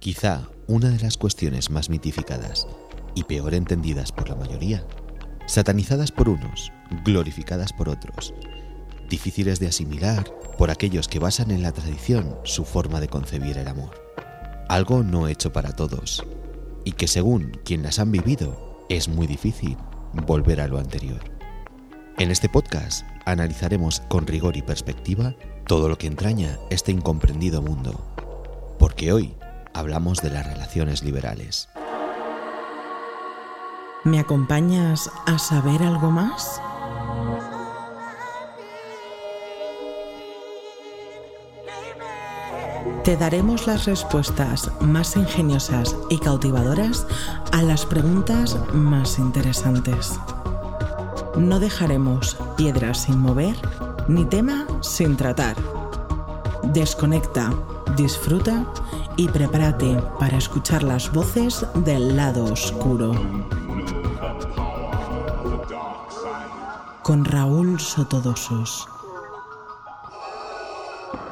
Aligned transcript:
Quizá 0.00 0.48
una 0.66 0.88
de 0.88 0.98
las 0.98 1.18
cuestiones 1.18 1.68
más 1.68 1.90
mitificadas 1.90 2.66
y 3.14 3.24
peor 3.24 3.52
entendidas 3.52 4.12
por 4.12 4.30
la 4.30 4.34
mayoría, 4.34 4.82
satanizadas 5.44 6.10
por 6.10 6.30
unos, 6.30 6.72
glorificadas 7.04 7.74
por 7.74 7.90
otros, 7.90 8.32
difíciles 9.10 9.60
de 9.60 9.66
asimilar 9.66 10.24
por 10.56 10.70
aquellos 10.70 11.06
que 11.06 11.18
basan 11.18 11.50
en 11.50 11.62
la 11.62 11.72
tradición 11.72 12.34
su 12.44 12.64
forma 12.64 12.98
de 12.98 13.08
concebir 13.08 13.58
el 13.58 13.68
amor. 13.68 13.90
Algo 14.70 15.02
no 15.02 15.28
hecho 15.28 15.52
para 15.52 15.76
todos, 15.76 16.24
y 16.86 16.92
que 16.92 17.06
según 17.06 17.60
quien 17.62 17.82
las 17.82 17.98
han 17.98 18.10
vivido, 18.10 18.86
es 18.88 19.06
muy 19.06 19.26
difícil 19.26 19.76
volver 20.26 20.62
a 20.62 20.66
lo 20.66 20.78
anterior. 20.78 21.20
En 22.16 22.30
este 22.30 22.48
podcast 22.48 23.04
analizaremos 23.26 24.00
con 24.08 24.26
rigor 24.26 24.56
y 24.56 24.62
perspectiva 24.62 25.36
todo 25.66 25.90
lo 25.90 25.98
que 25.98 26.06
entraña 26.06 26.58
este 26.70 26.90
incomprendido 26.90 27.60
mundo, 27.60 28.02
porque 28.78 29.12
hoy 29.12 29.34
hablamos 29.74 30.18
de 30.22 30.30
las 30.30 30.46
relaciones 30.46 31.02
liberales. 31.02 31.68
¿Me 34.04 34.18
acompañas 34.18 35.10
a 35.26 35.38
saber 35.38 35.82
algo 35.82 36.10
más? 36.10 36.60
Te 43.04 43.16
daremos 43.16 43.66
las 43.66 43.86
respuestas 43.86 44.70
más 44.80 45.16
ingeniosas 45.16 45.96
y 46.10 46.18
cautivadoras 46.18 47.06
a 47.52 47.62
las 47.62 47.86
preguntas 47.86 48.56
más 48.72 49.18
interesantes. 49.18 50.18
No 51.36 51.60
dejaremos 51.60 52.36
piedras 52.56 53.02
sin 53.02 53.18
mover 53.18 53.56
ni 54.08 54.24
tema 54.24 54.66
sin 54.80 55.16
tratar. 55.16 55.56
Desconecta, 56.62 57.52
disfruta 57.96 58.66
y 59.20 59.28
prepárate 59.28 59.98
para 60.18 60.38
escuchar 60.38 60.82
las 60.82 61.12
voces 61.12 61.66
del 61.84 62.16
lado 62.16 62.44
oscuro. 62.44 63.12
Con 67.02 67.26
Raúl 67.26 67.78
Sotodosos. 67.78 68.88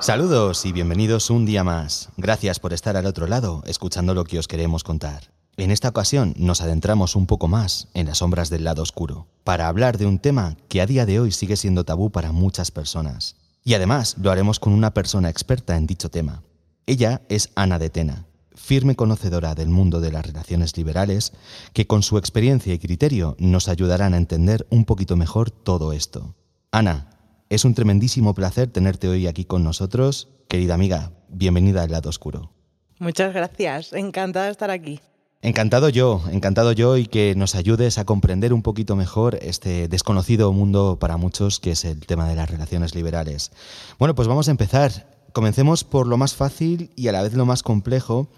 Saludos 0.01 0.67
y 0.67 0.73
bienvenidos 0.73 1.31
un 1.31 1.47
día 1.47 1.65
más. 1.65 2.11
Gracias 2.19 2.61
por 2.61 2.75
estar 2.75 2.99
al 2.99 3.07
otro 3.07 3.27
lado, 3.27 3.63
escuchando 3.65 4.13
lo 4.13 4.25
que 4.25 4.39
os 4.39 4.49
queremos 4.49 4.85
contar. 4.85 5.33
En 5.57 5.71
esta 5.71 5.89
ocasión 5.89 6.35
nos 6.37 6.61
adentramos 6.61 7.17
un 7.17 7.27
poco 7.27 7.49
más 7.49 7.89
en 7.95 8.05
las 8.05 8.19
sombras 8.19 8.51
del 8.51 8.65
lado 8.65 8.83
oscuro, 8.83 9.29
para 9.45 9.67
hablar 9.67 9.97
de 9.97 10.05
un 10.05 10.19
tema 10.19 10.59
que 10.69 10.83
a 10.83 10.87
día 10.87 11.07
de 11.07 11.21
hoy 11.21 11.33
sigue 11.33 11.57
siendo 11.57 11.85
tabú 11.85 12.11
para 12.11 12.33
muchas 12.33 12.71
personas. 12.71 13.37
Y 13.65 13.73
además 13.73 14.17
lo 14.21 14.31
haremos 14.31 14.61
con 14.61 14.75
una 14.75 14.93
persona 14.93 15.31
experta 15.31 15.75
en 15.79 15.87
dicho 15.87 16.11
tema. 16.11 16.43
Ella 16.89 17.21
es 17.29 17.51
Ana 17.55 17.79
de 17.79 17.91
Tena, 17.91 18.25
firme 18.55 18.97
conocedora 18.97 19.55
del 19.55 19.69
mundo 19.69 20.01
de 20.01 20.11
las 20.11 20.25
relaciones 20.25 20.75
liberales, 20.75 21.35
que 21.75 21.87
con 21.87 22.03
su 22.03 22.17
experiencia 22.17 22.73
y 22.73 22.79
criterio 22.79 23.37
nos 23.39 23.69
ayudarán 23.69 24.15
a 24.15 24.17
entender 24.17 24.67
un 24.71 24.87
poquito 24.87 25.15
mejor 25.15 25.51
todo 25.51 25.93
esto. 25.93 26.35
Ana, 26.73 27.11
es 27.51 27.67
un 27.67 27.75
tremendísimo 27.75 28.33
placer 28.33 28.71
tenerte 28.71 29.07
hoy 29.07 29.27
aquí 29.27 29.45
con 29.45 29.65
nosotros. 29.65 30.31
Querida 30.49 30.73
amiga, 30.73 31.13
bienvenida 31.29 31.83
al 31.83 31.91
lado 31.91 32.09
oscuro. 32.09 32.53
Muchas 32.99 33.35
gracias, 33.35 33.93
encantada 33.93 34.47
de 34.47 34.53
estar 34.53 34.71
aquí. 34.71 34.99
Encantado 35.43 35.91
yo, 35.91 36.23
encantado 36.33 36.73
yo 36.73 36.97
y 36.97 37.05
que 37.05 37.35
nos 37.37 37.55
ayudes 37.55 37.99
a 37.99 38.07
comprender 38.07 38.55
un 38.55 38.63
poquito 38.63 38.97
mejor 38.97 39.39
este 39.43 39.89
desconocido 39.89 40.55
mundo 40.55 40.97
para 40.99 41.19
muchos 41.19 41.61
que 41.61 41.73
es 41.73 41.85
el 41.85 42.07
tema 42.07 42.27
de 42.27 42.35
las 42.35 42.51
relaciones 42.51 42.95
liberales. 42.95 43.53
Bueno, 43.99 44.15
pues 44.15 44.27
vamos 44.27 44.49
a 44.49 44.53
empezar. 44.53 45.18
Comencemos 45.33 45.85
por 45.85 46.07
lo 46.07 46.17
más 46.17 46.35
fácil 46.35 46.91
y 46.97 47.09
a 47.09 47.13
la 47.13 47.23
vez 47.23 47.35
lo 47.35 47.45
más 47.45 47.63
complejo, 47.63 48.29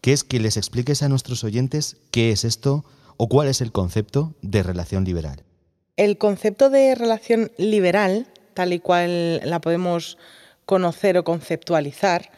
que 0.00 0.12
es 0.12 0.22
que 0.22 0.38
les 0.38 0.56
expliques 0.56 1.02
a 1.02 1.08
nuestros 1.08 1.44
oyentes 1.44 1.96
qué 2.10 2.30
es 2.30 2.44
esto 2.44 2.84
o 3.16 3.28
cuál 3.28 3.48
es 3.48 3.60
el 3.60 3.72
concepto 3.72 4.34
de 4.42 4.62
relación 4.62 5.04
liberal. 5.04 5.42
El 5.96 6.18
concepto 6.18 6.68
de 6.68 6.94
relación 6.94 7.50
liberal, 7.56 8.26
tal 8.52 8.74
y 8.74 8.80
cual 8.80 9.40
la 9.48 9.60
podemos 9.60 10.18
conocer 10.66 11.16
o 11.16 11.24
conceptualizar, 11.24 12.30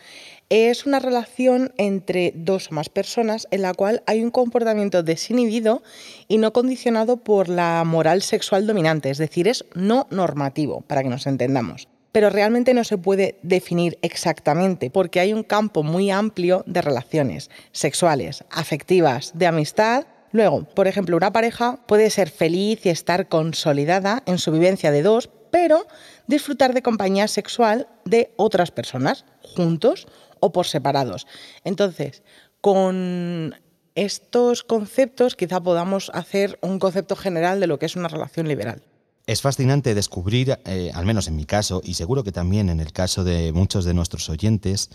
es 0.48 0.86
una 0.86 1.00
relación 1.00 1.74
entre 1.76 2.32
dos 2.34 2.70
o 2.70 2.74
más 2.74 2.88
personas 2.88 3.48
en 3.50 3.62
la 3.62 3.74
cual 3.74 4.02
hay 4.06 4.22
un 4.22 4.30
comportamiento 4.30 5.02
desinhibido 5.02 5.82
y 6.28 6.38
no 6.38 6.52
condicionado 6.52 7.18
por 7.18 7.48
la 7.48 7.82
moral 7.84 8.22
sexual 8.22 8.66
dominante, 8.66 9.10
es 9.10 9.18
decir, 9.18 9.48
es 9.48 9.64
no 9.74 10.06
normativo, 10.10 10.82
para 10.82 11.02
que 11.02 11.10
nos 11.10 11.26
entendamos 11.26 11.88
pero 12.18 12.30
realmente 12.30 12.74
no 12.74 12.82
se 12.82 12.98
puede 12.98 13.38
definir 13.44 13.96
exactamente 14.02 14.90
porque 14.90 15.20
hay 15.20 15.32
un 15.32 15.44
campo 15.44 15.84
muy 15.84 16.10
amplio 16.10 16.64
de 16.66 16.82
relaciones 16.82 17.48
sexuales, 17.70 18.42
afectivas, 18.50 19.30
de 19.36 19.46
amistad. 19.46 20.08
Luego, 20.32 20.64
por 20.64 20.88
ejemplo, 20.88 21.16
una 21.16 21.32
pareja 21.32 21.78
puede 21.86 22.10
ser 22.10 22.28
feliz 22.28 22.84
y 22.84 22.88
estar 22.88 23.28
consolidada 23.28 24.24
en 24.26 24.38
su 24.38 24.50
vivencia 24.50 24.90
de 24.90 25.02
dos, 25.02 25.30
pero 25.52 25.86
disfrutar 26.26 26.74
de 26.74 26.82
compañía 26.82 27.28
sexual 27.28 27.86
de 28.04 28.32
otras 28.34 28.72
personas, 28.72 29.24
juntos 29.40 30.08
o 30.40 30.50
por 30.50 30.66
separados. 30.66 31.28
Entonces, 31.62 32.24
con 32.60 33.54
estos 33.94 34.64
conceptos 34.64 35.36
quizá 35.36 35.60
podamos 35.60 36.10
hacer 36.12 36.58
un 36.62 36.80
concepto 36.80 37.14
general 37.14 37.60
de 37.60 37.68
lo 37.68 37.78
que 37.78 37.86
es 37.86 37.94
una 37.94 38.08
relación 38.08 38.48
liberal. 38.48 38.82
Es 39.28 39.42
fascinante 39.42 39.94
descubrir, 39.94 40.58
eh, 40.64 40.90
al 40.94 41.04
menos 41.04 41.28
en 41.28 41.36
mi 41.36 41.44
caso, 41.44 41.82
y 41.84 41.92
seguro 41.92 42.24
que 42.24 42.32
también 42.32 42.70
en 42.70 42.80
el 42.80 42.94
caso 42.94 43.24
de 43.24 43.52
muchos 43.52 43.84
de 43.84 43.92
nuestros 43.92 44.30
oyentes, 44.30 44.88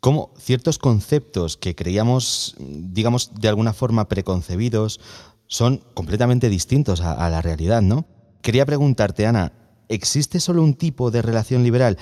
cómo 0.00 0.34
ciertos 0.36 0.78
conceptos 0.78 1.56
que 1.56 1.76
creíamos, 1.76 2.56
digamos, 2.58 3.30
de 3.38 3.46
alguna 3.46 3.72
forma 3.72 4.08
preconcebidos, 4.08 4.98
son 5.46 5.84
completamente 5.94 6.48
distintos 6.48 7.00
a, 7.00 7.12
a 7.12 7.30
la 7.30 7.42
realidad, 7.42 7.80
¿no? 7.80 8.06
Quería 8.42 8.66
preguntarte, 8.66 9.24
Ana, 9.24 9.52
¿existe 9.88 10.40
solo 10.40 10.64
un 10.64 10.74
tipo 10.74 11.12
de 11.12 11.22
relación 11.22 11.62
liberal? 11.62 11.96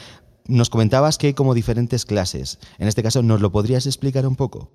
Nos 0.46 0.70
comentabas 0.70 1.18
que 1.18 1.26
hay 1.26 1.34
como 1.34 1.52
diferentes 1.52 2.06
clases. 2.06 2.60
En 2.78 2.88
este 2.88 3.02
caso, 3.02 3.22
¿nos 3.22 3.42
lo 3.42 3.52
podrías 3.52 3.84
explicar 3.84 4.26
un 4.26 4.36
poco? 4.36 4.70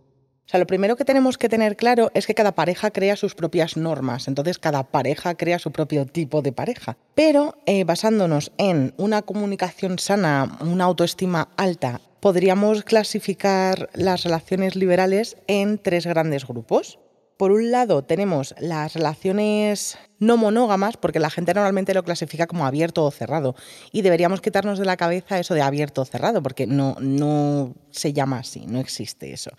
O 0.49 0.51
sea, 0.51 0.59
lo 0.59 0.65
primero 0.65 0.95
que 0.95 1.05
tenemos 1.05 1.37
que 1.37 1.47
tener 1.47 1.75
claro 1.75 2.09
es 2.15 2.25
que 2.25 2.33
cada 2.33 2.55
pareja 2.55 2.89
crea 2.89 3.15
sus 3.15 3.35
propias 3.35 3.77
normas, 3.77 4.27
entonces 4.27 4.57
cada 4.57 4.81
pareja 4.81 5.35
crea 5.35 5.59
su 5.59 5.71
propio 5.71 6.07
tipo 6.07 6.41
de 6.41 6.51
pareja. 6.51 6.97
Pero 7.13 7.59
eh, 7.67 7.83
basándonos 7.83 8.51
en 8.57 8.95
una 8.97 9.21
comunicación 9.21 9.99
sana, 9.99 10.57
una 10.61 10.85
autoestima 10.85 11.49
alta, 11.55 12.01
podríamos 12.19 12.83
clasificar 12.83 13.91
las 13.93 14.23
relaciones 14.23 14.75
liberales 14.75 15.37
en 15.45 15.77
tres 15.77 16.07
grandes 16.07 16.47
grupos. 16.47 16.97
Por 17.39 17.53
un 17.53 17.71
lado 17.71 18.03
tenemos 18.03 18.53
las 18.59 18.95
relaciones 18.95 19.97
no 20.17 20.35
monógamas, 20.35 20.97
porque 20.97 21.21
la 21.21 21.29
gente 21.29 21.53
normalmente 21.53 21.93
lo 21.93 22.03
clasifica 22.03 22.47
como 22.47 22.65
abierto 22.65 23.05
o 23.05 23.11
cerrado. 23.11 23.55
Y 23.93 24.01
deberíamos 24.01 24.41
quitarnos 24.41 24.77
de 24.77 24.83
la 24.83 24.97
cabeza 24.97 25.39
eso 25.39 25.53
de 25.53 25.61
abierto 25.61 26.01
o 26.01 26.05
cerrado, 26.05 26.43
porque 26.43 26.67
no, 26.67 26.97
no 26.99 27.75
se 27.91 28.11
llama 28.11 28.39
así, 28.39 28.65
no 28.65 28.81
existe 28.81 29.31
eso. 29.31 29.51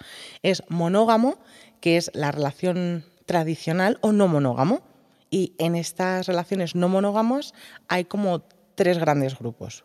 Es 0.42 0.62
monógamo, 0.68 1.38
que 1.80 1.96
es 1.96 2.10
la 2.12 2.30
relación 2.30 3.06
tradicional, 3.24 3.96
o 4.02 4.12
no 4.12 4.28
monógamo. 4.28 4.82
Y 5.30 5.54
en 5.56 5.74
estas 5.74 6.26
relaciones 6.26 6.74
no 6.74 6.90
monógamas 6.90 7.54
hay 7.88 8.04
como 8.04 8.42
tres 8.74 8.98
grandes 8.98 9.38
grupos. 9.38 9.84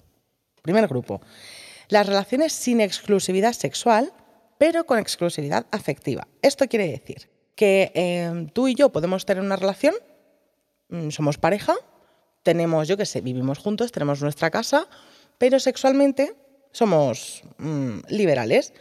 Primer 0.64 0.90
grupo, 0.90 1.22
las 1.88 2.08
relaciones 2.08 2.52
sin 2.52 2.82
exclusividad 2.82 3.54
sexual, 3.54 4.12
pero 4.58 4.86
con 4.86 5.00
exclusividad 5.00 5.66
afectiva. 5.72 6.28
Esto 6.42 6.68
quiere 6.68 6.90
decir 6.90 7.34
que 7.56 7.92
eh, 7.96 8.48
tú 8.54 8.68
y 8.68 8.76
yo 8.76 8.90
podemos 8.90 9.26
tener 9.26 9.44
una 9.44 9.56
relación, 9.56 9.96
mm, 10.90 11.10
somos 11.10 11.38
pareja, 11.38 11.74
tenemos, 12.44 12.88
yo 12.88 12.98
qué 12.98 13.06
sé, 13.06 13.22
vivimos 13.22 13.58
juntos, 13.58 13.92
tenemos 13.92 14.22
nuestra 14.22 14.52
casa, 14.52 14.88
pero 15.38 15.60
sexualmente 15.60 16.36
somos 16.72 17.44
mm, 17.58 18.00
liberales. 18.10 18.74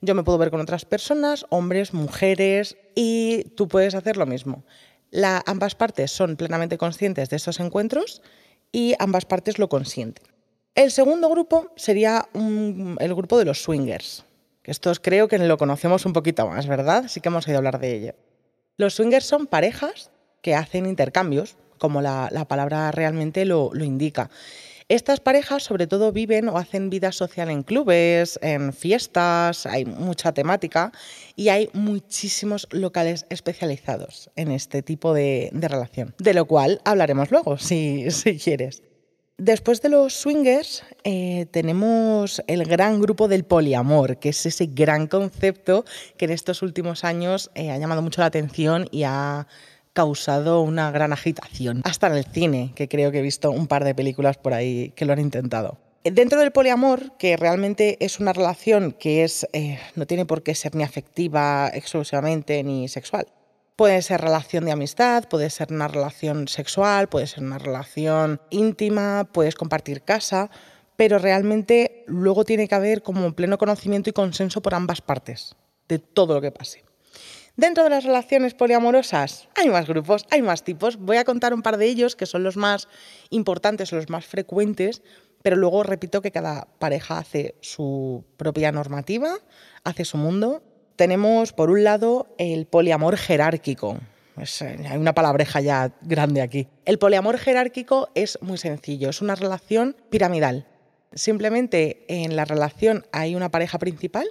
Yo 0.00 0.14
me 0.14 0.22
puedo 0.22 0.38
ver 0.38 0.50
con 0.50 0.60
otras 0.60 0.86
personas, 0.86 1.44
hombres, 1.50 1.92
mujeres, 1.92 2.78
y 2.94 3.44
tú 3.56 3.68
puedes 3.68 3.94
hacer 3.94 4.16
lo 4.16 4.24
mismo. 4.24 4.64
Ambas 5.44 5.74
partes 5.74 6.10
son 6.10 6.36
plenamente 6.36 6.78
conscientes 6.78 7.28
de 7.28 7.36
esos 7.36 7.60
encuentros 7.60 8.22
y 8.72 8.94
ambas 8.98 9.26
partes 9.26 9.58
lo 9.58 9.68
consienten. 9.68 10.24
El 10.74 10.90
segundo 10.90 11.28
grupo 11.28 11.72
sería 11.76 12.28
el 12.32 13.14
grupo 13.14 13.36
de 13.36 13.44
los 13.44 13.62
swingers 13.62 14.24
estos 14.70 15.00
creo 15.00 15.26
que 15.26 15.36
lo 15.38 15.58
conocemos 15.58 16.06
un 16.06 16.12
poquito 16.12 16.46
más, 16.46 16.68
¿verdad? 16.68 17.06
Sí 17.08 17.20
que 17.20 17.28
hemos 17.28 17.46
oído 17.48 17.58
hablar 17.58 17.80
de 17.80 17.92
ello. 17.92 18.14
Los 18.76 18.94
swingers 18.94 19.26
son 19.26 19.48
parejas 19.48 20.12
que 20.42 20.54
hacen 20.54 20.86
intercambios, 20.86 21.56
como 21.78 22.00
la, 22.00 22.46
palabra 22.48 22.92
realmente 22.92 23.44
lo, 23.44 23.72
indica. 23.74 24.30
Estas 24.88 25.18
parejas 25.18 25.64
sobre 25.64 25.88
todo 25.88 26.12
viven 26.12 26.48
o 26.48 26.56
hacen 26.56 26.88
vida 26.88 27.10
social 27.10 27.50
en 27.50 27.64
clubes, 27.64 28.38
en 28.42 28.72
fiestas, 28.72 29.66
hay 29.66 29.84
mucha 29.84 30.32
temática 30.32 30.92
y 31.34 31.48
hay 31.48 31.68
muchísimos 31.72 32.68
locales 32.70 33.26
especializados 33.28 34.30
en 34.36 34.52
este 34.52 34.82
tipo 34.82 35.14
de, 35.14 35.50
de 35.52 35.66
relación, 35.66 36.14
de 36.18 36.34
lo 36.34 36.44
cual 36.44 36.80
hablaremos 36.84 37.32
luego, 37.32 37.58
si, 37.58 38.08
si 38.12 38.38
quieres. 38.38 38.82
Después 39.40 39.80
de 39.80 39.88
los 39.88 40.12
swingers, 40.12 40.84
eh, 41.02 41.46
tenemos 41.50 42.42
el 42.46 42.66
gran 42.66 43.00
grupo 43.00 43.26
del 43.26 43.44
poliamor, 43.44 44.18
que 44.18 44.28
es 44.28 44.44
ese 44.44 44.66
gran 44.66 45.06
concepto 45.06 45.86
que 46.18 46.26
en 46.26 46.32
estos 46.32 46.60
últimos 46.60 47.04
años 47.04 47.50
eh, 47.54 47.70
ha 47.70 47.78
llamado 47.78 48.02
mucho 48.02 48.20
la 48.20 48.26
atención 48.26 48.86
y 48.90 49.04
ha 49.04 49.46
causado 49.94 50.60
una 50.60 50.90
gran 50.90 51.14
agitación. 51.14 51.80
Hasta 51.84 52.08
en 52.08 52.16
el 52.16 52.26
cine, 52.26 52.72
que 52.74 52.86
creo 52.86 53.10
que 53.10 53.20
he 53.20 53.22
visto 53.22 53.50
un 53.50 53.66
par 53.66 53.84
de 53.84 53.94
películas 53.94 54.36
por 54.36 54.52
ahí 54.52 54.92
que 54.94 55.06
lo 55.06 55.14
han 55.14 55.20
intentado. 55.20 55.78
Dentro 56.04 56.38
del 56.38 56.52
poliamor, 56.52 57.16
que 57.16 57.38
realmente 57.38 57.96
es 58.04 58.20
una 58.20 58.34
relación 58.34 58.92
que 58.92 59.24
es, 59.24 59.48
eh, 59.54 59.78
no 59.94 60.06
tiene 60.06 60.26
por 60.26 60.42
qué 60.42 60.54
ser 60.54 60.74
ni 60.74 60.84
afectiva 60.84 61.70
exclusivamente 61.72 62.62
ni 62.62 62.88
sexual. 62.88 63.26
Puede 63.80 64.02
ser 64.02 64.20
relación 64.20 64.66
de 64.66 64.72
amistad, 64.72 65.26
puede 65.26 65.48
ser 65.48 65.72
una 65.72 65.88
relación 65.88 66.48
sexual, 66.48 67.08
puede 67.08 67.26
ser 67.26 67.42
una 67.42 67.56
relación 67.56 68.38
íntima, 68.50 69.26
puedes 69.32 69.54
compartir 69.54 70.02
casa, 70.02 70.50
pero 70.96 71.18
realmente 71.18 72.04
luego 72.06 72.44
tiene 72.44 72.68
que 72.68 72.74
haber 72.74 73.02
como 73.02 73.34
pleno 73.34 73.56
conocimiento 73.56 74.10
y 74.10 74.12
consenso 74.12 74.60
por 74.60 74.74
ambas 74.74 75.00
partes 75.00 75.56
de 75.88 75.98
todo 75.98 76.34
lo 76.34 76.42
que 76.42 76.50
pase. 76.50 76.84
Dentro 77.56 77.82
de 77.84 77.88
las 77.88 78.04
relaciones 78.04 78.52
poliamorosas 78.52 79.48
hay 79.56 79.70
más 79.70 79.86
grupos, 79.86 80.26
hay 80.30 80.42
más 80.42 80.62
tipos. 80.62 80.98
Voy 80.98 81.16
a 81.16 81.24
contar 81.24 81.54
un 81.54 81.62
par 81.62 81.78
de 81.78 81.86
ellos 81.86 82.16
que 82.16 82.26
son 82.26 82.42
los 82.42 82.58
más 82.58 82.86
importantes, 83.30 83.92
los 83.92 84.10
más 84.10 84.26
frecuentes, 84.26 85.00
pero 85.40 85.56
luego 85.56 85.84
repito 85.84 86.20
que 86.20 86.32
cada 86.32 86.68
pareja 86.78 87.16
hace 87.16 87.54
su 87.62 88.26
propia 88.36 88.72
normativa, 88.72 89.38
hace 89.84 90.04
su 90.04 90.18
mundo 90.18 90.69
tenemos, 91.00 91.54
por 91.54 91.70
un 91.70 91.82
lado, 91.82 92.26
el 92.36 92.66
poliamor 92.66 93.16
jerárquico. 93.16 93.96
Eh, 94.36 94.86
hay 94.86 94.98
una 94.98 95.14
palabreja 95.14 95.62
ya 95.62 95.94
grande 96.02 96.42
aquí. 96.42 96.68
El 96.84 96.98
poliamor 96.98 97.38
jerárquico 97.38 98.10
es 98.14 98.38
muy 98.42 98.58
sencillo, 98.58 99.08
es 99.08 99.22
una 99.22 99.34
relación 99.34 99.96
piramidal. 100.10 100.66
Simplemente 101.14 102.04
en 102.08 102.36
la 102.36 102.44
relación 102.44 103.06
hay 103.12 103.34
una 103.34 103.50
pareja 103.50 103.78
principal, 103.78 104.26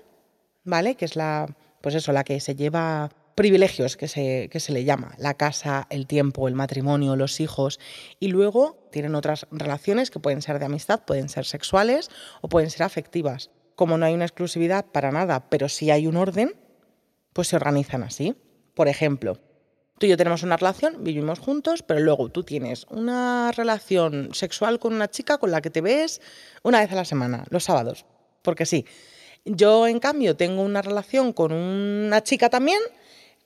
¿vale? 0.63 0.94
Que 0.94 1.06
es 1.06 1.16
la, 1.16 1.48
pues 1.81 1.95
eso, 1.95 2.12
la 2.12 2.24
que 2.24 2.39
se 2.39 2.56
lleva 2.56 3.10
privilegios, 3.33 3.98
que 3.98 4.07
se, 4.07 4.48
que 4.51 4.60
se 4.60 4.72
le 4.72 4.83
llama, 4.83 5.15
la 5.18 5.33
casa, 5.33 5.88
el 5.89 6.06
tiempo, 6.06 6.48
el 6.48 6.54
matrimonio, 6.54 7.15
los 7.15 7.39
hijos, 7.39 7.80
y 8.19 8.27
luego 8.27 8.77
tienen 8.92 9.15
otras 9.15 9.48
relaciones 9.50 10.12
que 10.12 10.19
pueden 10.19 10.44
ser 10.44 10.60
de 10.60 10.65
amistad, 10.65 11.01
pueden 11.04 11.30
ser 11.30 11.45
sexuales 11.45 12.12
o 12.42 12.48
pueden 12.48 12.69
ser 12.69 12.83
afectivas 12.83 13.50
como 13.79 13.97
no 13.97 14.05
hay 14.05 14.13
una 14.13 14.25
exclusividad 14.25 14.87
para 14.87 15.09
nada, 15.09 15.49
pero 15.49 15.69
sí 15.69 15.89
hay 15.89 16.05
un 16.05 16.17
orden, 16.17 16.53
pues 17.31 17.47
se 17.47 17.55
organizan 17.55 18.03
así. 18.03 18.35
Por 18.73 18.89
ejemplo, 18.89 19.37
tú 19.97 20.05
y 20.05 20.09
yo 20.09 20.17
tenemos 20.17 20.43
una 20.43 20.57
relación, 20.57 21.01
vivimos 21.01 21.39
juntos, 21.39 21.81
pero 21.81 22.01
luego 22.01 22.27
tú 22.27 22.43
tienes 22.43 22.85
una 22.89 23.53
relación 23.53 24.31
sexual 24.33 24.79
con 24.79 24.93
una 24.93 25.09
chica 25.09 25.37
con 25.37 25.51
la 25.51 25.61
que 25.61 25.69
te 25.69 25.79
ves 25.79 26.19
una 26.61 26.81
vez 26.81 26.91
a 26.91 26.95
la 26.95 27.05
semana, 27.05 27.45
los 27.51 27.63
sábados, 27.63 28.05
porque 28.41 28.65
sí. 28.65 28.85
Yo, 29.45 29.87
en 29.87 30.01
cambio, 30.01 30.35
tengo 30.35 30.61
una 30.61 30.81
relación 30.81 31.31
con 31.31 31.53
una 31.53 32.21
chica 32.21 32.49
también, 32.49 32.81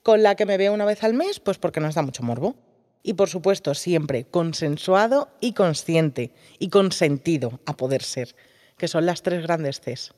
con 0.02 0.24
la 0.24 0.34
que 0.34 0.48
me 0.48 0.58
veo 0.58 0.74
una 0.74 0.86
vez 0.86 1.04
al 1.04 1.14
mes, 1.14 1.40
pues 1.40 1.60
porque 1.60 1.80
nos 1.80 1.94
da 1.94 2.02
mucho 2.02 2.24
morbo. 2.24 2.56
Y 3.04 3.14
por 3.14 3.30
supuesto, 3.30 3.76
siempre 3.76 4.26
consensuado 4.26 5.30
y 5.40 5.54
consciente 5.54 6.34
y 6.58 6.70
consentido 6.70 7.60
a 7.68 7.78
poder 7.78 8.02
ser, 8.02 8.36
que 8.80 8.88
son 8.88 9.06
las 9.06 9.22
tres 9.22 9.44
grandes 9.44 9.80
Cs. 9.80 10.16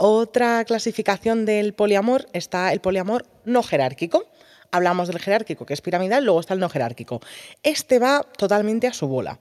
Otra 0.00 0.64
clasificación 0.64 1.44
del 1.44 1.74
poliamor 1.74 2.28
está 2.32 2.72
el 2.72 2.80
poliamor 2.80 3.26
no 3.44 3.64
jerárquico. 3.64 4.26
Hablamos 4.70 5.08
del 5.08 5.18
jerárquico, 5.18 5.66
que 5.66 5.74
es 5.74 5.80
piramidal, 5.80 6.24
luego 6.24 6.38
está 6.38 6.54
el 6.54 6.60
no 6.60 6.68
jerárquico. 6.68 7.20
Este 7.64 7.98
va 7.98 8.22
totalmente 8.36 8.86
a 8.86 8.92
su 8.92 9.08
bola, 9.08 9.40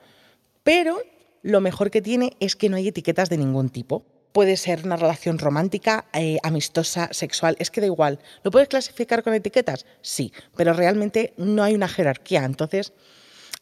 pero 0.63 0.99
lo 1.43 1.61
mejor 1.61 1.91
que 1.91 2.01
tiene 2.01 2.35
es 2.39 2.55
que 2.55 2.69
no 2.69 2.77
hay 2.77 2.87
etiquetas 2.87 3.29
de 3.29 3.37
ningún 3.37 3.69
tipo. 3.69 4.03
Puede 4.31 4.57
ser 4.57 4.83
una 4.83 4.95
relación 4.95 5.37
romántica, 5.37 6.05
eh, 6.13 6.39
amistosa, 6.41 7.09
sexual, 7.11 7.55
es 7.59 7.69
que 7.69 7.81
da 7.81 7.87
igual. 7.87 8.17
¿Lo 8.41 8.49
puedes 8.49 8.67
clasificar 8.67 9.21
con 9.21 9.35
etiquetas? 9.35 9.85
Sí, 10.01 10.33
pero 10.55 10.73
realmente 10.73 11.35
no 11.37 11.61
hay 11.61 11.75
una 11.75 11.87
jerarquía, 11.87 12.43
entonces 12.43 12.93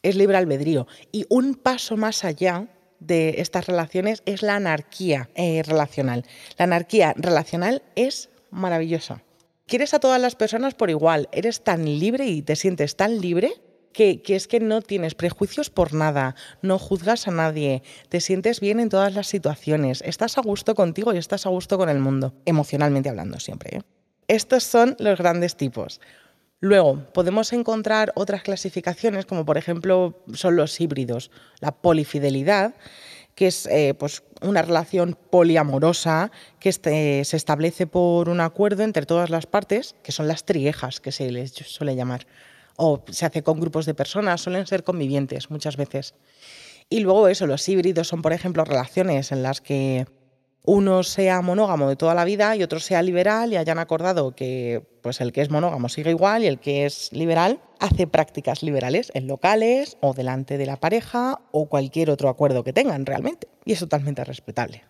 es 0.02 0.16
libre 0.16 0.38
albedrío. 0.38 0.86
Y 1.12 1.26
un 1.28 1.56
paso 1.56 1.98
más 1.98 2.24
allá 2.24 2.68
de 3.00 3.36
estas 3.38 3.66
relaciones 3.66 4.22
es 4.26 4.42
la 4.42 4.56
anarquía 4.56 5.28
eh, 5.34 5.62
relacional. 5.64 6.24
La 6.58 6.64
anarquía 6.64 7.14
relacional 7.16 7.82
es 7.94 8.30
maravillosa. 8.50 9.22
Quieres 9.66 9.94
a 9.94 10.00
todas 10.00 10.20
las 10.20 10.36
personas 10.36 10.74
por 10.74 10.90
igual, 10.90 11.28
eres 11.32 11.64
tan 11.64 11.84
libre 11.84 12.26
y 12.26 12.42
te 12.42 12.54
sientes 12.54 12.96
tan 12.96 13.20
libre 13.20 13.52
que, 13.92 14.22
que, 14.22 14.36
es 14.36 14.46
que 14.46 14.60
no 14.60 14.82
tienes 14.82 15.14
prejuicios 15.14 15.70
por 15.70 15.92
nada, 15.92 16.36
no 16.62 16.78
juzgas 16.78 17.26
a 17.26 17.30
nadie, 17.30 17.82
te 18.08 18.20
sientes 18.20 18.60
bien 18.60 18.78
en 18.78 18.90
todas 18.90 19.14
las 19.14 19.26
situaciones, 19.26 20.02
estás 20.02 20.38
a 20.38 20.42
gusto 20.42 20.74
contigo 20.74 21.14
y 21.14 21.18
estás 21.18 21.46
a 21.46 21.48
gusto 21.48 21.78
con 21.78 21.88
el 21.88 21.98
mundo, 21.98 22.34
emocionalmente 22.44 23.08
hablando 23.08 23.40
siempre. 23.40 23.78
¿eh? 23.78 23.82
Estos 24.28 24.64
son 24.64 24.96
los 24.98 25.18
grandes 25.18 25.56
tipos. 25.56 26.00
Luego, 26.60 27.04
podemos 27.12 27.52
encontrar 27.52 28.12
otras 28.14 28.42
clasificaciones, 28.42 29.26
como 29.26 29.44
por 29.44 29.58
ejemplo 29.58 30.22
son 30.32 30.56
los 30.56 30.80
híbridos, 30.80 31.30
la 31.60 31.72
polifidelidad, 31.72 32.74
que 33.34 33.48
es 33.48 33.66
eh, 33.66 33.94
pues 33.98 34.22
una 34.40 34.62
relación 34.62 35.18
poliamorosa 35.30 36.32
que 36.58 36.70
este, 36.70 37.22
se 37.24 37.36
establece 37.36 37.86
por 37.86 38.30
un 38.30 38.40
acuerdo 38.40 38.82
entre 38.82 39.04
todas 39.04 39.28
las 39.28 39.46
partes, 39.46 39.94
que 40.02 40.12
son 40.12 40.26
las 40.26 40.46
triejas, 40.46 41.00
que 41.00 41.12
se 41.12 41.30
les 41.30 41.52
suele 41.52 41.94
llamar, 41.94 42.26
o 42.76 43.04
se 43.10 43.26
hace 43.26 43.42
con 43.42 43.60
grupos 43.60 43.84
de 43.84 43.94
personas, 43.94 44.40
suelen 44.40 44.66
ser 44.66 44.82
convivientes 44.82 45.50
muchas 45.50 45.76
veces. 45.76 46.14
Y 46.88 47.00
luego 47.00 47.28
eso, 47.28 47.46
los 47.46 47.68
híbridos 47.68 48.08
son, 48.08 48.22
por 48.22 48.32
ejemplo, 48.32 48.64
relaciones 48.64 49.30
en 49.30 49.42
las 49.42 49.60
que 49.60 50.06
uno 50.66 51.04
sea 51.04 51.40
monógamo 51.42 51.88
de 51.88 51.96
toda 51.96 52.14
la 52.14 52.24
vida 52.24 52.56
y 52.56 52.62
otro 52.62 52.80
sea 52.80 53.00
liberal 53.00 53.52
y 53.52 53.56
hayan 53.56 53.78
acordado 53.78 54.34
que 54.34 54.84
pues 55.00 55.20
el 55.20 55.32
que 55.32 55.40
es 55.40 55.50
monógamo 55.50 55.88
sigue 55.88 56.10
igual 56.10 56.42
y 56.42 56.48
el 56.48 56.58
que 56.58 56.84
es 56.84 57.10
liberal 57.12 57.60
hace 57.78 58.08
prácticas 58.08 58.64
liberales 58.64 59.12
en 59.14 59.28
locales 59.28 59.96
o 60.00 60.12
delante 60.12 60.58
de 60.58 60.66
la 60.66 60.76
pareja 60.76 61.40
o 61.52 61.68
cualquier 61.68 62.10
otro 62.10 62.28
acuerdo 62.28 62.64
que 62.64 62.72
tengan 62.72 63.06
realmente. 63.06 63.48
Y 63.64 63.72
es 63.72 63.78
totalmente 63.78 64.24
respetable. 64.24 64.82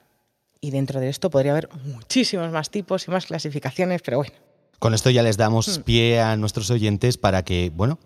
Y 0.62 0.70
dentro 0.70 0.98
de 0.98 1.10
esto 1.10 1.28
podría 1.28 1.52
haber 1.52 1.68
muchísimos 1.84 2.50
más 2.50 2.70
tipos 2.70 3.06
y 3.06 3.10
más 3.10 3.26
clasificaciones, 3.26 4.00
pero 4.02 4.16
bueno. 4.16 4.34
Con 4.78 4.94
esto 4.94 5.10
ya 5.10 5.22
les 5.22 5.36
damos 5.36 5.78
hmm. 5.78 5.82
pie 5.82 6.20
a 6.20 6.36
nuestros 6.36 6.70
oyentes 6.70 7.18
para 7.18 7.44
que, 7.44 7.70
bueno, 7.74 7.98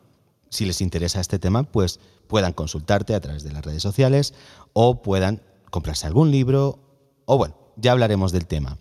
si 0.48 0.66
les 0.66 0.80
interesa 0.80 1.20
este 1.20 1.38
tema, 1.38 1.62
pues 1.62 2.00
puedan 2.26 2.52
consultarte 2.52 3.14
a 3.14 3.20
través 3.20 3.44
de 3.44 3.52
las 3.52 3.64
redes 3.64 3.82
sociales 3.82 4.34
o 4.72 5.02
puedan 5.02 5.40
comprarse 5.70 6.08
algún 6.08 6.32
libro 6.32 6.89
o 7.32 7.38
bueno, 7.38 7.54
ya 7.76 7.92
hablaremos 7.92 8.32
del 8.32 8.48
tema. 8.48 8.78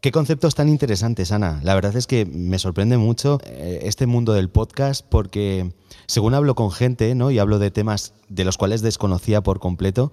Qué 0.00 0.12
conceptos 0.12 0.54
tan 0.54 0.68
interesantes, 0.68 1.32
Ana. 1.32 1.60
La 1.64 1.74
verdad 1.74 1.96
es 1.96 2.06
que 2.06 2.26
me 2.26 2.60
sorprende 2.60 2.96
mucho 2.96 3.40
eh, 3.44 3.80
este 3.82 4.06
mundo 4.06 4.34
del 4.34 4.50
podcast 4.50 5.04
porque 5.04 5.74
según 6.06 6.34
hablo 6.34 6.54
con 6.54 6.70
gente 6.70 7.16
¿no? 7.16 7.32
y 7.32 7.40
hablo 7.40 7.58
de 7.58 7.72
temas 7.72 8.14
de 8.28 8.44
los 8.44 8.56
cuales 8.56 8.82
desconocía 8.82 9.42
por 9.42 9.58
completo, 9.58 10.12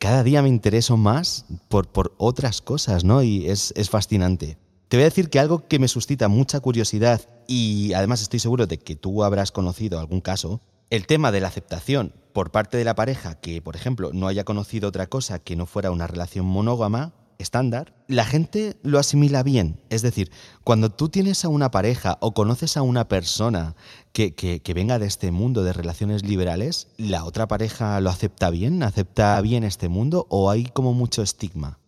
cada 0.00 0.24
día 0.24 0.42
me 0.42 0.48
intereso 0.48 0.96
más 0.96 1.46
por, 1.68 1.86
por 1.86 2.16
otras 2.18 2.60
cosas 2.60 3.04
¿no? 3.04 3.22
y 3.22 3.46
es, 3.46 3.72
es 3.76 3.90
fascinante. 3.90 4.58
Te 4.88 4.96
voy 4.96 5.02
a 5.02 5.10
decir 5.10 5.30
que 5.30 5.38
algo 5.38 5.68
que 5.68 5.78
me 5.78 5.86
suscita 5.86 6.26
mucha 6.26 6.58
curiosidad 6.58 7.20
y 7.46 7.92
además 7.92 8.22
estoy 8.22 8.40
seguro 8.40 8.66
de 8.66 8.80
que 8.80 8.96
tú 8.96 9.22
habrás 9.22 9.52
conocido 9.52 10.00
algún 10.00 10.20
caso, 10.20 10.62
el 10.94 11.08
tema 11.08 11.32
de 11.32 11.40
la 11.40 11.48
aceptación 11.48 12.12
por 12.32 12.52
parte 12.52 12.76
de 12.76 12.84
la 12.84 12.94
pareja 12.94 13.34
que, 13.34 13.60
por 13.60 13.74
ejemplo, 13.74 14.10
no 14.12 14.28
haya 14.28 14.44
conocido 14.44 14.88
otra 14.88 15.08
cosa 15.08 15.40
que 15.40 15.56
no 15.56 15.66
fuera 15.66 15.90
una 15.90 16.06
relación 16.06 16.46
monógama 16.46 17.14
estándar, 17.38 17.94
la 18.06 18.24
gente 18.24 18.76
lo 18.84 19.00
asimila 19.00 19.42
bien. 19.42 19.80
Es 19.90 20.02
decir, 20.02 20.30
cuando 20.62 20.90
tú 20.90 21.08
tienes 21.08 21.44
a 21.44 21.48
una 21.48 21.72
pareja 21.72 22.16
o 22.20 22.32
conoces 22.32 22.76
a 22.76 22.82
una 22.82 23.08
persona 23.08 23.74
que, 24.12 24.36
que, 24.36 24.74
venga 24.74 25.00
de 25.00 25.06
este 25.06 25.32
mundo 25.32 25.64
de 25.64 25.72
relaciones 25.72 26.24
liberales, 26.24 26.86
¿la 26.96 27.24
otra 27.24 27.48
pareja 27.48 28.00
lo 28.00 28.10
acepta 28.10 28.50
bien? 28.50 28.84
¿Acepta 28.84 29.40
bien 29.40 29.64
este 29.64 29.88
mundo 29.88 30.28
o 30.30 30.48
hay 30.48 30.66
como 30.66 30.94
mucho 30.94 31.22
estigma? 31.22 31.80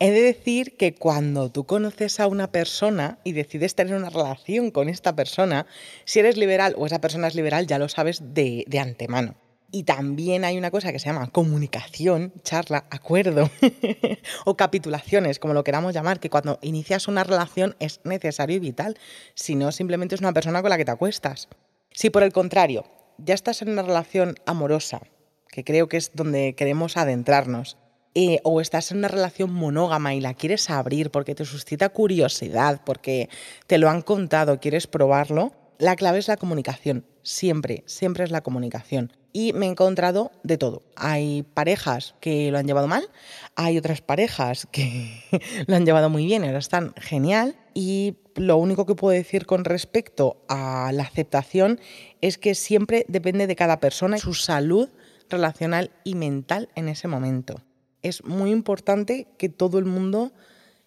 He 0.00 0.12
de 0.12 0.22
decir 0.22 0.76
que 0.76 0.94
cuando 0.94 1.50
tú 1.50 1.64
conoces 1.64 2.20
a 2.20 2.28
una 2.28 2.52
persona 2.52 3.18
y 3.24 3.32
decides 3.32 3.74
tener 3.74 3.96
una 3.96 4.10
relación 4.10 4.70
con 4.70 4.88
esta 4.88 5.16
persona, 5.16 5.66
si 6.04 6.20
eres 6.20 6.36
liberal 6.36 6.74
o 6.78 6.86
esa 6.86 7.00
persona 7.00 7.26
es 7.26 7.34
liberal, 7.34 7.66
ya 7.66 7.78
lo 7.78 7.88
sabes 7.88 8.22
de, 8.34 8.64
de 8.68 8.78
antemano. 8.78 9.34
Y 9.72 9.82
también 9.82 10.44
hay 10.44 10.56
una 10.56 10.70
cosa 10.70 10.92
que 10.92 10.98
se 10.98 11.06
llama 11.06 11.30
comunicación, 11.30 12.32
charla, 12.42 12.86
acuerdo 12.90 13.50
o 14.46 14.56
capitulaciones, 14.56 15.38
como 15.38 15.52
lo 15.52 15.64
queramos 15.64 15.92
llamar, 15.92 16.20
que 16.20 16.30
cuando 16.30 16.58
inicias 16.62 17.08
una 17.08 17.24
relación 17.24 17.76
es 17.80 18.00
necesario 18.04 18.56
y 18.56 18.60
vital, 18.60 18.96
si 19.34 19.56
no 19.56 19.72
simplemente 19.72 20.14
es 20.14 20.20
una 20.20 20.32
persona 20.32 20.62
con 20.62 20.70
la 20.70 20.78
que 20.78 20.84
te 20.84 20.92
acuestas. 20.92 21.48
Si 21.90 22.08
por 22.08 22.22
el 22.22 22.32
contrario 22.32 22.84
ya 23.18 23.34
estás 23.34 23.62
en 23.62 23.70
una 23.70 23.82
relación 23.82 24.36
amorosa, 24.46 25.02
que 25.50 25.64
creo 25.64 25.88
que 25.88 25.96
es 25.96 26.12
donde 26.14 26.54
queremos 26.54 26.96
adentrarnos, 26.96 27.76
eh, 28.14 28.40
o 28.42 28.60
estás 28.60 28.90
en 28.90 28.98
una 28.98 29.08
relación 29.08 29.52
monógama 29.52 30.14
y 30.14 30.20
la 30.20 30.34
quieres 30.34 30.70
abrir 30.70 31.10
porque 31.10 31.34
te 31.34 31.44
suscita 31.44 31.88
curiosidad, 31.90 32.80
porque 32.84 33.28
te 33.66 33.78
lo 33.78 33.90
han 33.90 34.02
contado, 34.02 34.60
quieres 34.60 34.86
probarlo, 34.86 35.52
la 35.78 35.94
clave 35.94 36.18
es 36.18 36.28
la 36.28 36.36
comunicación, 36.36 37.04
siempre, 37.22 37.84
siempre 37.86 38.24
es 38.24 38.30
la 38.30 38.40
comunicación 38.40 39.12
y 39.32 39.52
me 39.52 39.66
he 39.66 39.68
encontrado 39.68 40.32
de 40.42 40.58
todo. 40.58 40.82
Hay 40.96 41.44
parejas 41.54 42.14
que 42.20 42.50
lo 42.50 42.58
han 42.58 42.66
llevado 42.66 42.88
mal, 42.88 43.08
hay 43.54 43.78
otras 43.78 44.00
parejas 44.00 44.66
que 44.72 45.22
lo 45.66 45.76
han 45.76 45.86
llevado 45.86 46.10
muy 46.10 46.26
bien, 46.26 46.44
ahora 46.44 46.58
están 46.58 46.94
genial 46.96 47.56
y 47.74 48.16
lo 48.34 48.56
único 48.56 48.86
que 48.86 48.94
puedo 48.94 49.16
decir 49.16 49.46
con 49.46 49.64
respecto 49.64 50.42
a 50.48 50.90
la 50.92 51.04
aceptación 51.04 51.80
es 52.20 52.38
que 52.38 52.54
siempre 52.54 53.04
depende 53.08 53.46
de 53.46 53.56
cada 53.56 53.78
persona 53.80 54.18
su 54.18 54.34
salud 54.34 54.88
relacional 55.28 55.92
y 56.04 56.14
mental 56.14 56.68
en 56.74 56.88
ese 56.88 57.06
momento. 57.06 57.62
Es 58.02 58.24
muy 58.24 58.50
importante 58.50 59.26
que 59.38 59.48
todo 59.48 59.78
el 59.78 59.84
mundo, 59.84 60.32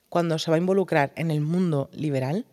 cuando 0.10 0.39
se 0.39 0.51
va 0.51 0.56
a 0.56 0.60
involucrar 0.60 1.12
en 1.15 1.32
el 1.32 1.41
mundo 1.41 1.89
liberal, 1.94 2.46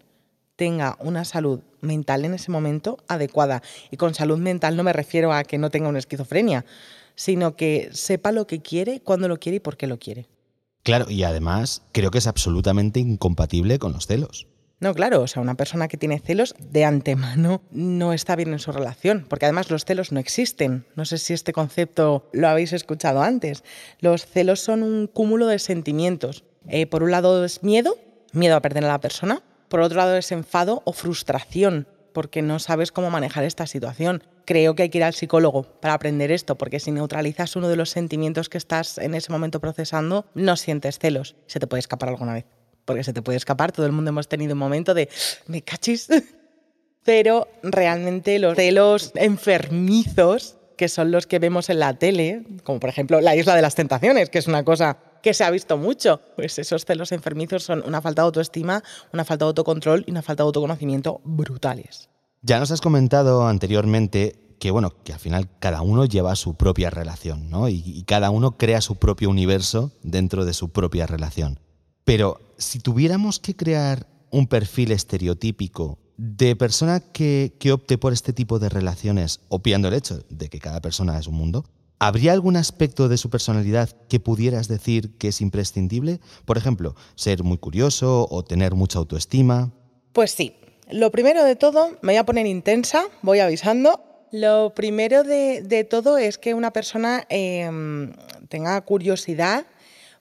tenga 0.56 0.96
una 1.00 1.24
salud 1.24 1.60
mental 1.80 2.24
en 2.24 2.34
ese 2.34 2.50
momento 2.50 2.98
adecuada. 3.06 3.62
Y 3.90 3.96
con 3.96 4.14
salud 4.14 4.38
mental 4.38 4.76
no 4.76 4.82
me 4.82 4.92
refiero 4.92 5.32
a 5.32 5.44
que 5.44 5.58
no 5.58 5.70
tenga 5.70 5.88
una 5.88 6.00
esquizofrenia, 6.00 6.64
sino 7.14 7.56
que 7.56 7.90
sepa 7.92 8.32
lo 8.32 8.46
que 8.46 8.60
quiere, 8.60 9.00
cuándo 9.00 9.28
lo 9.28 9.38
quiere 9.38 9.56
y 9.56 9.60
por 9.60 9.76
qué 9.76 9.86
lo 9.86 9.98
quiere. 9.98 10.26
Claro, 10.82 11.10
y 11.10 11.22
además 11.22 11.82
creo 11.92 12.10
que 12.10 12.18
es 12.18 12.26
absolutamente 12.26 12.98
incompatible 12.98 13.78
con 13.78 13.92
los 13.92 14.06
celos. 14.06 14.46
No, 14.80 14.94
claro, 14.94 15.22
o 15.22 15.26
sea, 15.26 15.42
una 15.42 15.56
persona 15.56 15.88
que 15.88 15.96
tiene 15.96 16.20
celos 16.20 16.54
de 16.60 16.84
antemano 16.84 17.62
no 17.72 18.12
está 18.12 18.36
bien 18.36 18.52
en 18.52 18.60
su 18.60 18.70
relación, 18.70 19.26
porque 19.28 19.46
además 19.46 19.70
los 19.70 19.84
celos 19.84 20.12
no 20.12 20.20
existen. 20.20 20.86
No 20.94 21.04
sé 21.04 21.18
si 21.18 21.34
este 21.34 21.52
concepto 21.52 22.28
lo 22.32 22.46
habéis 22.48 22.72
escuchado 22.72 23.22
antes. 23.22 23.64
Los 23.98 24.24
celos 24.24 24.60
son 24.60 24.84
un 24.84 25.08
cúmulo 25.08 25.48
de 25.48 25.58
sentimientos. 25.58 26.44
Eh, 26.68 26.86
por 26.86 27.02
un 27.02 27.10
lado 27.10 27.44
es 27.44 27.64
miedo, 27.64 27.98
miedo 28.32 28.54
a 28.54 28.62
perder 28.62 28.84
a 28.84 28.88
la 28.88 29.00
persona. 29.00 29.42
Por 29.68 29.80
otro 29.80 29.98
lado 29.98 30.16
es 30.16 30.30
enfado 30.30 30.82
o 30.84 30.92
frustración, 30.92 31.88
porque 32.12 32.40
no 32.40 32.60
sabes 32.60 32.92
cómo 32.92 33.10
manejar 33.10 33.42
esta 33.42 33.66
situación. 33.66 34.22
Creo 34.44 34.76
que 34.76 34.84
hay 34.84 34.90
que 34.90 34.98
ir 34.98 35.04
al 35.04 35.12
psicólogo 35.12 35.64
para 35.64 35.94
aprender 35.94 36.30
esto, 36.30 36.56
porque 36.56 36.78
si 36.78 36.92
neutralizas 36.92 37.56
uno 37.56 37.68
de 37.68 37.76
los 37.76 37.90
sentimientos 37.90 38.48
que 38.48 38.58
estás 38.58 38.98
en 38.98 39.14
ese 39.14 39.32
momento 39.32 39.60
procesando, 39.60 40.26
no 40.34 40.56
sientes 40.56 41.00
celos. 41.00 41.34
Se 41.46 41.58
te 41.58 41.66
puede 41.66 41.80
escapar 41.80 42.08
alguna 42.08 42.34
vez, 42.34 42.46
porque 42.88 43.04
se 43.04 43.12
te 43.12 43.20
puede 43.20 43.36
escapar. 43.36 43.70
Todo 43.70 43.84
el 43.84 43.92
mundo 43.92 44.08
hemos 44.08 44.28
tenido 44.28 44.54
un 44.54 44.58
momento 44.58 44.94
de, 44.94 45.10
me 45.46 45.60
cachis. 45.60 46.08
Pero 47.04 47.46
realmente 47.62 48.38
los 48.38 48.56
celos 48.56 49.12
enfermizos, 49.14 50.56
que 50.78 50.88
son 50.88 51.10
los 51.10 51.26
que 51.26 51.38
vemos 51.38 51.68
en 51.68 51.80
la 51.80 51.98
tele, 51.98 52.44
como 52.64 52.80
por 52.80 52.88
ejemplo 52.88 53.20
la 53.20 53.36
Isla 53.36 53.54
de 53.54 53.62
las 53.62 53.74
Tentaciones, 53.74 54.30
que 54.30 54.38
es 54.38 54.46
una 54.46 54.64
cosa 54.64 54.96
que 55.22 55.34
se 55.34 55.44
ha 55.44 55.50
visto 55.50 55.76
mucho. 55.76 56.20
Pues 56.34 56.58
esos 56.58 56.86
celos 56.86 57.12
enfermizos 57.12 57.62
son 57.62 57.82
una 57.86 58.00
falta 58.00 58.22
de 58.22 58.26
autoestima, 58.26 58.82
una 59.12 59.24
falta 59.24 59.44
de 59.44 59.48
autocontrol 59.48 60.04
y 60.06 60.10
una 60.10 60.22
falta 60.22 60.42
de 60.42 60.46
autoconocimiento 60.46 61.20
brutales. 61.24 62.08
Ya 62.40 62.58
nos 62.58 62.70
has 62.70 62.80
comentado 62.80 63.46
anteriormente 63.46 64.34
que 64.58 64.70
bueno, 64.70 64.94
que 65.04 65.12
al 65.12 65.20
final 65.20 65.48
cada 65.60 65.82
uno 65.82 66.06
lleva 66.06 66.34
su 66.36 66.54
propia 66.54 66.88
relación, 66.88 67.50
¿no? 67.50 67.68
Y, 67.68 67.82
y, 67.84 68.02
cada 68.04 68.30
uno 68.30 68.56
crea 68.56 68.80
su 68.80 68.96
propio 68.96 69.30
universo 69.30 69.92
dentro 70.02 70.44
de 70.44 70.52
su 70.52 70.70
propia 70.70 71.06
relación. 71.06 71.60
Pero 72.08 72.40
si 72.56 72.78
tuviéramos 72.78 73.38
que 73.38 73.54
crear 73.54 74.06
un 74.30 74.46
perfil 74.46 74.92
estereotípico 74.92 75.98
de 76.16 76.56
persona 76.56 77.00
que, 77.00 77.52
opte 77.70 77.98
por 77.98 78.14
este 78.14 78.32
tipo 78.32 78.58
de 78.58 78.70
relaciones, 78.70 79.40
obviando 79.50 79.88
el 79.88 79.94
hecho 79.94 80.24
de 80.30 80.48
que 80.48 80.58
cada 80.58 80.80
persona 80.80 81.18
es 81.18 81.26
un 81.26 81.34
mundo, 81.34 81.66
¿Habría 82.00 82.32
algún 82.32 82.56
aspecto 82.56 83.08
de 83.08 83.16
su 83.16 83.28
personalidad 83.28 83.90
que 84.08 84.20
pudieras 84.20 84.68
decir 84.68 85.18
que 85.18 85.28
es 85.28 85.40
imprescindible? 85.40 86.20
Por 86.44 86.56
ejemplo, 86.56 86.94
ser 87.16 87.42
muy 87.42 87.58
curioso 87.58 88.28
o 88.30 88.44
tener 88.44 88.74
mucha 88.76 89.00
autoestima. 89.00 89.72
Pues 90.12 90.30
sí. 90.30 90.54
Lo 90.92 91.10
primero 91.10 91.42
de 91.42 91.56
todo, 91.56 91.90
me 92.00 92.12
voy 92.12 92.16
a 92.16 92.24
poner 92.24 92.46
intensa, 92.46 93.04
voy 93.20 93.40
avisando. 93.40 94.00
Lo 94.30 94.74
primero 94.76 95.24
de, 95.24 95.86
todo 95.90 96.18
es 96.18 96.38
que 96.38 96.54
una 96.54 96.72
persona 96.72 97.26
em, 97.30 98.12
tenga 98.48 98.80
curiosidad 98.82 99.66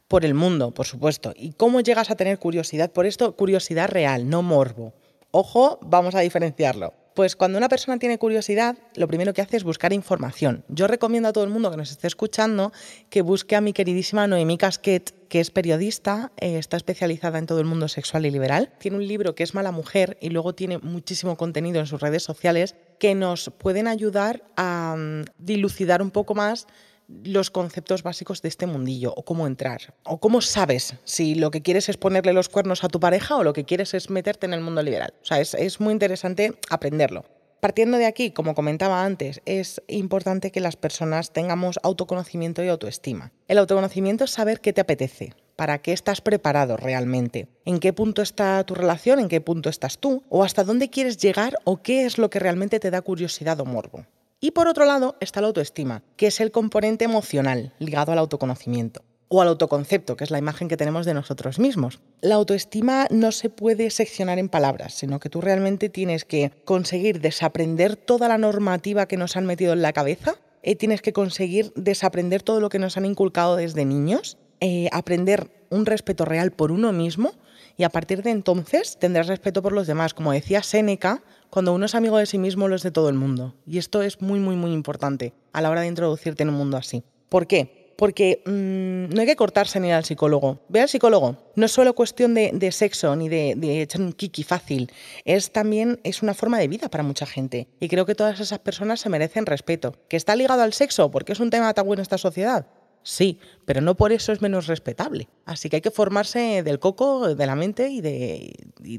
por 0.08 0.26
el 0.26 0.34
mundo, 0.34 0.74
por 0.74 0.86
supuesto. 0.86 1.34
¿Y 1.36 1.54
cómo 1.54 1.82
llegas 1.82 2.10
a 2.10 2.16
tener 2.16 2.40
curiosidad 2.40 2.92
por 2.92 3.06
esto? 3.06 3.36
Curiosidad 3.36 3.90
real, 3.90 4.30
no 4.30 4.42
morbo. 4.42 4.94
Ojo, 5.32 5.80
vamos 5.82 6.16
a 6.16 6.22
diferenciarlo. 6.22 6.94
Pues 7.18 7.36
cuando 7.36 7.58
una 7.58 7.68
persona 7.68 7.98
tiene 7.98 8.20
curiosidad, 8.20 8.78
lo 8.96 9.08
primero 9.08 9.34
que 9.34 9.42
hace 9.42 9.58
es 9.58 9.64
buscar 9.64 9.92
información. 9.92 10.64
Yo 10.68 10.86
recomiendo 10.86 11.28
a 11.28 11.34
todo 11.34 11.44
el 11.44 11.50
mundo 11.50 11.72
que 11.72 11.78
nos 11.78 11.90
esté 11.90 12.06
escuchando 12.06 12.72
que 13.10 13.24
busque 13.24 13.56
a 13.56 13.62
mi 13.62 13.74
queridísima 13.74 14.28
Noemí 14.28 14.56
Casquet, 14.60 15.28
que 15.28 15.40
es 15.40 15.50
periodista, 15.50 16.32
eh, 16.38 16.60
está 16.60 16.78
especializada 16.78 17.40
en 17.40 17.48
todo 17.48 17.60
el 17.60 17.66
mundo 17.66 17.88
sexual 17.88 18.28
y 18.28 18.30
liberal. 18.30 18.72
Tiene 18.78 18.98
un 18.98 19.08
libro 19.08 19.34
que 19.34 19.42
es 19.42 19.56
Mala 19.56 19.72
Mujer 19.72 20.20
y 20.22 20.30
luego 20.30 20.54
tiene 20.54 20.78
muchísimo 20.78 21.38
contenido 21.38 21.80
en 21.80 21.88
sus 21.88 22.02
redes 22.02 22.22
sociales 22.22 22.76
que 23.00 23.16
nos 23.16 23.52
pueden 23.58 23.88
ayudar 23.88 24.44
a 24.56 24.96
mm, 24.96 25.26
dilucidar 25.40 26.04
un 26.04 26.12
poco 26.12 26.36
más 26.36 26.68
los 27.08 27.52
conceptos 27.52 28.04
básicos 28.04 28.42
de 28.42 28.50
este 28.50 28.68
mundillo 28.68 29.14
o 29.16 29.24
cómo 29.24 29.48
entrar. 29.48 29.94
O 30.04 30.20
cómo 30.20 30.42
sabes 30.42 30.96
si 31.04 31.36
lo 31.36 31.52
que 31.52 31.62
quieres 31.62 31.90
es 31.90 31.98
ponerle 31.98 32.34
los 32.34 32.50
cuernos 32.50 32.84
a 32.84 32.90
tu 32.90 33.00
pareja 33.00 33.38
o 33.38 33.44
lo 33.44 33.54
que 33.54 33.66
quieres 33.66 33.94
es 33.94 34.10
meterte 34.10 34.46
en 34.46 34.54
el 34.54 34.62
mundo 34.62 34.84
liberal. 34.84 35.14
O 35.22 35.26
sea, 35.26 35.40
es, 35.40 35.54
es 35.54 35.80
muy 35.80 35.94
interesante 35.94 36.58
aprenderlo. 36.70 37.26
Partiendo 37.60 37.98
de 37.98 38.06
aquí, 38.06 38.32
como 38.32 38.54
comentaba 38.54 39.04
antes, 39.04 39.42
es 39.46 39.82
importante 39.88 40.52
que 40.52 40.60
las 40.60 40.76
personas 40.76 41.34
tengamos 41.34 41.80
autoconocimiento 41.82 42.64
y 42.64 42.68
autoestima. 42.68 43.32
El 43.48 43.58
autoconocimiento 43.58 44.26
es 44.26 44.32
saber 44.32 44.62
qué 44.62 44.74
te 44.74 44.82
apetece, 44.82 45.34
para 45.56 45.82
qué 45.82 45.92
estás 45.92 46.22
preparado 46.22 46.78
realmente, 46.78 47.48
en 47.66 47.80
qué 47.80 47.94
punto 47.94 48.22
está 48.22 48.64
tu 48.64 48.76
relación, 48.76 49.20
en 49.20 49.28
qué 49.28 49.42
punto 49.42 49.70
estás 49.70 49.98
tú, 49.98 50.24
o 50.30 50.44
hasta 50.44 50.64
dónde 50.64 50.92
quieres 50.92 51.18
llegar 51.18 51.58
o 51.64 51.82
qué 51.82 52.06
es 52.06 52.20
lo 52.20 52.30
que 52.30 52.40
realmente 52.40 52.80
te 52.80 52.92
da 52.92 53.02
curiosidad 53.02 53.60
o 53.60 53.66
morbo. 53.66 54.06
Y 54.39 54.51
por 54.51 54.67
otro 54.67 54.86
lado 54.86 55.15
está 55.20 55.41
la 55.41 55.48
autoestima, 55.48 56.03
que 56.15 56.27
es 56.27 56.39
el 56.39 56.51
componente 56.51 57.06
emocional 57.06 57.74
ligado 57.79 58.12
al 58.12 58.20
autoconocimiento 58.20 59.01
o 59.29 59.41
al 59.41 59.48
autoconcepto, 59.48 60.15
que 60.15 60.24
es 60.24 60.32
la 60.32 60.38
imagen 60.38 60.67
que 60.67 60.77
tenemos 60.77 61.08
de 61.08 61.15
nosotros 61.15 61.58
mismos. 61.58 62.00
La 62.22 62.36
autoestima 62.36 63.08
no 63.10 63.32
se 63.32 63.50
puede 63.50 63.89
seccionar 63.89 64.38
en 64.38 64.48
palabras, 64.48 64.94
sino 64.94 65.20
que 65.20 65.29
tú 65.29 65.41
realmente 65.41 65.89
tienes 65.89 66.24
que 66.24 66.51
conseguir 66.65 67.20
desaprender 67.20 67.96
toda 67.96 68.27
la 68.27 68.38
normativa 68.38 69.08
que 69.08 69.17
nos 69.17 69.36
han 69.36 69.48
metido 69.48 69.74
en 69.74 69.82
la 69.82 69.91
cabeza, 69.91 70.36
eh, 70.62 70.75
tienes 70.75 71.01
que 71.01 71.13
conseguir 71.13 71.74
desaprender 71.75 72.44
todo 72.44 72.60
lo 72.60 72.70
que 72.70 72.79
nos 72.79 72.96
han 72.96 73.06
inculcado 73.06 73.56
desde 73.56 73.86
niños, 73.86 74.38
eh, 74.60 74.88
aprender 74.91 75.50
un 75.72 75.88
respeto 75.88 76.25
real 76.25 76.51
por 76.51 76.72
uno 76.72 76.94
mismo 76.94 77.34
y 77.78 77.84
a 77.84 77.90
partir 77.90 78.24
de 78.24 78.32
entonces 78.32 78.98
tendrás 79.00 79.28
respeto 79.28 79.62
por 79.62 79.74
los 79.74 79.88
demás. 79.88 80.14
Como 80.14 80.32
decía 80.32 80.64
Séneca, 80.64 81.24
cuando 81.50 81.74
uno 81.74 81.86
es 81.86 81.96
amigo 81.96 82.18
de 82.18 82.26
sí 82.26 82.38
mismo, 82.38 82.68
lo 82.68 82.76
es 82.76 82.84
de 82.84 82.92
todo 82.92 83.10
el 83.10 83.16
mundo. 83.16 83.56
Y 83.66 83.78
esto 83.78 84.02
es 84.02 84.22
muy, 84.22 84.40
muy, 84.40 84.56
muy 84.56 84.72
importante 84.72 85.34
a 85.54 85.62
la 85.62 85.70
hora 85.70 85.82
de 85.82 85.88
introducirte 85.88 86.44
en 86.44 86.50
un 86.50 86.56
mundo 86.56 86.78
así. 86.78 87.04
¿Por 87.30 87.48
qué? 87.48 87.94
Porque 87.98 88.44
mmm, 88.46 89.14
no 89.14 89.22
hay 89.22 89.28
que 89.28 89.36
cortarse 89.36 89.80
ni 89.80 89.88
ir 89.88 89.94
al 89.96 90.06
psicólogo. 90.06 90.60
Ve 90.70 90.82
al 90.82 90.90
psicólogo. 90.90 91.38
No 91.56 91.66
es 91.66 91.72
solo 91.72 91.96
cuestión 91.96 92.36
de, 92.36 92.52
de 92.54 92.72
sexo 92.72 93.16
ni 93.16 93.28
de, 93.28 93.56
de, 93.58 93.82
echar 93.82 94.02
un 94.02 94.14
kiki 94.14 94.44
fácil. 94.44 94.92
Es 95.26 95.52
también 95.52 96.00
es 96.04 96.22
una 96.22 96.36
forma 96.36 96.60
de 96.60 96.68
vida 96.68 96.90
para 96.90 97.04
mucha 97.04 97.26
gente. 97.26 97.68
Y 97.80 97.88
creo 97.88 98.06
que 98.06 98.14
todas 98.14 98.40
esas 98.40 98.60
personas 98.60 99.00
se 99.00 99.10
merecen 99.10 99.48
respeto. 99.48 99.96
¿Que 100.10 100.18
está 100.18 100.36
ligado 100.36 100.62
al 100.62 100.74
sexo 100.74 101.10
porque 101.10 101.34
es 101.34 101.40
un 101.40 101.50
tema 101.50 101.74
tabú 101.74 101.94
en 101.94 102.00
esta 102.00 102.20
sociedad? 102.20 102.68
Sí, 103.08 103.40
pero 103.64 103.80
no 103.80 103.96
por 103.96 104.12
eso 104.12 104.34
es 104.34 104.42
menos 104.42 104.68
respetable. 104.68 105.30
Así 105.46 105.70
que 105.70 105.78
hay 105.78 105.82
que 105.82 105.92
formarse 105.92 106.62
del 106.62 106.78
coco, 106.78 107.36
de 107.36 107.46
la 107.46 107.56
mente 107.56 107.88
y 107.88 108.02
de, 108.02 108.54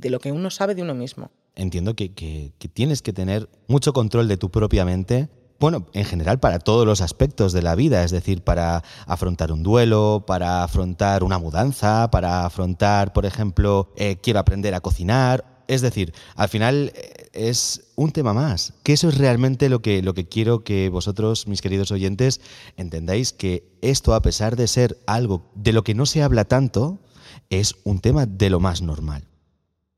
lo 0.09 0.19
que 0.19 0.33
uno 0.33 0.49
sabe 0.49 0.75
de 0.75 0.81
uno 0.81 0.95
mismo 0.95 1.31
entiendo 1.57 1.95
que, 1.95 2.15
que, 2.15 2.53
que, 2.59 2.69
tienes 2.69 3.03
que 3.03 3.13
tener 3.13 3.51
mucho 3.67 3.93
control 3.93 4.29
de 4.29 4.37
tu 4.37 4.49
propia 4.49 4.85
mente. 4.85 5.29
Bueno, 5.59 5.87
en 5.93 6.05
general 6.05 6.39
para 6.39 6.61
todos 6.61 6.87
los 6.87 7.01
aspectos 7.01 7.53
de 7.53 7.63
la 7.63 7.75
vida, 7.75 8.05
es 8.05 8.13
decir, 8.13 8.45
para 8.45 8.85
afrontar 9.07 9.51
un 9.51 9.65
duelo, 9.65 10.25
para 10.25 10.63
afrontar 10.63 11.25
una 11.25 11.39
mudanza, 11.39 12.11
para 12.13 12.47
afrontar, 12.47 13.13
por 13.13 13.27
ejemplo, 13.27 13.93
eh, 13.97 14.19
quiero 14.23 14.39
aprender 14.39 14.75
a 14.75 14.81
cocinar. 14.81 15.58
Es 15.69 15.83
decir, 15.83 16.15
al 16.35 16.49
final 16.49 16.93
eh, 16.95 17.29
es 17.35 17.93
un 17.95 18.11
tema 18.11 18.33
más, 18.33 18.73
que 18.83 18.95
eso 18.95 19.09
es 19.09 19.19
realmente 19.19 19.69
lo 19.69 19.81
que, 19.83 20.03
lo 20.03 20.15
que 20.15 20.27
quiero 20.27 20.65
que 20.65 20.89
vosotros, 20.89 21.47
mis 21.47 21.61
queridos 21.61 21.93
oyentes, 21.93 22.41
entendáis 22.77 23.33
que 23.33 23.69
esto, 23.83 24.15
a 24.15 24.23
pesar 24.23 24.57
de 24.57 24.67
ser 24.67 24.99
algo 25.07 25.53
de 25.55 25.75
lo 25.75 25.85
que 25.85 25.95
no 25.95 26.07
se 26.07 26.23
habla 26.23 26.47
tanto, 26.47 26.99
es 27.51 27.77
un 27.85 28.01
tema 28.01 28.25
de 28.25 28.51
lo 28.51 28.61
más 28.61 28.81
normal. 28.81 29.29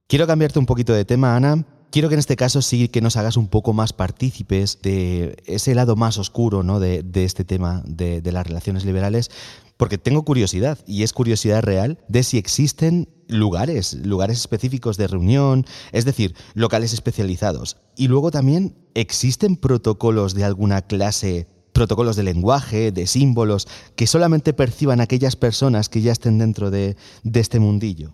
Quiero 0.09 0.27
cambiarte 0.27 0.59
un 0.59 0.67
poquito 0.67 0.93
de 0.93 1.05
tema, 1.05 1.37
Ana. 1.37 1.65
Quiero 1.93 2.09
que 2.09 2.15
en 2.15 2.21
este 2.21 2.37
caso 2.37 2.63
sí 2.63 2.89
que 2.89 3.01
nos 3.01 3.17
hagas 3.17 3.37
un 3.37 3.49
poco 3.49 3.73
más 3.73 3.93
partícipes 3.93 4.81
de 4.83 5.37
ese 5.47 5.75
lado 5.75 5.95
más 5.95 6.19
oscuro 6.19 6.63
¿no? 6.65 6.81
de, 6.81 7.03
de 7.03 7.25
este 7.25 7.45
tema 7.45 7.83
de, 7.85 8.21
de 8.21 8.33
las 8.33 8.47
relaciones 8.47 8.85
liberales, 8.85 9.31
porque 9.81 9.97
tengo 9.97 10.27
curiosidad, 10.27 10.77
y 10.87 11.05
es 11.05 11.15
curiosidad 11.15 11.63
real, 11.63 11.97
de 12.07 12.23
si 12.23 12.37
existen 12.37 13.09
lugares, 13.29 13.95
lugares 13.95 14.39
específicos 14.39 14.99
de 14.99 15.07
reunión, 15.07 15.65
es 15.93 16.05
decir, 16.05 16.35
locales 16.53 16.93
especializados. 16.93 17.79
Y 17.97 18.09
luego 18.09 18.31
también 18.31 18.77
existen 18.93 19.57
protocolos 19.57 20.35
de 20.35 20.45
alguna 20.45 20.83
clase 20.83 21.47
protocolos 21.73 22.17
de 22.17 22.25
lenguaje, 22.25 22.93
de 22.93 23.07
símbolos, 23.07 23.69
que 23.97 24.07
solamente 24.07 24.53
perciban 24.53 25.01
aquellas 25.01 25.35
personas 25.35 25.89
que 25.89 26.03
ya 26.03 26.13
estén 26.13 26.37
dentro 26.37 26.71
de, 26.71 26.95
este 27.33 27.59
mundillo. 27.59 28.13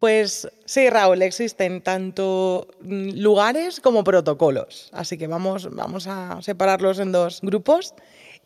Pues 0.00 0.48
sí, 0.64 0.90
Raúl, 0.90 1.22
existen 1.22 1.80
tanto 1.80 2.66
mm, 2.82 3.10
lugares 3.20 3.78
como 3.78 4.02
protocolos. 4.02 4.90
Así 4.92 5.16
que 5.16 5.28
vamos, 5.28 5.68
vamos 5.70 6.08
a 6.08 6.42
separarlos 6.42 6.98
en 6.98 7.12
dos 7.12 7.38
grupos 7.40 7.94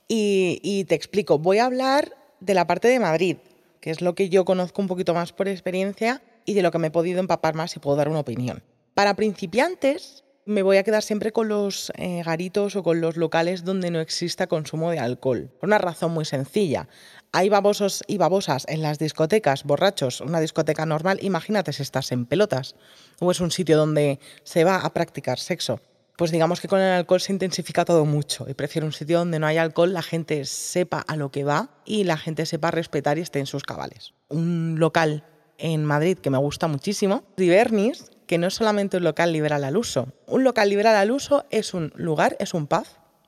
y 0.07 0.85
te 0.85 0.95
explico. 0.95 1.39
Voy 1.39 1.59
a 1.59 1.67
hablar 1.67 2.18
de 2.41 2.55
la 2.55 2.67
parte 2.67 2.89
de 2.89 3.01
Madrid, 3.01 3.37
que 3.81 3.91
es 3.91 4.01
lo 4.01 4.15
que 4.15 4.29
yo 4.29 4.45
conozco 4.45 4.83
un 4.83 4.89
poquito 4.89 5.15
más 5.15 5.33
por 5.33 5.49
experiencia 5.49 6.23
y 6.45 6.55
de 6.55 6.63
lo 6.63 6.71
que 6.71 6.79
me 6.79 6.89
he 6.89 6.91
podido 6.91 7.21
empapar 7.21 7.55
más 7.55 7.77
y 7.77 7.81
puedo 7.81 7.97
dar 7.97 8.09
una 8.09 8.21
opinión. 8.21 8.63
Para 8.95 9.15
principiantes, 9.15 10.25
me 10.45 10.63
voy 10.63 10.79
a 10.79 10.83
quedar 10.83 11.03
siempre 11.03 11.31
con 11.31 11.49
los 11.49 11.93
eh, 11.97 12.23
garitos 12.25 12.75
o 12.75 12.83
con 12.83 13.03
los 13.03 13.19
locales 13.19 13.65
donde 13.65 13.91
no 13.91 14.01
exista 14.01 14.47
consumo 14.47 14.91
de 14.91 14.99
alcohol. 14.99 15.51
Por 15.61 15.69
una 15.69 15.77
razón 15.77 16.13
muy 16.13 16.25
sencilla. 16.25 16.89
Hay 17.33 17.51
babosos 17.51 18.03
y 18.07 18.17
babosas 18.17 18.65
en 18.67 18.81
las 18.81 18.99
discotecas, 18.99 19.65
borrachos, 19.65 20.23
una 20.23 20.41
discoteca 20.41 20.87
normal. 20.87 21.19
Imagínate 21.21 21.75
si 21.75 21.83
estás 21.83 22.13
en 22.13 22.25
pelotas 22.25 22.77
o 23.21 23.31
es 23.31 23.41
un 23.41 23.51
sitio 23.51 23.77
donde 23.77 24.21
se 24.43 24.65
va 24.65 24.77
a 24.77 24.95
practicar 24.95 25.39
sexo 25.39 25.81
pues 26.19 26.33
digamos 26.33 26.61
que 26.61 26.67
con 26.67 26.81
el 26.81 26.91
alcohol 26.91 27.21
se 27.21 27.33
intensifica 27.33 27.85
todo 27.85 28.05
mucho 28.05 28.45
y 28.49 28.55
prefiero 28.55 28.89
un 28.89 28.93
sitio 28.93 29.21
donde 29.21 29.39
no 29.39 29.47
hay 29.47 29.57
alcohol, 29.57 29.93
la 29.93 30.03
gente 30.03 30.45
sepa 30.47 30.99
a 30.99 31.15
lo 31.15 31.31
que 31.31 31.45
va 31.45 31.71
y 31.85 32.03
la 32.03 32.17
gente 32.17 32.45
sepa 32.45 32.73
respetar 32.73 33.19
y 33.19 33.21
esté 33.21 33.39
en 33.39 33.47
sus 33.47 33.63
cabales. 33.63 34.15
Un 34.29 34.81
local 34.81 35.25
en 35.59 35.85
Madrid 35.85 36.19
que 36.19 36.31
me 36.31 36.39
gusta 36.39 36.67
muchísimo, 36.67 37.23
Divernis, 37.37 38.11
que 38.27 38.37
no 38.37 38.49
es 38.49 38.55
solamente 38.55 38.97
un 38.97 39.05
local 39.05 39.33
liberal 39.33 39.63
al 39.63 39.77
uso. 39.77 40.09
Un 40.27 40.43
local 40.43 40.71
liberal 40.71 40.97
al 40.97 41.13
uso 41.13 41.47
es 41.51 41.73
un 41.73 41.93
lugar, 41.95 42.37
es 42.41 42.53
un 42.53 42.67
pub, 42.67 42.85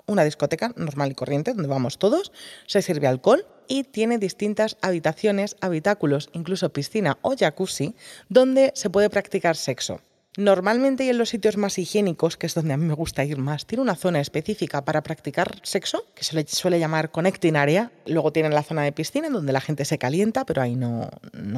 una 0.06 0.24
discoteca 0.24 0.72
normal 0.74 1.12
y 1.12 1.14
corriente 1.14 1.54
donde 1.54 1.68
vamos 1.68 1.96
todos, 1.96 2.32
se 2.66 2.82
sirve 2.82 3.06
alcohol 3.06 3.46
y 3.68 3.84
tiene 3.84 4.18
distintas 4.18 4.76
habitaciones, 4.82 5.56
habitáculos, 5.60 6.28
incluso 6.32 6.72
piscina 6.72 7.18
o 7.22 7.36
jacuzzi, 7.38 7.94
donde 8.28 8.72
se 8.74 8.90
puede 8.90 9.10
practicar 9.10 9.54
sexo. 9.54 10.00
Normalmente 10.36 11.02
y 11.02 11.08
en 11.08 11.18
los 11.18 11.30
sitios 11.30 11.56
más 11.56 11.76
higiénicos, 11.76 12.36
que 12.36 12.46
es 12.46 12.54
donde 12.54 12.72
a 12.72 12.76
mí 12.76 12.84
me 12.84 12.94
gusta 12.94 13.24
ir 13.24 13.38
más, 13.38 13.66
tiene 13.66 13.82
una 13.82 13.96
zona 13.96 14.20
específica 14.20 14.84
para 14.84 15.02
practicar 15.02 15.56
sexo, 15.64 16.04
que 16.14 16.22
se 16.22 16.36
le 16.36 16.46
suele 16.46 16.78
llamar 16.78 17.10
connecting 17.10 17.56
area. 17.56 17.90
Luego 18.06 18.32
tienen 18.32 18.54
la 18.54 18.62
zona 18.62 18.84
de 18.84 18.92
piscina, 18.92 19.28
donde 19.28 19.52
la 19.52 19.60
gente 19.60 19.84
se 19.84 19.98
calienta, 19.98 20.46
pero 20.46 20.62
ahí 20.62 20.76
no, 20.76 21.10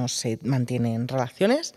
se 0.08 0.38
mantienen 0.42 1.06
relaciones. 1.06 1.74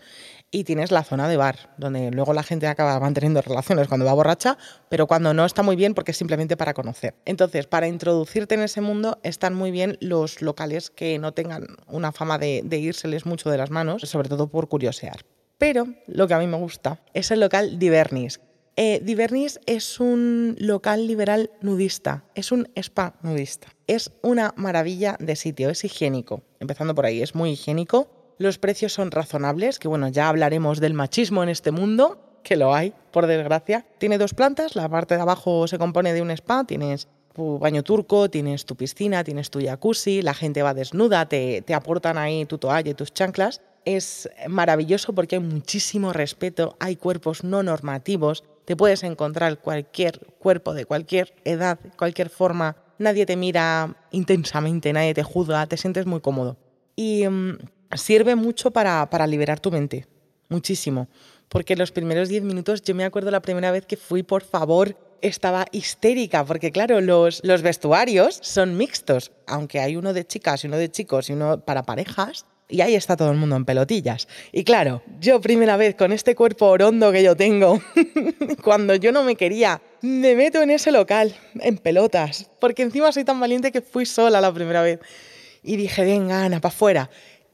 Y 0.50 0.64
tienes 0.64 0.90
la 0.90 1.04
zona 1.04 1.28
de 1.28 1.36
bar, 1.36 1.74
donde 1.76 2.10
luego 2.12 2.32
la 2.32 2.42
gente 2.42 2.66
acaba 2.66 2.98
manteniendo 2.98 3.42
relaciones 3.42 3.88
cuando 3.88 4.06
va 4.06 4.14
borracha, 4.14 4.56
pero 4.88 5.06
cuando 5.06 5.34
no 5.34 5.44
está 5.44 5.62
muy 5.62 5.76
bien 5.76 5.92
porque 5.92 6.12
es 6.12 6.16
simplemente 6.16 6.56
para 6.56 6.72
conocer. 6.72 7.14
Entonces, 7.26 7.66
para 7.66 7.88
introducirte 7.88 8.54
en 8.54 8.62
ese 8.62 8.80
mundo 8.80 9.18
están 9.22 9.52
muy 9.52 9.70
bien 9.70 9.98
los 10.00 10.40
locales 10.40 10.88
que 10.88 11.18
no 11.18 11.34
tengan 11.34 11.66
una 11.88 12.10
fama 12.10 12.38
de, 12.38 12.62
de 12.64 12.78
írseles 12.78 13.26
mucho 13.26 13.50
de 13.50 13.58
las 13.58 13.70
manos, 13.70 14.00
sobre 14.02 14.30
todo 14.30 14.48
por 14.48 14.68
curiosear. 14.68 15.35
Pero 15.58 15.86
lo 16.06 16.28
que 16.28 16.34
a 16.34 16.38
mí 16.38 16.46
me 16.46 16.58
gusta 16.58 17.00
es 17.14 17.30
el 17.30 17.40
local 17.40 17.78
Divernis. 17.78 18.40
Eh, 18.78 19.00
Divernis 19.02 19.58
es 19.64 20.00
un 20.00 20.54
local 20.58 21.06
liberal 21.06 21.50
nudista, 21.62 22.24
es 22.34 22.52
un 22.52 22.68
spa 22.76 23.14
nudista. 23.22 23.68
Es 23.86 24.12
una 24.20 24.52
maravilla 24.56 25.16
de 25.18 25.34
sitio, 25.34 25.70
es 25.70 25.82
higiénico. 25.82 26.42
Empezando 26.60 26.94
por 26.94 27.06
ahí, 27.06 27.22
es 27.22 27.34
muy 27.34 27.52
higiénico. 27.52 28.08
Los 28.36 28.58
precios 28.58 28.92
son 28.92 29.10
razonables, 29.10 29.78
que 29.78 29.88
bueno, 29.88 30.08
ya 30.08 30.28
hablaremos 30.28 30.78
del 30.78 30.92
machismo 30.92 31.42
en 31.42 31.48
este 31.48 31.70
mundo, 31.70 32.20
que 32.42 32.56
lo 32.56 32.74
hay, 32.74 32.92
por 33.10 33.26
desgracia. 33.26 33.86
Tiene 33.96 34.18
dos 34.18 34.34
plantas, 34.34 34.76
la 34.76 34.90
parte 34.90 35.14
de 35.14 35.22
abajo 35.22 35.66
se 35.68 35.78
compone 35.78 36.12
de 36.12 36.20
un 36.20 36.30
spa, 36.32 36.64
tienes 36.64 37.08
tu 37.34 37.58
baño 37.58 37.82
turco, 37.82 38.28
tienes 38.28 38.66
tu 38.66 38.76
piscina, 38.76 39.24
tienes 39.24 39.48
tu 39.48 39.60
jacuzzi, 39.60 40.20
la 40.20 40.34
gente 40.34 40.62
va 40.62 40.74
desnuda, 40.74 41.26
te, 41.26 41.62
te 41.62 41.72
aportan 41.72 42.18
ahí 42.18 42.44
tu 42.44 42.58
toalla 42.58 42.90
y 42.90 42.94
tus 42.94 43.14
chanclas 43.14 43.62
es 43.86 44.28
maravilloso 44.48 45.14
porque 45.14 45.36
hay 45.36 45.42
muchísimo 45.42 46.12
respeto, 46.12 46.76
hay 46.78 46.96
cuerpos 46.96 47.44
no 47.44 47.62
normativos, 47.62 48.44
te 48.66 48.76
puedes 48.76 49.04
encontrar 49.04 49.60
cualquier 49.60 50.18
cuerpo 50.38 50.74
de 50.74 50.84
cualquier 50.84 51.34
edad, 51.44 51.78
cualquier 51.96 52.28
forma, 52.28 52.76
nadie 52.98 53.24
te 53.24 53.36
mira 53.36 53.96
intensamente, 54.10 54.92
nadie 54.92 55.14
te 55.14 55.22
juzga, 55.22 55.66
te 55.66 55.76
sientes 55.76 56.04
muy 56.04 56.20
cómodo. 56.20 56.56
Y 56.96 57.26
mm, 57.28 57.58
sirve 57.94 58.34
mucho 58.34 58.72
para, 58.72 59.08
para 59.08 59.26
liberar 59.26 59.60
tu 59.60 59.70
mente, 59.70 60.06
muchísimo, 60.48 61.08
porque 61.48 61.76
los 61.76 61.92
primeros 61.92 62.28
10 62.28 62.42
minutos, 62.42 62.82
yo 62.82 62.94
me 62.94 63.04
acuerdo 63.04 63.30
la 63.30 63.40
primera 63.40 63.70
vez 63.70 63.86
que 63.86 63.96
fui, 63.96 64.24
por 64.24 64.42
favor, 64.42 64.98
estaba 65.22 65.66
histérica, 65.70 66.44
porque 66.44 66.72
claro, 66.72 67.00
los, 67.00 67.40
los 67.44 67.62
vestuarios 67.62 68.40
son 68.42 68.76
mixtos, 68.76 69.30
aunque 69.46 69.78
hay 69.78 69.94
uno 69.94 70.12
de 70.12 70.26
chicas 70.26 70.64
y 70.64 70.66
uno 70.66 70.76
de 70.76 70.90
chicos 70.90 71.30
y 71.30 71.34
uno 71.34 71.60
para 71.60 71.84
parejas, 71.84 72.46
y 72.68 72.80
ahí 72.80 72.94
está 72.94 73.16
todo 73.16 73.30
el 73.30 73.36
mundo 73.36 73.56
en 73.56 73.64
pelotillas. 73.64 74.26
Y 74.52 74.64
claro, 74.64 75.02
yo 75.20 75.40
primera 75.40 75.76
vez 75.76 75.94
con 75.94 76.12
este 76.12 76.34
cuerpo 76.34 76.66
orondo 76.66 77.12
que 77.12 77.22
yo 77.22 77.36
tengo, 77.36 77.80
cuando 78.64 78.94
yo 78.94 79.12
no 79.12 79.22
me 79.22 79.36
quería, 79.36 79.80
me 80.02 80.34
meto 80.34 80.62
en 80.62 80.70
ese 80.70 80.90
local, 80.90 81.34
en 81.60 81.78
pelotas, 81.78 82.50
porque 82.60 82.82
encima 82.82 83.12
soy 83.12 83.24
tan 83.24 83.38
valiente 83.38 83.70
que 83.70 83.80
fui 83.80 84.06
sola 84.06 84.40
la 84.40 84.52
primera 84.52 84.82
vez. 84.82 85.00
Y 85.62 85.76
dije, 85.76 86.04
venga, 86.04 86.44
Ana, 86.44 86.60
para 86.60 86.74
afuera. 86.74 87.10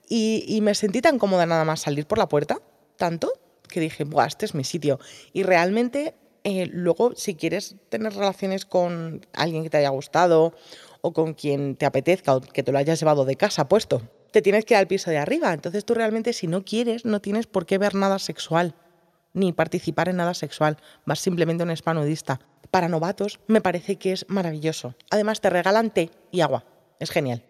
Y, 0.09 0.61
me 0.61 0.75
sentí 0.75 1.01
tan 1.01 1.19
cómoda 1.19 1.47
nada 1.47 1.65
más 1.65 1.81
salir 1.81 2.07
por 2.07 2.19
la 2.19 2.29
puerta, 2.29 2.61
tanto, 2.97 3.33
que 3.69 3.81
dije, 3.81 4.05
Buah, 4.05 4.27
este 4.27 4.45
es 4.45 4.55
mi 4.55 4.65
sitio. 4.65 4.99
Y 5.33 5.43
realmente, 5.43 6.15
eh, 6.45 6.67
luego, 6.71 7.15
si 7.17 7.35
quieres 7.35 7.77
tener 7.89 8.13
relaciones 8.13 8.67
con 8.67 9.25
alguien 9.33 9.63
que 9.63 9.71
te 9.71 9.79
haya 9.79 9.89
gustado 9.89 10.53
o 11.01 11.15
con 11.15 11.33
quien 11.33 11.77
te 11.77 11.87
apetezca 11.87 12.37
o 12.37 12.43
que 12.43 12.63
te 12.63 12.73
lo 12.73 12.79
hayas 12.79 13.01
llevado 13.01 13.25
de 13.25 13.37
casa 13.37 13.69
puesto, 13.69 14.03
te 14.33 14.43
tienes 14.43 14.65
que 14.65 14.75
ir 14.75 14.79
al 14.79 14.89
piso 14.89 15.11
de 15.11 15.19
arriba. 15.19 15.53
Entonces 15.53 15.85
tú 15.85 15.95
realmente 15.95 16.33
si 16.33 16.47
no 16.47 16.65
quieres 16.65 17.05
no 17.05 17.21
tienes 17.21 17.47
por 17.47 17.67
qué 17.67 17.79
ver 17.79 17.95
nada 17.95 18.19
sexual 18.19 18.75
ni 19.35 19.53
participar 19.53 20.09
en 20.09 20.17
nada 20.17 20.35
sexual. 20.35 20.79
Vas 21.07 21.21
simplemente 21.21 21.63
a 21.63 21.67
un 21.67 21.71
spa 21.71 21.95
nudista. 21.95 22.41
Para 22.71 22.89
novatos 22.89 23.41
me 23.47 23.61
parece 23.61 23.97
que 23.97 24.13
es 24.13 24.27
maravilloso. 24.29 24.95
Además 25.11 25.41
te 25.41 25.51
regalan 25.51 25.91
té 25.91 26.11
y 26.31 26.41
agua. 26.41 26.65
Es 26.99 27.11
genial. 27.11 27.43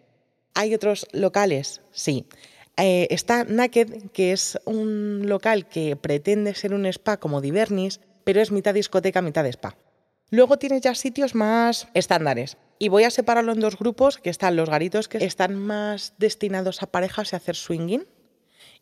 ¿Hay 0.55 0.75
otros 0.75 1.07
locales? 1.13 1.81
Sí. 1.93 2.27
Eh, 2.77 3.07
está 3.11 3.45
Naked, 3.45 4.11
que 4.13 4.33
es 4.33 4.59
un 4.65 5.29
local 5.29 5.69
que 5.69 5.97
pretende 5.97 6.55
ser 6.55 6.75
un 6.75 6.87
spa 6.87 7.19
como 7.19 7.41
Divernis, 7.41 8.01
pero 8.25 8.41
es 8.41 8.51
mitad 8.51 8.75
discoteca, 8.75 9.23
mitad 9.23 9.47
spa. 9.47 9.77
Luego 10.31 10.59
tienes 10.59 10.81
ya 10.81 10.95
sitios 10.95 11.35
más 11.35 11.89
estándares. 11.93 12.57
Y 12.83 12.89
voy 12.89 13.05
a 13.05 13.11
separarlo 13.11 13.53
en 13.53 13.61
dos 13.61 13.79
grupos, 13.79 14.19
que 14.19 14.29
están 14.29 14.57
los 14.57 14.69
garitos 14.69 15.07
que 15.07 15.25
están 15.25 15.55
más 15.55 16.15
destinados 16.19 16.83
a 16.83 16.89
parejas 16.89 17.33
y 17.33 17.37
a 17.37 17.39
hacer 17.39 17.55
swinging, 17.55 18.09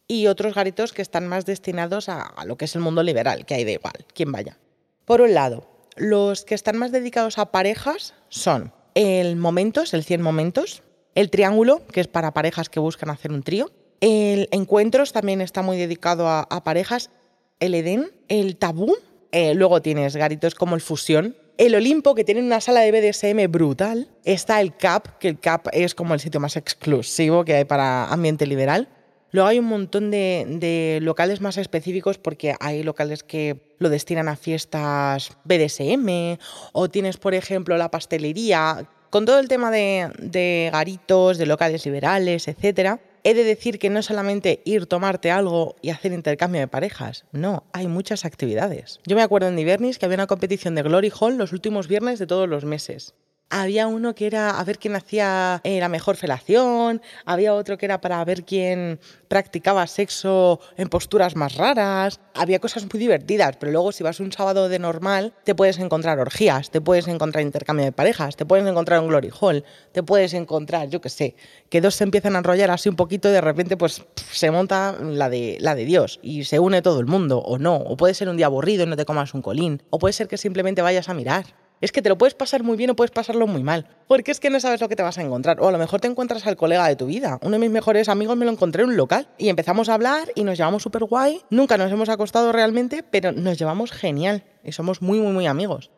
y 0.08 0.26
otros 0.26 0.54
garitos 0.54 0.94
que 0.94 1.02
están 1.02 1.28
más 1.28 1.44
destinados 1.44 2.08
a, 2.08 2.32
lo 2.46 2.56
que 2.56 2.64
es 2.64 2.74
el 2.74 2.80
mundo 2.80 3.02
liberal, 3.02 3.44
que 3.44 3.52
hay 3.52 3.64
de 3.64 3.72
igual, 3.72 4.06
quien 4.14 4.32
vaya. 4.32 4.56
Por 5.04 5.20
un 5.20 5.34
lado, 5.34 5.68
los 5.96 6.46
que 6.46 6.54
están 6.54 6.78
más 6.78 6.92
dedicados 6.92 7.36
a 7.36 7.52
parejas 7.52 8.14
son 8.30 8.72
el 8.94 9.36
Momentos, 9.36 9.92
el 9.92 10.02
100 10.02 10.22
Momentos, 10.22 10.82
el 11.14 11.28
Triángulo, 11.28 11.86
que 11.88 12.00
es 12.00 12.08
para 12.08 12.32
parejas 12.32 12.70
que 12.70 12.80
buscan 12.80 13.10
hacer 13.10 13.32
un 13.32 13.42
trío, 13.42 13.70
el 14.00 14.48
Encuentros 14.50 15.12
también 15.12 15.42
está 15.42 15.60
muy 15.60 15.76
dedicado 15.76 16.26
a, 16.26 16.64
parejas, 16.64 17.10
el 17.58 17.74
Edén, 17.74 18.12
el 18.28 18.56
Tabú, 18.56 18.96
eh, 19.30 19.52
luego 19.52 19.82
tienes 19.82 20.16
garitos 20.16 20.54
como 20.54 20.74
el 20.74 20.80
Fusión, 20.80 21.36
el 21.60 21.74
Olimpo, 21.74 22.14
que 22.14 22.24
tiene 22.24 22.40
una 22.40 22.62
sala 22.62 22.80
de 22.80 22.90
BDSM 22.90 23.52
brutal. 23.52 24.08
Está 24.24 24.62
el 24.62 24.74
CAP, 24.74 25.18
que 25.18 25.28
el 25.28 25.38
CAP 25.38 25.66
es 25.72 25.94
como 25.94 26.14
el 26.14 26.20
sitio 26.20 26.40
más 26.40 26.56
exclusivo 26.56 27.44
que 27.44 27.54
hay 27.54 27.64
para 27.66 28.06
ambiente 28.06 28.46
liberal. 28.46 28.88
Luego 29.30 29.46
hay 29.46 29.58
un 29.58 29.66
montón 29.66 30.10
de, 30.10 30.98
locales 31.02 31.42
más 31.42 31.58
específicos 31.58 32.16
porque 32.16 32.54
hay 32.60 32.82
locales 32.82 33.22
que 33.22 33.60
lo 33.78 33.90
destinan 33.90 34.28
a 34.28 34.36
fiestas 34.36 35.36
BDSM 35.44 36.38
o 36.72 36.88
tienes, 36.88 37.18
por 37.18 37.34
ejemplo, 37.34 37.76
la 37.76 37.90
pastelería. 37.90 38.88
Con 39.10 39.26
todo 39.26 39.38
el 39.38 39.48
tema 39.48 39.70
de, 39.70 40.10
de 40.18 40.70
garitos, 40.72 41.36
de 41.36 41.44
locales 41.44 41.84
liberales, 41.84 42.48
etcétera, 42.48 43.00
he 43.24 43.34
de 43.34 43.44
decir 43.44 43.78
que 43.78 43.90
no 43.90 44.02
solamente 44.02 44.62
ir, 44.64 44.86
tomarte 44.86 45.30
algo 45.30 45.76
y 45.82 45.90
hacer 45.90 46.12
intercambio 46.12 46.60
de 46.60 46.68
parejas, 46.68 47.24
no, 47.32 47.64
hay 47.72 47.86
muchas 47.86 48.24
actividades. 48.24 49.00
Yo 49.06 49.16
me 49.16 49.22
acuerdo 49.22 49.48
en 49.48 49.56
Divernis 49.56 49.98
que 49.98 50.06
había 50.06 50.16
una 50.16 50.26
competición 50.26 50.74
de 50.74 50.82
Glory 50.82 51.12
Hall 51.18 51.38
los 51.38 51.52
últimos 51.52 51.88
viernes 51.88 52.18
de 52.18 52.26
todos 52.26 52.48
los 52.48 52.64
meses 52.64 53.14
había 53.50 53.88
uno 53.88 54.14
que 54.14 54.26
era 54.26 54.58
a 54.58 54.64
ver 54.64 54.78
quién 54.78 54.94
hacía 54.94 55.60
eh, 55.64 55.80
la 55.80 55.88
mejor 55.88 56.16
felación, 56.16 57.02
había 57.24 57.52
otro 57.54 57.76
que 57.76 57.86
era 57.86 58.00
para 58.00 58.24
ver 58.24 58.44
quién 58.44 59.00
practicaba 59.28 59.86
sexo 59.86 60.60
en 60.76 60.88
posturas 60.88 61.36
más 61.36 61.56
raras, 61.56 62.20
había 62.34 62.60
cosas 62.60 62.84
muy 62.84 63.00
divertidas, 63.00 63.56
pero 63.58 63.72
luego 63.72 63.92
si 63.92 64.04
vas 64.04 64.20
un 64.20 64.32
sábado 64.32 64.68
de 64.68 64.78
normal 64.78 65.34
te 65.44 65.54
puedes 65.54 65.78
encontrar 65.78 66.20
orgías, 66.20 66.70
te 66.70 66.80
puedes 66.80 67.08
encontrar 67.08 67.44
intercambio 67.44 67.84
de 67.84 67.92
parejas, 67.92 68.36
te 68.36 68.46
puedes 68.46 68.66
encontrar 68.66 69.00
un 69.00 69.08
glory 69.08 69.30
hall, 69.40 69.64
te 69.92 70.02
puedes 70.02 70.32
encontrar, 70.32 70.88
yo 70.88 71.00
qué 71.00 71.08
sé, 71.08 71.34
que 71.68 71.80
dos 71.80 71.96
se 71.96 72.04
empiezan 72.04 72.36
a 72.36 72.38
enrollar 72.38 72.70
así 72.70 72.88
un 72.88 72.96
poquito 72.96 73.28
y 73.28 73.32
de 73.32 73.40
repente 73.40 73.76
pues 73.76 74.04
se 74.30 74.50
monta 74.50 74.96
la 75.00 75.28
de, 75.28 75.58
la 75.60 75.74
de 75.74 75.84
Dios 75.84 76.20
y 76.22 76.44
se 76.44 76.60
une 76.60 76.82
todo 76.82 77.00
el 77.00 77.06
mundo, 77.06 77.38
o 77.38 77.58
no, 77.58 77.76
o 77.76 77.96
puede 77.96 78.14
ser 78.14 78.28
un 78.28 78.36
día 78.36 78.46
aburrido 78.46 78.84
y 78.84 78.86
no 78.86 78.96
te 78.96 79.04
comas 79.04 79.34
un 79.34 79.42
colín, 79.42 79.82
o 79.90 79.98
puede 79.98 80.12
ser 80.12 80.28
que 80.28 80.36
simplemente 80.36 80.82
vayas 80.82 81.08
a 81.08 81.14
mirar 81.14 81.59
Es 81.80 81.92
que 81.92 82.02
te 82.02 82.10
lo 82.10 82.18
puedes 82.18 82.34
pasar 82.34 82.62
muy 82.62 82.76
bien 82.76 82.90
o 82.90 82.96
puedes 82.96 83.10
pasarlo 83.10 83.46
muy 83.46 83.62
mal. 83.62 83.86
Porque 84.06 84.30
es 84.30 84.40
que 84.40 84.50
no 84.50 84.60
sabes 84.60 84.80
lo 84.80 84.88
que 84.88 84.96
te 84.96 85.02
vas 85.02 85.16
a 85.16 85.22
encontrar. 85.22 85.60
O 85.60 85.68
a 85.68 85.72
lo 85.72 85.78
mejor 85.78 86.00
te 86.00 86.08
encuentras 86.08 86.46
al 86.46 86.56
colega 86.56 86.86
de 86.86 86.96
tu 86.96 87.06
vida. 87.06 87.38
Uno 87.42 87.52
de 87.52 87.58
mis 87.58 87.70
mejores 87.70 88.08
amigos 88.08 88.36
me 88.36 88.44
lo 88.44 88.50
encontré 88.50 88.82
en 88.82 88.90
un 88.90 88.96
local. 88.96 89.28
Y 89.38 89.48
empezamos 89.48 89.88
a 89.88 89.94
hablar 89.94 90.28
y 90.34 90.44
nos 90.44 90.58
llevamos 90.58 90.82
súper 90.82 91.04
guay. 91.04 91.40
Nunca 91.48 91.78
nos 91.78 91.90
hemos 91.90 92.10
acostado 92.10 92.52
realmente, 92.52 93.02
pero 93.02 93.32
nos 93.32 93.58
llevamos 93.58 93.92
genial. 93.92 94.44
Y 94.62 94.72
somos 94.72 95.00
muy, 95.00 95.20
muy, 95.20 95.32
muy 95.32 95.46
amigos. 95.46 95.90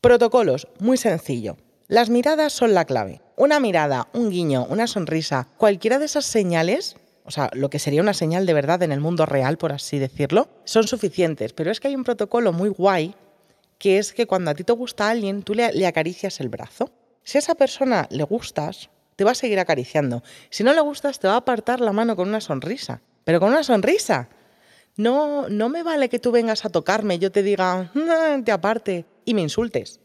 Protocolos, 0.00 0.66
muy 0.80 0.96
sencillo. 0.96 1.56
Las 1.86 2.10
miradas 2.10 2.52
son 2.52 2.74
la 2.74 2.84
clave. 2.84 3.20
Una 3.36 3.60
mirada, 3.60 4.08
un 4.14 4.30
guiño, 4.30 4.66
una 4.70 4.86
sonrisa, 4.86 5.48
cualquiera 5.56 5.98
de 5.98 6.06
esas 6.06 6.24
señales 6.24 6.96
o 7.24 7.30
sea, 7.30 7.50
lo 7.52 7.70
que 7.70 7.78
sería 7.78 8.02
una 8.02 8.14
señal 8.14 8.46
de 8.46 8.52
verdad 8.52 8.82
en 8.82 8.90
el 8.90 9.00
mundo 9.00 9.26
real, 9.26 9.56
por 9.56 9.72
así 9.72 9.98
decirlo, 9.98 10.48
son 10.64 10.88
suficientes. 10.88 11.52
Pero 11.52 11.70
es 11.70 11.78
que 11.78 11.88
hay 11.88 11.94
un 11.94 12.02
protocolo 12.02 12.52
muy 12.52 12.68
guay 12.68 13.14
que 13.82 13.98
es 13.98 14.12
que 14.12 14.28
cuando 14.28 14.52
a 14.52 14.54
ti 14.54 14.62
te 14.62 14.72
gusta 14.72 15.10
alguien, 15.10 15.42
tú 15.42 15.54
le, 15.54 15.84
acaricias 15.88 16.38
el 16.38 16.48
brazo. 16.48 16.92
Si 17.24 17.36
a 17.36 17.40
esa 17.40 17.56
persona 17.56 18.06
le 18.12 18.22
gustas, 18.22 18.90
te 19.16 19.24
va 19.24 19.32
a 19.32 19.34
seguir 19.34 19.58
acariciando. 19.58 20.22
Si 20.50 20.62
no 20.62 20.72
le 20.72 20.80
gustas, 20.80 21.18
te 21.18 21.26
va 21.26 21.34
a 21.34 21.38
apartar 21.38 21.80
la 21.80 21.90
mano 21.90 22.14
con 22.14 22.28
una 22.28 22.40
sonrisa. 22.40 23.02
Pero 23.24 23.40
con 23.40 23.48
una 23.48 23.64
sonrisa. 23.64 24.28
No, 24.96 25.48
no 25.48 25.68
me 25.68 25.82
vale 25.82 26.08
que 26.08 26.20
tú 26.20 26.30
vengas 26.30 26.64
a 26.64 26.68
tocarme, 26.68 27.18
yo 27.18 27.32
te 27.32 27.42
diga, 27.42 27.90
te 28.44 28.52
aparte, 28.52 29.04
y 29.24 29.34
me 29.34 29.40
insultes. 29.40 29.98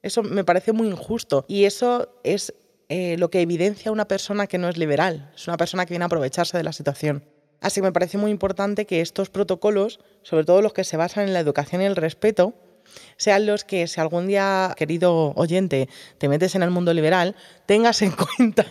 Eso 0.00 0.22
me 0.22 0.44
parece 0.44 0.70
muy 0.70 0.86
injusto. 0.86 1.44
Y 1.48 1.64
eso 1.64 2.20
es 2.22 2.54
eh, 2.88 3.16
lo 3.18 3.30
que 3.30 3.40
evidencia 3.40 3.90
una 3.90 4.06
persona 4.06 4.46
que 4.46 4.58
no 4.58 4.68
es 4.68 4.76
liberal. 4.76 5.32
Es 5.34 5.48
una 5.48 5.56
persona 5.56 5.86
que 5.86 5.90
viene 5.90 6.04
a 6.04 6.06
aprovecharse 6.06 6.56
de 6.56 6.62
la 6.62 6.72
situación. 6.72 7.24
Así 7.60 7.80
que 7.80 7.86
me 7.86 7.92
parece 7.92 8.16
muy 8.16 8.30
importante 8.30 8.86
que 8.86 9.00
estos 9.00 9.28
protocolos, 9.28 9.98
sobre 10.22 10.44
todo 10.44 10.62
los 10.62 10.72
que 10.72 10.84
se 10.84 10.96
basan 10.96 11.24
en 11.24 11.32
la 11.32 11.40
educación 11.40 11.82
y 11.82 11.86
el 11.86 11.96
respeto, 11.96 12.54
sean 13.16 13.46
los 13.46 13.64
que 13.64 13.86
si 13.86 14.00
algún 14.00 14.26
día, 14.26 14.74
querido 14.76 15.32
oyente, 15.36 15.88
te 16.18 16.28
metes 16.28 16.54
en 16.54 16.62
el 16.62 16.70
mundo 16.70 16.92
liberal, 16.94 17.36
tengas 17.66 18.02
en 18.02 18.12
cuenta 18.38 18.66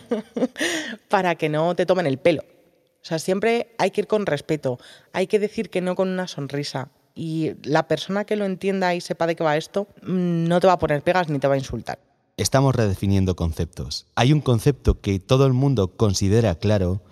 para 1.08 1.34
que 1.34 1.48
no 1.48 1.74
te 1.74 1.86
tomen 1.86 2.06
el 2.06 2.18
pelo. 2.18 2.42
O 2.42 3.06
sea, 3.06 3.18
siempre 3.18 3.74
hay 3.78 3.90
que 3.90 4.00
ir 4.00 4.06
con 4.06 4.24
respeto, 4.24 4.78
hay 5.12 5.26
que 5.26 5.38
decir 5.38 5.68
que 5.68 5.80
no 5.80 5.94
con 5.94 6.08
una 6.08 6.26
sonrisa. 6.26 6.90
Y 7.14 7.52
la 7.62 7.86
persona 7.86 8.24
que 8.24 8.34
lo 8.34 8.44
entienda 8.44 8.94
y 8.94 9.00
sepa 9.00 9.26
de 9.26 9.36
qué 9.36 9.44
va 9.44 9.56
esto, 9.56 9.86
mm, 10.02 10.48
no 10.48 10.58
te 10.58 10.66
va 10.66 10.72
a 10.72 10.78
poner 10.78 11.02
pegas 11.02 11.28
ni 11.28 11.38
te 11.38 11.46
va 11.46 11.54
a 11.54 11.58
insultar. 11.58 11.98
Estamos 12.36 12.74
redefiniendo 12.74 13.36
conceptos. 13.36 14.06
Hay 14.16 14.32
un 14.32 14.40
concepto 14.40 15.00
que 15.00 15.20
todo 15.20 15.46
el 15.46 15.52
mundo 15.52 15.96
considera 15.96 16.56
claro, 16.56 17.02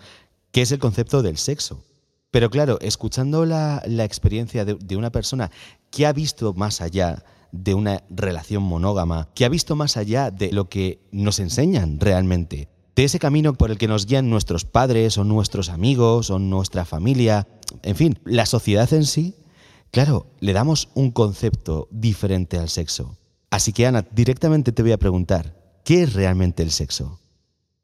que 0.51 0.63
es 0.63 0.73
el 0.73 0.81
concepto 0.81 1.23
del 1.23 1.37
sexo. 1.37 1.85
Pero 2.33 2.49
claro, 2.49 2.79
escuchando 2.81 3.45
la, 3.45 3.83
experiencia 3.87 4.65
de, 4.65 4.97
una 4.97 5.13
persona 5.13 5.51
que 5.91 6.07
ha 6.07 6.15
visto 6.15 6.55
más 6.55 6.81
allá 6.81 7.23
de 7.53 7.75
una 7.75 8.03
relación 8.09 8.63
monógama, 8.63 9.29
que 9.35 9.45
ha 9.45 9.51
visto 9.51 9.77
más 9.77 9.99
allá 9.99 10.31
de 10.31 10.51
lo 10.51 10.71
que 10.71 10.99
nos 11.13 11.39
enseñan 11.39 12.01
realmente, 12.01 12.71
de 12.97 13.05
ese 13.05 13.19
camino 13.19 13.53
por 13.53 13.71
el 13.71 13.77
que 13.77 13.87
nos 13.87 14.07
guían 14.07 14.31
nuestros 14.31 14.65
padres 14.65 15.19
o 15.19 15.25
nuestros 15.25 15.69
amigos 15.69 16.31
o 16.31 16.39
nuestra 16.39 16.87
familia, 16.87 17.47
en 17.83 17.97
fin, 17.97 18.19
la 18.25 18.47
sociedad 18.47 18.91
en 18.95 19.05
sí, 19.05 19.35
claro, 19.91 20.27
le 20.41 20.55
damos 20.55 20.89
un 20.95 21.11
concepto 21.11 21.87
diferente 21.91 22.57
al 22.57 22.71
sexo. 22.71 23.19
Así 23.51 23.75
que 23.75 23.87
Ana, 23.87 24.07
directamente 24.11 24.73
te 24.73 24.83
voy 24.83 24.93
a 24.93 24.99
preguntar, 24.99 25.55
¿qué 25.85 26.05
es 26.05 26.15
realmente 26.15 26.63
el 26.63 26.71
sexo? 26.71 27.21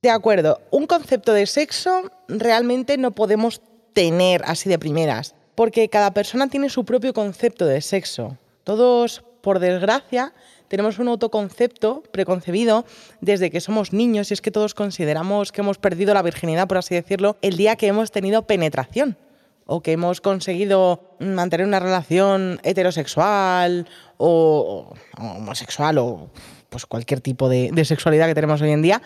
De 0.00 0.10
acuerdo, 0.10 0.60
un 0.70 0.86
concepto 0.86 1.32
de 1.32 1.44
sexo 1.46 2.10
realmente 2.28 2.96
no 2.96 3.10
podemos 3.10 3.60
tener 3.98 4.42
así 4.44 4.68
de 4.68 4.78
primeras, 4.78 5.34
porque 5.56 5.88
cada 5.88 6.14
persona 6.14 6.46
tiene 6.46 6.68
su 6.68 6.84
propio 6.84 7.12
concepto 7.12 7.66
de 7.66 7.80
sexo. 7.80 8.38
Todos, 8.62 9.24
por 9.40 9.58
desgracia, 9.58 10.34
tenemos 10.68 11.00
un 11.00 11.08
autoconcepto 11.08 12.04
preconcebido 12.12 12.84
desde 13.20 13.50
que 13.50 13.60
somos 13.60 13.92
niños 13.92 14.30
y 14.30 14.34
es 14.34 14.40
que 14.40 14.52
todos 14.52 14.74
consideramos 14.74 15.50
que 15.50 15.62
hemos 15.62 15.78
perdido 15.78 16.14
la 16.14 16.22
virginidad, 16.22 16.68
por 16.68 16.78
así 16.78 16.94
decirlo, 16.94 17.38
el 17.42 17.56
día 17.56 17.74
que 17.74 17.88
hemos 17.88 18.12
tenido 18.12 18.46
penetración 18.46 19.18
o 19.66 19.82
que 19.82 19.90
hemos 19.90 20.20
conseguido 20.20 21.16
mantener 21.18 21.66
una 21.66 21.80
relación 21.80 22.60
heterosexual 22.62 23.88
o, 24.16 24.94
homosexual 25.18 25.98
o 25.98 26.30
pues 26.68 26.86
cualquier 26.86 27.20
tipo 27.20 27.48
de, 27.48 27.84
sexualidad 27.84 28.28
que 28.28 28.36
tenemos 28.36 28.62
hoy 28.62 28.70
en 28.70 28.82
día 28.82 29.02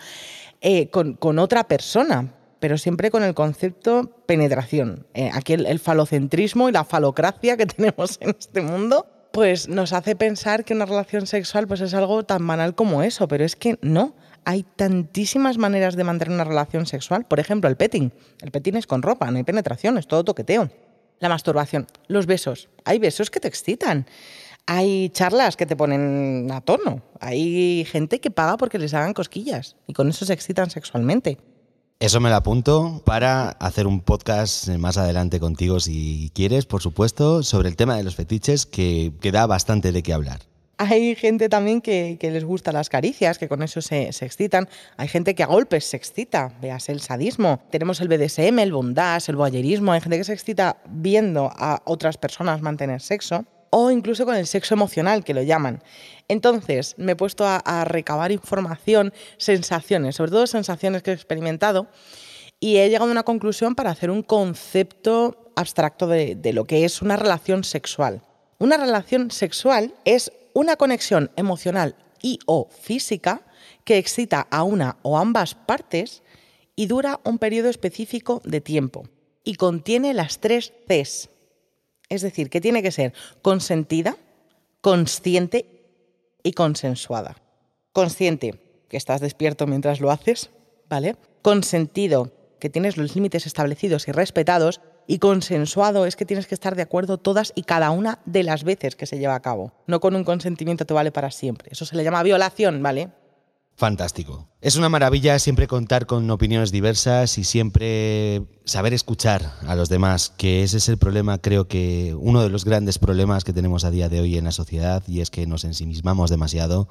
eh, 0.61 0.89
con 0.91 1.39
otra 1.39 1.63
persona 1.63 2.31
pero 2.63 2.77
siempre 2.77 3.11
con 3.11 3.23
el 3.23 3.33
concepto 3.33 4.23
penetración. 4.25 5.05
Eh, 5.13 5.29
aquí 5.33 5.51
el, 5.51 5.79
falocentrismo 5.79 6.69
y 6.69 6.71
la 6.71 6.85
falocracia 6.85 7.57
que 7.57 7.65
tenemos 7.65 8.17
en 8.21 8.37
este 8.39 8.61
mundo, 8.61 9.05
pues 9.33 9.67
nos 9.67 9.91
hace 9.91 10.15
pensar 10.15 10.63
que 10.63 10.73
una 10.73 10.85
relación 10.85 11.27
sexual 11.27 11.67
pues 11.67 11.81
es 11.81 11.93
algo 11.93 12.23
tan 12.23 12.47
banal 12.47 12.73
como 12.73 13.03
eso, 13.03 13.27
pero 13.27 13.43
es 13.43 13.57
que 13.57 13.77
no. 13.81 14.15
Hay 14.45 14.63
tantísimas 14.63 15.57
maneras 15.57 15.97
de 15.97 16.05
mantener 16.05 16.35
una 16.35 16.45
relación 16.45 16.85
sexual. 16.85 17.25
Por 17.25 17.41
ejemplo, 17.41 17.69
el 17.69 17.75
petting. 17.75 18.13
El 18.39 18.51
petting 18.51 18.77
es 18.77 18.87
con 18.87 19.01
ropa, 19.01 19.29
no 19.29 19.39
hay 19.39 19.43
penetración, 19.43 19.97
es 19.97 20.07
todo 20.07 20.23
toqueteo. 20.23 20.69
La 21.19 21.27
masturbación, 21.27 21.87
los 22.07 22.27
besos. 22.27 22.69
Hay 22.85 22.97
besos 22.97 23.29
que 23.29 23.41
te 23.41 23.49
excitan. 23.49 24.07
Hay 24.67 25.09
charlas 25.09 25.57
que 25.57 25.65
te 25.65 25.75
ponen 25.75 26.47
a 26.49 26.61
tono. 26.61 27.01
Hay 27.19 27.83
gente 27.91 28.21
que 28.21 28.31
paga 28.31 28.55
porque 28.55 28.79
les 28.79 28.93
hagan 28.93 29.13
cosquillas 29.13 29.75
y 29.85 29.91
con 29.91 30.07
eso 30.07 30.25
se 30.25 30.31
excitan 30.31 30.69
sexualmente. 30.69 31.39
Eso 32.03 32.19
me 32.19 32.29
lo 32.29 32.35
apunto 32.35 33.01
para 33.05 33.51
hacer 33.51 33.87
un 33.87 34.01
podcast 34.01 34.67
más 34.67 34.97
adelante 34.97 35.39
contigo 35.39 35.79
si 35.79 36.33
quieres, 36.35 36.65
por 36.65 36.81
supuesto, 36.81 37.43
sobre 37.43 37.69
el 37.69 37.77
tema 37.77 37.95
de 37.95 38.03
los 38.03 38.17
fetiches 38.17 38.65
que, 38.65 39.13
que 39.21 39.31
da 39.31 39.47
bastante 39.47 39.93
de 39.93 40.03
qué 40.03 40.11
hablar. 40.11 40.41
Hay 40.79 41.15
gente 41.15 41.47
también 41.47 41.79
que, 41.79 42.17
les 42.21 42.43
gustan 42.43 42.73
las 42.73 42.89
caricias, 42.89 43.37
que 43.37 43.47
con 43.47 43.63
eso 43.63 43.81
se, 43.81 44.09
excitan. 44.09 44.67
Hay 44.97 45.07
gente 45.07 45.33
que 45.33 45.43
a 45.43 45.45
golpes 45.45 45.85
se 45.85 45.95
excita, 45.95 46.51
veas 46.61 46.89
el 46.89 46.99
sadismo. 46.99 47.61
Tenemos 47.71 48.01
el 48.01 48.09
BDSM, 48.09 48.59
el 48.59 48.73
bondage, 48.73 49.31
el 49.31 49.37
voyerismo. 49.37 49.93
Hay 49.93 50.01
gente 50.01 50.17
que 50.17 50.25
se 50.25 50.33
excita 50.33 50.81
viendo 50.89 51.53
a 51.55 51.83
otras 51.85 52.17
personas 52.17 52.61
mantener 52.61 52.99
sexo 52.99 53.45
o 53.75 53.89
incluso 53.89 54.23
con 54.23 54.35
el 54.35 54.45
sexo 54.45 54.75
emocional, 54.75 55.23
que 55.23 55.33
lo 55.33 55.41
llaman. 55.41 55.81
Entonces, 56.27 56.93
me 56.99 57.13
he 57.13 57.15
puesto 57.15 57.43
a, 57.47 57.85
recabar 57.85 58.31
información, 58.31 59.11
sensaciones, 59.37 60.15
sobre 60.15 60.29
todo 60.29 60.45
sensaciones 60.45 61.01
que 61.01 61.09
he 61.09 61.15
experimentado, 61.15 61.87
y 62.59 62.77
he 62.77 62.87
llegado 62.87 63.09
a 63.09 63.11
una 63.11 63.23
conclusión 63.23 63.73
para 63.73 63.89
hacer 63.89 64.11
un 64.11 64.21
concepto 64.21 65.51
abstracto 65.55 66.05
de, 66.05 66.35
de 66.35 66.53
lo 66.53 66.65
que 66.65 66.85
es 66.85 67.01
una 67.01 67.15
relación 67.15 67.63
sexual. 67.63 68.21
Una 68.59 68.77
relación 68.77 69.31
sexual 69.31 69.95
es 70.05 70.31
una 70.53 70.75
conexión 70.75 71.31
emocional 71.35 71.95
y 72.21 72.37
o 72.45 72.69
física 72.69 73.41
que 73.85 73.97
excita 73.97 74.47
a 74.51 74.61
una 74.61 74.97
o 75.01 75.17
ambas 75.17 75.55
partes 75.55 76.21
y 76.75 76.85
dura 76.85 77.19
un 77.23 77.39
periodo 77.39 77.69
específico 77.69 78.39
de 78.45 78.61
tiempo 78.61 79.05
y 79.43 79.55
contiene 79.55 80.13
las 80.13 80.39
tres 80.39 80.73
Cs 80.87 81.32
es 82.13 82.21
decir, 82.21 82.49
que 82.49 82.61
tiene 82.61 82.83
que 82.83 82.91
ser 82.91 83.13
consentida, 83.41 84.17
consciente 84.81 85.65
y 86.43 86.53
consensuada. 86.53 87.37
Consciente, 87.91 88.85
que 88.89 88.97
estás 88.97 89.21
despierto 89.21 89.65
mientras 89.67 89.99
lo 89.99 90.11
haces, 90.11 90.51
¿vale? 90.89 91.15
Consentido, 91.41 92.31
que 92.59 92.69
tienes 92.69 92.97
los 92.97 93.15
límites 93.15 93.45
establecidos 93.45 94.07
y 94.07 94.11
respetados. 94.11 94.81
Y 95.05 95.19
consensuado 95.19 96.05
es 96.05 96.15
que 96.15 96.25
tienes 96.25 96.47
que 96.47 96.55
estar 96.55 96.75
de 96.75 96.81
acuerdo 96.81 97.17
todas 97.17 97.51
y 97.55 97.63
cada 97.63 97.91
una 97.91 98.19
de 98.25 98.43
las 98.43 98.63
veces 98.63 98.95
que 98.95 99.05
se 99.05 99.17
lleva 99.17 99.35
a 99.35 99.41
cabo. 99.41 99.73
No 99.85 99.99
con 99.99 100.15
un 100.15 100.23
consentimiento 100.23 100.85
te 100.85 100.93
vale 100.93 101.11
para 101.11 101.29
siempre. 101.29 101.69
Eso 101.71 101.85
se 101.85 101.97
le 101.97 102.05
llama 102.05 102.23
violación, 102.23 102.81
¿vale? 102.81 103.09
Fantástico. 103.75 104.47
Es 104.61 104.75
una 104.75 104.87
maravilla 104.87 105.39
siempre 105.39 105.67
contar 105.67 106.05
con 106.05 106.29
opiniones 106.29 106.71
diversas 106.71 107.37
y 107.37 107.43
siempre 107.43 108.43
saber 108.65 108.93
escuchar 108.93 109.53
a 109.67 109.75
los 109.75 109.89
demás, 109.89 110.31
que 110.37 110.63
ese 110.63 110.77
es 110.77 110.89
el 110.89 110.97
problema, 110.97 111.39
creo 111.39 111.67
que 111.67 112.15
uno 112.17 112.43
de 112.43 112.49
los 112.49 112.65
grandes 112.65 112.99
problemas 112.99 113.43
que 113.43 113.51
tenemos 113.51 113.83
a 113.83 113.91
día 113.91 114.09
de 114.09 114.21
hoy 114.21 114.37
en 114.37 114.45
la 114.45 114.51
sociedad 114.51 115.03
y 115.07 115.21
es 115.21 115.31
que 115.31 115.47
nos 115.47 115.63
ensimismamos 115.63 116.29
demasiado 116.29 116.87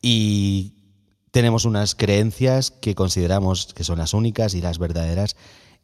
y 0.00 0.74
tenemos 1.32 1.64
unas 1.64 1.94
creencias 1.96 2.70
que 2.70 2.94
consideramos 2.94 3.74
que 3.74 3.84
son 3.84 3.98
las 3.98 4.14
únicas 4.14 4.54
y 4.54 4.60
las 4.60 4.78
verdaderas 4.78 5.36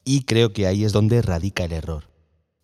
y 0.04 0.22
creo 0.22 0.52
que 0.52 0.68
ahí 0.68 0.84
es 0.84 0.92
donde 0.92 1.22
radica 1.22 1.64
el 1.64 1.72
error. 1.72 2.15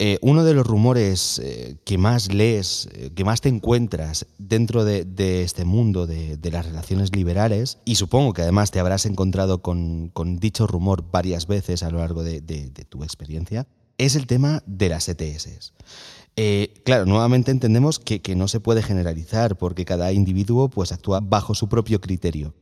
Eh, 0.05 0.19
uno 0.21 0.43
de 0.43 0.53
los 0.53 0.67
rumores 0.67 1.41
eh, 1.45 1.77
que 1.85 1.97
más 1.97 2.35
lees, 2.35 2.89
eh, 2.93 3.11
que 3.15 3.25
más 3.25 3.41
te 3.41 3.49
encuentras 3.49 4.27
dentro 4.37 4.85
de, 4.85 5.07
este 5.45 5.65
mundo 5.65 6.09
de, 6.09 6.37
las 6.51 6.67
relaciones 6.67 7.15
liberales, 7.15 7.79
y 7.85 7.95
supongo 7.95 8.33
que 8.33 8.43
además 8.43 8.73
te 8.73 8.81
habrás 8.81 9.07
encontrado 9.07 9.63
con, 9.63 10.11
dicho 10.41 10.67
rumor 10.67 11.05
varias 11.13 11.47
veces 11.47 11.85
a 11.85 11.91
lo 11.91 11.99
largo 11.99 12.25
de, 12.25 12.41
tu 12.89 13.05
experiencia, 13.05 13.69
es 13.97 14.17
el 14.17 14.27
tema 14.27 14.65
de 14.67 14.89
las 14.89 15.09
ETS. 15.09 15.73
claro, 16.83 17.07
nuevamente 17.07 17.53
entendemos 17.53 18.01
que, 18.01 18.21
no 18.35 18.49
se 18.49 18.59
puede 18.59 18.83
generalizar 18.83 19.57
porque 19.57 19.85
cada 19.85 20.13
individuo 20.13 20.69
pues, 20.69 20.91
actúa 20.91 21.21
bajo 21.21 21.55
su 21.55 21.69
propio 21.69 22.01
criterio. 22.01 22.55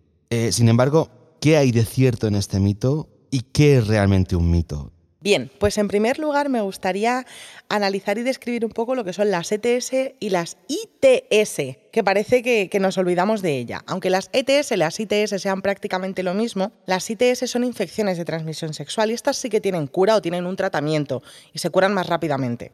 sin 0.50 0.68
embargo, 0.68 1.08
¿qué 1.40 1.56
hay 1.56 1.72
de 1.72 1.86
cierto 1.86 2.26
en 2.26 2.34
este 2.34 2.60
mito 2.60 3.08
y 3.30 3.40
qué 3.40 3.78
es 3.78 3.86
realmente 3.86 4.36
un 4.36 4.50
mito? 4.50 4.92
Bien, 5.22 5.50
pues 5.58 5.76
en 5.76 5.88
primer 5.88 6.18
lugar 6.18 6.48
me 6.48 6.62
gustaría 6.62 7.26
analizar 7.68 8.16
y 8.16 8.22
describir 8.22 8.64
un 8.64 8.70
poco 8.70 8.94
lo 8.94 9.04
que 9.04 9.12
son 9.12 9.30
las 9.30 9.52
ETS 9.52 9.92
y 10.18 10.30
las 10.30 10.56
ITS, 10.66 11.76
que 11.92 12.02
parece 12.02 12.42
que, 12.42 12.80
nos 12.80 12.96
olvidamos 12.96 13.42
de 13.42 13.58
ella. 13.58 13.82
Aunque 13.86 14.08
las 14.08 14.30
ETS 14.32 14.72
y 14.72 14.76
las 14.76 14.98
ITS 14.98 15.42
sean 15.42 15.60
prácticamente 15.60 16.22
lo 16.22 16.32
mismo, 16.32 16.72
las 16.86 17.10
ITS 17.10 17.50
son 17.50 17.64
infecciones 17.64 18.16
de 18.16 18.24
transmisión 18.24 18.72
sexual 18.72 19.10
y 19.10 19.14
estas 19.14 19.36
sí 19.36 19.50
que 19.50 19.60
tienen 19.60 19.88
cura 19.88 20.16
o 20.16 20.22
tienen 20.22 20.46
un 20.46 20.56
tratamiento 20.56 21.22
y 21.52 21.58
se 21.58 21.68
curan 21.68 21.92
más 21.92 22.06
rápidamente. 22.06 22.72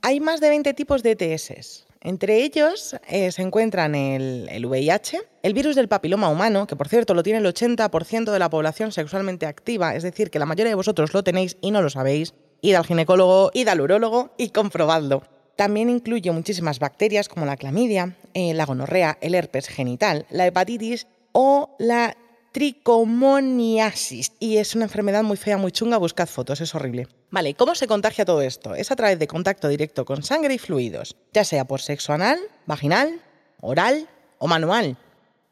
Hay 0.00 0.18
más 0.20 0.40
de 0.40 0.48
20 0.48 0.72
tipos 0.72 1.02
de 1.02 1.10
ETS. 1.10 1.86
Entre 2.04 2.42
ellos 2.42 2.96
eh, 3.08 3.30
se 3.30 3.42
encuentran 3.42 3.94
el, 3.94 4.66
VIH, 4.66 5.20
el 5.44 5.54
virus 5.54 5.76
del 5.76 5.86
papiloma 5.86 6.28
humano, 6.28 6.66
que 6.66 6.74
por 6.74 6.88
cierto 6.88 7.14
lo 7.14 7.22
tiene 7.22 7.38
el 7.38 7.46
80% 7.46 8.32
de 8.32 8.38
la 8.40 8.50
población 8.50 8.90
sexualmente 8.90 9.46
activa, 9.46 9.94
es 9.94 10.02
decir, 10.02 10.28
que 10.30 10.40
la 10.40 10.46
mayoría 10.46 10.70
de 10.70 10.74
vosotros 10.74 11.14
lo 11.14 11.22
tenéis 11.22 11.56
y 11.60 11.70
no 11.70 11.80
lo 11.80 11.90
sabéis. 11.90 12.34
Id 12.60 12.74
al 12.74 12.84
ginecólogo, 12.84 13.52
id 13.54 13.68
al 13.68 13.80
urólogo 13.80 14.34
y 14.36 14.48
comprobadlo. 14.48 15.22
También 15.54 15.90
incluye 15.90 16.32
muchísimas 16.32 16.80
bacterias 16.80 17.28
como 17.28 17.46
la 17.46 17.56
clamidia, 17.56 18.16
eh, 18.34 18.52
la 18.52 18.66
gonorrea, 18.66 19.18
el 19.20 19.36
herpes 19.36 19.68
genital, 19.68 20.26
la 20.28 20.48
hepatitis 20.48 21.06
o 21.30 21.76
la 21.78 22.16
tricomoniasis. 22.50 24.32
Y 24.40 24.56
es 24.56 24.74
una 24.74 24.86
enfermedad 24.86 25.22
muy 25.22 25.36
fea, 25.36 25.56
muy 25.56 25.70
chunga, 25.70 25.98
buscad 25.98 26.26
fotos, 26.26 26.60
es 26.60 26.74
horrible. 26.74 27.06
Vale, 27.32 27.54
¿cómo 27.54 27.74
se 27.74 27.86
contagia 27.86 28.26
todo 28.26 28.42
esto? 28.42 28.74
Es 28.74 28.90
a 28.90 28.96
través 28.96 29.18
de 29.18 29.26
contacto 29.26 29.66
directo 29.66 30.04
con 30.04 30.22
sangre 30.22 30.52
y 30.52 30.58
fluidos, 30.58 31.16
ya 31.32 31.44
sea 31.44 31.64
por 31.64 31.80
sexo 31.80 32.12
anal, 32.12 32.38
vaginal, 32.66 33.22
oral 33.62 34.06
o 34.36 34.48
manual. 34.48 34.98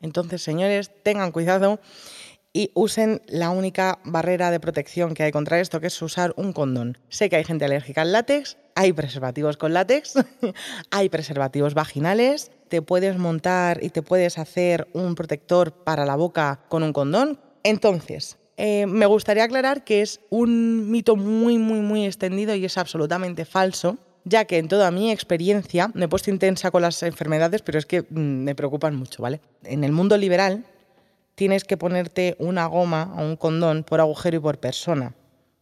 Entonces, 0.03 0.43
señores, 0.43 0.91
tengan 1.03 1.33
cuidado 1.33 1.81
y 2.53 2.71
usen 2.75 3.23
la 3.29 3.49
única 3.49 3.99
barrera 4.05 4.51
de 4.51 4.61
protección 4.61 5.15
que 5.15 5.23
hay 5.23 5.33
contra 5.33 5.59
esto, 5.59 5.81
que 5.81 5.87
es 5.87 6.03
usar 6.03 6.35
un 6.37 6.53
condón. 6.53 6.99
Sé 7.09 7.31
que 7.31 7.37
hay 7.37 7.45
gente 7.45 7.65
alérgica 7.65 8.03
al 8.03 8.13
látex, 8.13 8.59
hay 8.75 8.93
preservativos 8.93 9.57
con 9.57 9.73
látex, 9.73 10.17
hay 10.91 11.09
preservativos 11.09 11.73
vaginales, 11.73 12.51
te 12.69 12.83
puedes 12.83 13.17
montar 13.17 13.83
y 13.83 13.89
te 13.89 14.03
puedes 14.03 14.37
hacer 14.37 14.87
un 14.93 15.15
protector 15.15 15.73
para 15.73 16.05
la 16.05 16.17
boca 16.17 16.61
con 16.69 16.83
un 16.83 16.93
condón. 16.93 17.41
Entonces, 17.63 18.37
eh, 18.63 18.85
me 18.87 19.07
gustaría 19.07 19.45
aclarar 19.45 19.85
que 19.85 20.03
es 20.03 20.21
un 20.29 20.91
mito 20.91 21.17
muy, 21.17 21.57
muy, 21.57 21.81
muy 21.81 22.05
extendido 22.05 22.55
y 22.55 22.67
es 22.67 22.77
absolutamente 22.77 23.47
falso, 23.47 23.97
ya 24.25 24.45
que 24.45 24.59
en 24.59 24.69
toda 24.69 24.91
mi 24.91 25.11
experiencia 25.11 25.91
me 25.95 26.05
he 26.05 26.09
puesto 26.09 26.29
intensa 26.29 26.71
con 26.71 26.83
las 26.83 27.03
enfermedades, 27.03 27.63
pero 27.63 27.79
es 27.79 27.87
que 27.87 28.03
mm, 28.03 28.19
me 28.45 28.55
preocupan 28.55 28.95
mucho, 28.95 29.23
¿vale? 29.23 29.41
En 29.65 29.83
el 29.83 29.93
mundo 29.93 30.19
liberal 30.19 30.67
tienes 31.37 31.65
que 31.65 31.79
ponerte 31.79 32.37
una 32.39 32.67
goma 32.67 33.15
o 33.17 33.23
un 33.23 33.37
condón 33.37 33.83
por 33.83 33.99
agujero 33.99 34.37
y 34.37 34.41
por 34.41 34.59
persona. 34.61 35.15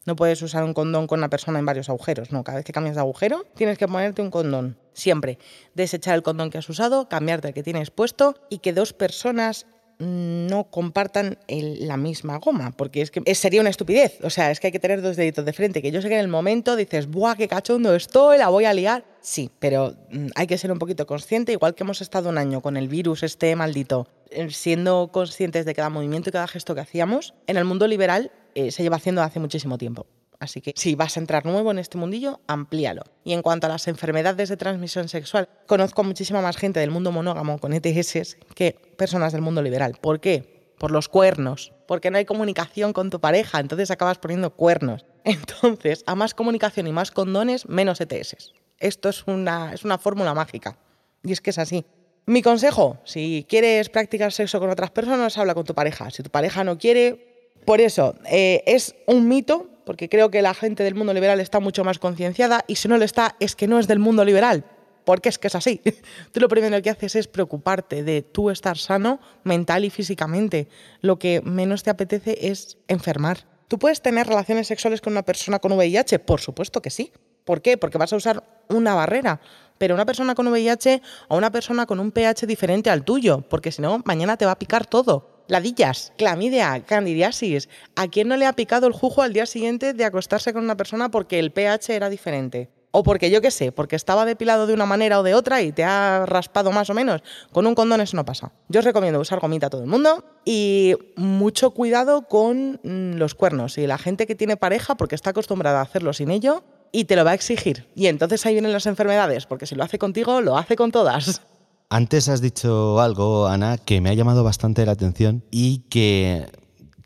No 0.05 0.17
puedes 0.17 0.43
usar 0.43 0.65
un 0.65 0.75
condón 0.75 1.07
con 1.07 1.21
una 1.21 1.31
persona 1.31 1.61
en 1.61 1.67
varios 1.67 1.89
agujeros, 1.89 2.33
no. 2.33 2.43
Cada 2.43 2.57
vez 2.57 2.65
que 2.65 2.73
cambias 2.73 2.97
de 2.97 3.03
agujero, 3.03 3.45
tienes 3.55 3.79
que 3.79 3.87
ponerte 3.87 4.23
un 4.23 4.33
condón. 4.33 4.77
Siempre. 4.93 5.39
Desechar 5.75 6.17
el 6.17 6.25
condón 6.25 6.51
que 6.51 6.59
has 6.59 6.69
usado, 6.69 7.09
cambiarte 7.09 7.47
el 7.47 7.55
que 7.55 7.63
tienes 7.63 7.93
puesto 7.93 8.35
y 8.51 8.59
que 8.59 8.73
dos 8.73 8.93
personas 8.93 9.67
no 9.99 10.65
compartan 10.65 11.39
la 11.49 11.97
misma 11.97 12.39
goma, 12.39 12.73
porque 12.77 13.03
es 13.03 13.11
que 13.11 13.35
sería 13.35 13.61
una 13.61 13.71
estupidez. 13.71 14.19
O 14.23 14.31
sea, 14.31 14.51
es 14.51 14.61
que 14.61 14.69
hay 14.69 14.73
que 14.73 14.79
tener 14.79 15.03
dos 15.03 15.17
deditos 15.17 15.45
de 15.45 15.53
frente, 15.53 15.83
que 15.83 15.91
yo 15.91 16.01
sé 16.01 16.09
que 16.09 16.15
en 16.15 16.21
el 16.21 16.29
momento 16.29 16.77
dices, 16.77 17.09
¡buah, 17.09 17.35
qué 17.37 17.49
cachondo 17.49 17.95
estoy! 17.95 18.39
La 18.39 18.49
voy 18.49 18.65
a 18.65 18.73
liar. 18.73 19.05
Sí, 19.21 19.51
pero 19.59 19.97
mm, 20.11 20.29
hay 20.35 20.47
que 20.47 20.59
ser 20.59 20.71
un 20.71 20.79
poquito 20.79 21.07
consciente, 21.07 21.53
igual 21.53 21.75
que 21.75 21.83
hemos 21.83 22.01
estado 22.01 22.29
un 22.29 22.39
año 22.39 22.61
con 22.61 22.77
el 22.77 22.89
virus 22.89 23.23
este 23.23 23.55
maldito, 23.57 24.07
eh, 24.31 24.51
siendo 24.51 25.11
conscientes 25.13 25.65
de 25.65 25.75
cada 25.75 25.91
movimiento 25.91 26.31
y 26.31 26.33
cada 26.33 26.47
gesto 26.47 26.75
que 26.75 26.81
hacíamos, 26.81 27.35
en 27.47 27.57
el 27.57 27.65
mundo 27.65 27.87
liberal 27.87 28.31
eh, 28.55 28.71
se 28.71 28.83
lleva 28.83 28.97
haciendo 28.97 29.23
hace 29.23 29.41
muchísimo 29.41 29.79
tiempo. 29.79 30.07
Así 30.41 30.61
que 30.61 30.73
si 30.77 30.95
vas 30.95 31.17
a 31.17 31.21
entrar 31.21 31.45
nuevo 31.47 31.71
en 31.73 31.79
este 31.79 31.99
mundillo, 31.99 32.41
amplíalo. 32.47 33.03
Y 33.25 33.33
en 33.33 33.43
cuanto 33.43 33.67
a 33.67 33.71
las 33.71 33.89
enfermedades 33.89 34.49
de 34.49 34.57
transmisión 34.57 35.09
sexual, 35.09 35.49
conozco 35.67 36.05
muchísima 36.05 36.41
más 36.41 36.57
gente 36.57 36.79
del 36.79 36.91
mundo 36.91 37.11
monógamo 37.11 37.59
con 37.59 37.73
ETS 37.73 38.37
que 38.55 38.77
personas 38.97 39.33
del 39.33 39.43
mundo 39.43 39.63
liberal. 39.63 39.97
¿Por 40.01 40.21
qué? 40.21 40.75
Por 40.79 40.93
los 40.93 41.09
cuernos. 41.09 41.73
Porque 41.89 42.11
no 42.11 42.19
hay 42.19 42.25
comunicación 42.25 42.93
con 42.93 43.11
tu 43.11 43.21
pareja, 43.21 43.59
entonces 43.59 43.91
acabas 43.91 44.19
poniendo 44.19 44.51
cuernos. 44.51 45.05
Entonces, 45.25 46.05
a 46.07 46.15
más 46.15 46.33
comunicación 46.33 46.87
y 46.87 46.93
más 46.93 47.11
condones, 47.11 47.69
menos 47.69 48.01
ETS. 48.01 48.53
Esto 48.79 49.09
es 49.09 49.27
una, 49.27 49.75
es 49.75 49.85
una 49.85 49.99
fórmula 49.99 50.33
mágica. 50.33 50.79
Y 51.23 51.33
es 51.33 51.41
que 51.41 51.51
es 51.51 51.59
así. 51.59 51.85
Mi 52.25 52.43
consejo, 52.43 52.99
si 53.05 53.45
quieres 53.49 53.89
practicar 53.89 54.33
sexo 54.33 54.61
con 54.61 54.71
otras 54.71 54.91
personas, 54.91 55.37
habla 55.37 55.55
con 55.55 55.65
tu 55.65 55.75
pareja. 55.75 56.11
Si 56.11 56.23
tu 56.23 56.31
pareja 56.31 56.63
no 56.63 56.79
quiere, 56.79 57.55
por 57.65 57.81
eso, 57.81 58.15
eh, 58.31 58.63
es 58.67 58.95
un 59.07 59.29
mito, 59.29 59.69
porque 59.89 60.11
creo 60.11 60.31
que 60.31 60.43
la 60.43 60.53
gente 60.53 60.85
del 60.85 60.95
mundo 60.95 61.15
liberal 61.15 61.41
está 61.41 61.61
mucho 61.61 61.83
más 61.83 61.99
concienciada 61.99 62.63
y 62.69 62.77
si 62.77 62.89
no 62.89 62.99
lo 62.99 63.07
está, 63.07 63.37
es 63.41 63.57
que 63.57 63.67
no 63.67 63.79
es 63.79 63.89
del 63.89 63.99
mundo 63.99 64.23
liberal, 64.23 64.67
porque 65.07 65.31
es 65.31 65.39
que 65.39 65.47
es 65.47 65.55
así. 65.55 65.81
Tú 66.33 66.41
lo 66.41 66.49
primero 66.49 66.83
que 66.83 66.91
haces 66.91 67.17
es 67.17 67.27
preocuparte 67.27 68.03
de 68.03 68.21
tú 68.21 68.51
estar 68.51 68.77
sano 68.77 69.19
mental 69.45 69.87
y 69.87 69.91
físicamente. 69.91 70.69
Lo 71.01 71.19
que 71.19 71.41
menos 71.41 71.85
te 71.85 71.89
apetece 71.89 72.51
es 72.51 72.77
enfermar. 72.87 73.47
¿Tú 73.67 73.79
puedes 73.79 74.03
tener 74.03 74.27
relaciones 74.27 74.67
sexuales 74.67 75.01
con 75.01 75.15
una 75.15 75.23
persona 75.23 75.59
con 75.59 75.73
VIH? 75.73 76.19
Por 76.19 76.43
supuesto 76.43 76.83
que 76.83 76.91
sí. 76.91 77.11
¿Por 77.47 77.63
qué? 77.63 77.79
Porque 77.79 77.97
vas 77.97 78.13
a 78.13 78.17
usar 78.17 78.45
una 78.69 78.95
barrera. 78.95 79.41
Pero 79.79 79.95
una 79.95 80.05
persona 80.05 80.35
con 80.35 80.49
VIH 80.49 81.01
o 81.29 81.39
una 81.39 81.51
persona 81.51 81.87
con 81.87 81.99
un 81.99 82.13
pH 82.13 82.47
diferente 82.47 82.91
al 82.91 83.05
tuyo, 83.05 83.41
porque 83.49 83.73
si 83.73 83.81
no, 83.81 84.03
mañana 84.05 84.37
te 84.37 84.45
va 84.45 84.53
a 84.53 84.59
picar 84.59 84.85
todo 84.85 85.38
ladillas, 85.49 86.13
clamidia, 86.17 86.85
candidiasis. 86.87 87.69
¿A 87.97 88.09
quién 88.09 88.29
no 88.29 88.37
le 88.37 88.47
ha 88.47 88.53
picado 88.53 88.87
el 88.87 88.93
jugo 88.93 89.23
al 89.23 89.33
día 89.33 89.47
siguiente 89.47 89.95
de 89.95 90.05
acostarse 90.05 90.53
con 90.53 90.63
una 90.63 90.77
persona 90.77 91.11
porque 91.11 91.39
el 91.39 91.51
pH 91.51 91.97
era 91.97 92.09
diferente? 92.09 92.71
O 92.91 93.03
porque 93.03 93.31
yo 93.31 93.43
qué 93.43 93.51
sé, 93.51 93.71
porque 93.71 93.97
estaba 93.97 94.25
depilado 94.25 94.67
de 94.67 94.73
una 94.73 94.87
manera 94.87 95.21
o 95.21 95.23
de 95.23 95.35
otra 95.35 95.61
y 95.61 95.73
te 95.73 95.85
ha 95.85 96.25
raspado 96.25 96.73
más 96.73 96.89
o 96.89 96.95
menos. 96.95 97.23
Con 97.53 97.67
un 97.67 97.75
condón 97.75 98.01
eso 98.01 98.17
no 98.17 98.25
pasa. 98.25 98.53
Yo 98.69 98.81
os 98.81 98.85
recomiendo 98.85 99.21
usar 99.21 99.41
gomita 99.41 99.67
a 99.67 99.71
todo 99.71 99.83
el 99.83 99.89
mundo 99.89 100.25
y 100.45 100.95
mucho 101.17 101.73
cuidado 101.73 102.23
con 102.23 102.81
mm, 102.83 103.17
los 103.17 103.35
cuernos 103.35 103.77
y 103.77 103.87
la 103.87 103.99
gente 103.99 104.27
que 104.27 104.35
tiene 104.35 104.57
pareja 104.57 104.97
porque 104.97 105.15
está 105.15 105.31
acostumbrada 105.31 105.81
a 105.81 105.83
hacerlo 105.83 106.13
sin 106.15 106.31
ello 106.31 106.65
y 106.91 107.05
te 107.05 107.17
lo 107.17 107.25
va 107.25 107.33
a 107.33 107.35
exigir. 107.35 107.87
Y 107.95 108.07
entonces 108.07 108.45
ahí 108.47 108.55
vienen 108.55 108.73
las 108.73 108.87
enfermedades, 108.87 109.47
porque 109.47 109.67
si 109.67 109.75
lo 109.75 109.85
hace 109.85 109.99
contigo, 109.99 110.41
lo 110.41 110.57
hace 110.57 110.77
con 110.77 110.91
todas. 110.91 111.43
Antes 111.91 112.29
has 112.29 112.43
dicho 112.43 113.01
algo, 113.01 113.47
Ana, 113.47 113.79
que 113.79 114.03
me 114.03 114.11
ha 114.11 114.15
llamado 114.15 114.45
bastante 114.45 114.85
la 114.85 114.93
atención 114.93 115.43
y 115.51 115.79
que 115.89 116.47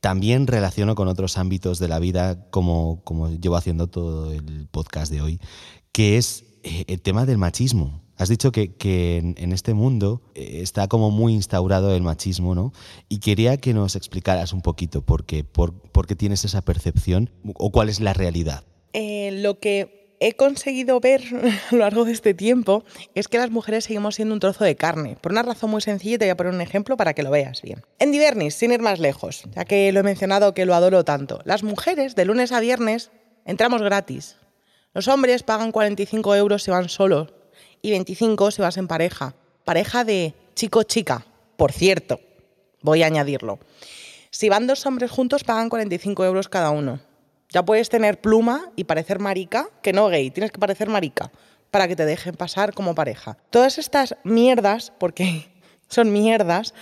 también 0.01 0.49
relaciono 0.49 0.97
con 0.97 1.07
otros 1.07 1.39
ámbitos 1.39 1.79
de 1.79 1.87
la 1.87 2.01
vida, 2.01 2.51
como, 2.51 3.01
como 3.05 3.31
llevo 3.31 3.55
haciendo 3.55 3.87
todo 3.87 4.33
el 4.33 4.67
podcast 4.69 5.13
de 5.13 5.23
hoy, 5.23 5.41
que 5.93 6.17
es 6.17 6.45
eh, 6.65 6.85
el 6.89 7.01
tema 7.01 7.27
del 7.27 7.39
machismo. 7.39 8.03
Has 8.17 8.29
dicho 8.29 8.51
que, 8.51 8.73
en, 9.37 9.53
este 9.53 9.73
mundo 9.73 10.21
eh, 10.35 10.59
está 10.63 10.89
como 10.89 11.13
muy 11.13 11.33
instaurado 11.33 11.95
el 11.95 12.03
machismo, 12.03 12.57
¿no? 12.57 12.73
Y 13.09 13.19
quería 13.19 13.59
que 13.59 13.75
nos 13.75 13.95
explicaras 13.95 14.53
un 14.53 14.63
poquito 14.63 15.03
por 15.03 15.25
qué, 15.27 15.45
por, 15.45 15.75
tienes 16.17 16.45
esa 16.45 16.63
percepción 16.63 17.31
o 17.55 17.71
cuál 17.71 17.89
es 17.89 18.01
la 18.01 18.15
realidad. 18.15 18.65
Eh, 18.93 19.31
lo 19.43 19.61
que 19.61 20.02
he 20.23 20.35
conseguido 20.35 21.01
ver 21.01 21.23
a 21.71 21.75
lo 21.75 21.79
largo 21.79 22.05
de 22.05 22.13
este 22.13 22.33
tiempo 22.33 22.85
es 23.15 23.27
que 23.29 23.39
las 23.39 23.51
mujeres 23.51 23.85
seguimos 23.85 24.15
siendo 24.15 24.35
un 24.35 24.41
trozo 24.41 24.65
de 24.65 24.77
carne. 24.77 25.17
Por 25.21 25.33
una 25.33 25.43
razón 25.43 25.71
muy 25.71 25.83
sencilla, 25.83 26.19
te 26.19 26.27
voy 26.27 26.31
a 26.31 26.37
poner 26.37 26.55
un 26.55 26.61
ejemplo 26.61 26.97
para 26.97 27.13
que 27.13 27.23
lo 27.23 27.31
veas 27.31 27.61
bien. 27.63 27.83
En 27.99 28.13
Divernis, 28.13 28.55
sin 28.55 28.73
ir 28.73 28.81
más 28.81 29.01
lejos, 29.01 29.43
ya 29.55 29.65
que 29.65 29.91
lo 29.91 30.01
he 30.01 30.05
mencionado 30.05 30.55
que 30.55 30.65
lo 30.65 30.75
adoro 30.75 31.05
tanto, 31.05 31.41
las 31.45 31.65
mujeres 31.65 32.15
de 32.15 32.25
lunes 32.25 32.53
a 32.53 32.61
viernes 32.61 33.11
entramos 33.45 33.83
gratis. 33.83 34.37
Los 34.95 35.09
hombres 35.09 35.43
pagan 35.43 35.73
45 35.73 36.37
euros 36.37 36.63
si 36.63 36.71
van 36.71 36.89
solos 36.89 37.33
y 37.81 37.91
25 37.91 38.53
si 38.53 38.63
vas 38.63 38.77
en 38.77 38.87
pareja. 38.87 39.35
Pareja 39.65 40.05
de 40.05 40.35
chico-chica, 40.55 41.27
por 41.57 41.73
cierto, 41.73 42.21
voy 42.81 43.03
a 43.03 43.07
añadirlo. 43.07 43.59
Si 44.31 44.49
van 44.49 44.67
dos 44.67 44.87
hombres 44.87 45.11
juntos, 45.11 45.45
pagan 45.45 45.69
45 45.69 46.25
euros 46.25 46.49
cada 46.49 46.71
uno. 46.71 47.01
Ya 47.53 47.63
puedes 47.65 47.91
tener 47.91 48.21
pluma 48.21 48.73
y 48.77 48.85
parecer 48.85 49.19
marica, 49.19 49.69
que 49.83 49.93
no 49.93 50.09
gay, 50.09 50.31
tienes 50.31 50.51
que 50.51 50.59
parecer 50.59 50.89
marica 50.89 51.31
para 51.71 51.87
que 51.87 51.97
te 51.97 52.07
dejen 52.07 52.35
pasar 52.35 52.73
como 52.73 52.95
pareja. 52.95 53.37
Todas 53.51 53.79
estas 53.79 54.17
mierdas, 54.25 54.93
porque 54.99 55.51
son 55.89 56.13
mierdas, 56.13 56.73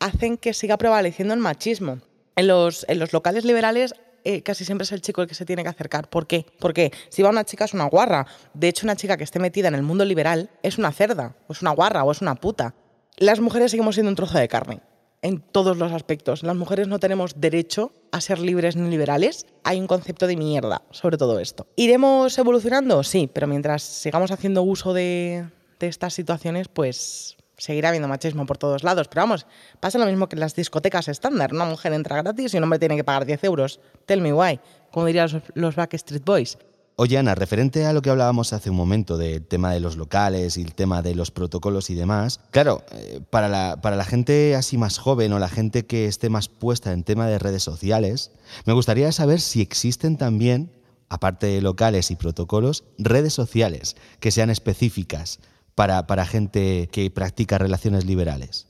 hacen 0.00 0.38
que 0.38 0.54
siga 0.54 0.78
prevaleciendo 0.78 1.34
el 1.34 1.40
machismo. 1.40 1.98
En 2.34 2.48
los, 2.48 2.84
en 2.88 2.98
los 2.98 3.12
locales 3.12 3.44
liberales 3.44 3.94
eh, 4.24 4.42
casi 4.42 4.64
siempre 4.64 4.84
es 4.84 4.92
el 4.92 5.00
chico 5.00 5.22
el 5.22 5.28
que 5.28 5.34
se 5.34 5.44
tiene 5.44 5.62
que 5.62 5.68
acercar. 5.68 6.08
¿Por 6.08 6.26
qué? 6.26 6.46
Porque 6.58 6.92
si 7.10 7.22
va 7.22 7.30
una 7.30 7.44
chica 7.44 7.64
es 7.64 7.74
una 7.74 7.84
guarra. 7.84 8.26
De 8.54 8.68
hecho, 8.68 8.84
una 8.86 8.96
chica 8.96 9.16
que 9.16 9.24
esté 9.24 9.38
metida 9.38 9.68
en 9.68 9.74
el 9.74 9.82
mundo 9.82 10.04
liberal 10.04 10.50
es 10.62 10.78
una 10.78 10.92
cerda, 10.92 11.36
o 11.46 11.52
es 11.52 11.62
una 11.62 11.70
guarra, 11.70 12.04
o 12.04 12.12
es 12.12 12.20
una 12.20 12.34
puta. 12.34 12.74
Las 13.18 13.40
mujeres 13.40 13.70
seguimos 13.70 13.94
siendo 13.94 14.10
un 14.10 14.16
trozo 14.16 14.38
de 14.38 14.48
carne 14.48 14.80
en 15.26 15.40
todos 15.40 15.76
los 15.76 15.90
aspectos. 15.90 16.44
Las 16.44 16.54
mujeres 16.54 16.86
no 16.86 17.00
tenemos 17.00 17.40
derecho 17.40 17.90
a 18.12 18.20
ser 18.20 18.38
libres 18.38 18.76
ni 18.76 18.88
liberales. 18.88 19.46
Hay 19.64 19.80
un 19.80 19.88
concepto 19.88 20.28
de 20.28 20.36
mierda 20.36 20.82
sobre 20.92 21.18
todo 21.18 21.40
esto. 21.40 21.66
¿Iremos 21.74 22.38
evolucionando? 22.38 23.02
Sí, 23.02 23.28
pero 23.32 23.48
mientras 23.48 23.82
sigamos 23.82 24.30
haciendo 24.30 24.62
uso 24.62 24.94
de, 24.94 25.48
estas 25.80 26.14
situaciones, 26.14 26.68
pues 26.68 27.36
seguirá 27.56 27.88
habiendo 27.88 28.06
machismo 28.06 28.46
por 28.46 28.56
todos 28.56 28.84
lados, 28.84 29.08
pero 29.08 29.22
vamos, 29.22 29.46
pasa 29.80 29.98
lo 29.98 30.06
mismo 30.06 30.28
que 30.28 30.36
en 30.36 30.40
las 30.40 30.54
discotecas 30.54 31.08
estándar. 31.08 31.52
Una 31.52 31.64
mujer 31.64 31.92
entra 31.92 32.22
gratis 32.22 32.54
y 32.54 32.58
un 32.58 32.62
hombre 32.62 32.78
tiene 32.78 32.94
que 32.94 33.02
pagar 33.02 33.26
10 33.26 33.42
euros. 33.44 33.80
Tell 34.04 34.20
me 34.20 34.32
why, 34.32 34.60
como 34.92 35.06
dirían 35.06 35.28
los, 35.32 35.42
los 35.54 35.74
Backstreet 35.74 36.24
Boys. 36.24 36.56
Oye, 36.98 37.18
Ana, 37.18 37.34
referente 37.34 37.84
a 37.84 37.92
lo 37.92 38.00
que 38.00 38.08
hablábamos 38.08 38.54
hace 38.54 38.70
un 38.70 38.76
momento 38.76 39.18
del 39.18 39.46
tema 39.46 39.70
de 39.70 39.80
los 39.80 39.98
locales 39.98 40.56
y 40.56 40.62
el 40.62 40.74
tema 40.74 41.02
de 41.02 41.14
los 41.14 41.30
protocolos 41.30 41.90
y 41.90 41.94
demás, 41.94 42.40
claro, 42.52 42.84
eh, 42.90 43.20
para, 43.28 43.48
la, 43.48 43.82
para 43.82 43.96
la 43.96 44.04
gente 44.06 44.56
así 44.56 44.78
más 44.78 44.96
joven 44.96 45.34
o 45.34 45.38
la 45.38 45.50
gente 45.50 45.84
que 45.84 46.06
esté 46.06 46.30
más 46.30 46.48
puesta 46.48 46.94
en 46.94 47.04
tema 47.04 47.28
de 47.28 47.38
redes 47.38 47.62
sociales, 47.62 48.30
me 48.64 48.72
gustaría 48.72 49.12
saber 49.12 49.42
si 49.42 49.60
existen 49.60 50.16
también, 50.16 50.72
aparte 51.10 51.48
de 51.48 51.60
locales 51.60 52.10
y 52.10 52.16
protocolos, 52.16 52.84
redes 52.96 53.34
sociales 53.34 53.94
que 54.18 54.30
sean 54.30 54.48
específicas 54.48 55.40
para, 55.74 56.06
para 56.06 56.24
gente 56.24 56.88
que 56.90 57.10
practica 57.10 57.58
relaciones 57.58 58.06
liberales. 58.06 58.68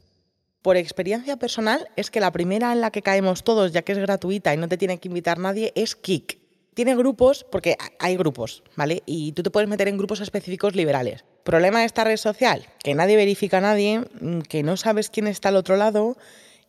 Por 0.62 0.76
experiencia 0.76 1.36
personal, 1.36 1.86
es 1.94 2.10
que 2.10 2.18
la 2.18 2.32
primera 2.32 2.72
en 2.72 2.80
la 2.80 2.90
que 2.90 3.02
caemos 3.02 3.44
todos, 3.44 3.70
ya 3.70 3.82
que 3.82 3.92
es 3.92 3.98
gratuita 3.98 4.52
y 4.52 4.56
no 4.56 4.66
te 4.66 4.78
tiene 4.78 4.98
que 4.98 5.06
invitar 5.06 5.38
nadie, 5.38 5.72
es 5.76 5.94
Kik 5.94 6.44
tiene 6.76 6.94
grupos, 6.94 7.46
porque 7.50 7.78
hay 7.98 8.18
grupos, 8.18 8.62
¿vale? 8.76 9.02
Y 9.06 9.32
tú 9.32 9.42
te 9.42 9.50
puedes 9.50 9.66
meter 9.66 9.88
en 9.88 9.96
grupos 9.96 10.20
específicos 10.20 10.76
liberales. 10.76 11.24
Problema 11.42 11.80
de 11.80 11.86
esta 11.86 12.04
red 12.04 12.18
social, 12.18 12.66
que 12.84 12.94
nadie 12.94 13.16
verifica 13.16 13.58
a 13.58 13.60
nadie, 13.62 14.00
mm, 14.20 14.40
que 14.40 14.62
no 14.62 14.76
sabes 14.76 15.08
quién 15.08 15.26
está 15.26 15.48
al 15.48 15.56
otro 15.56 15.78
lado 15.78 16.18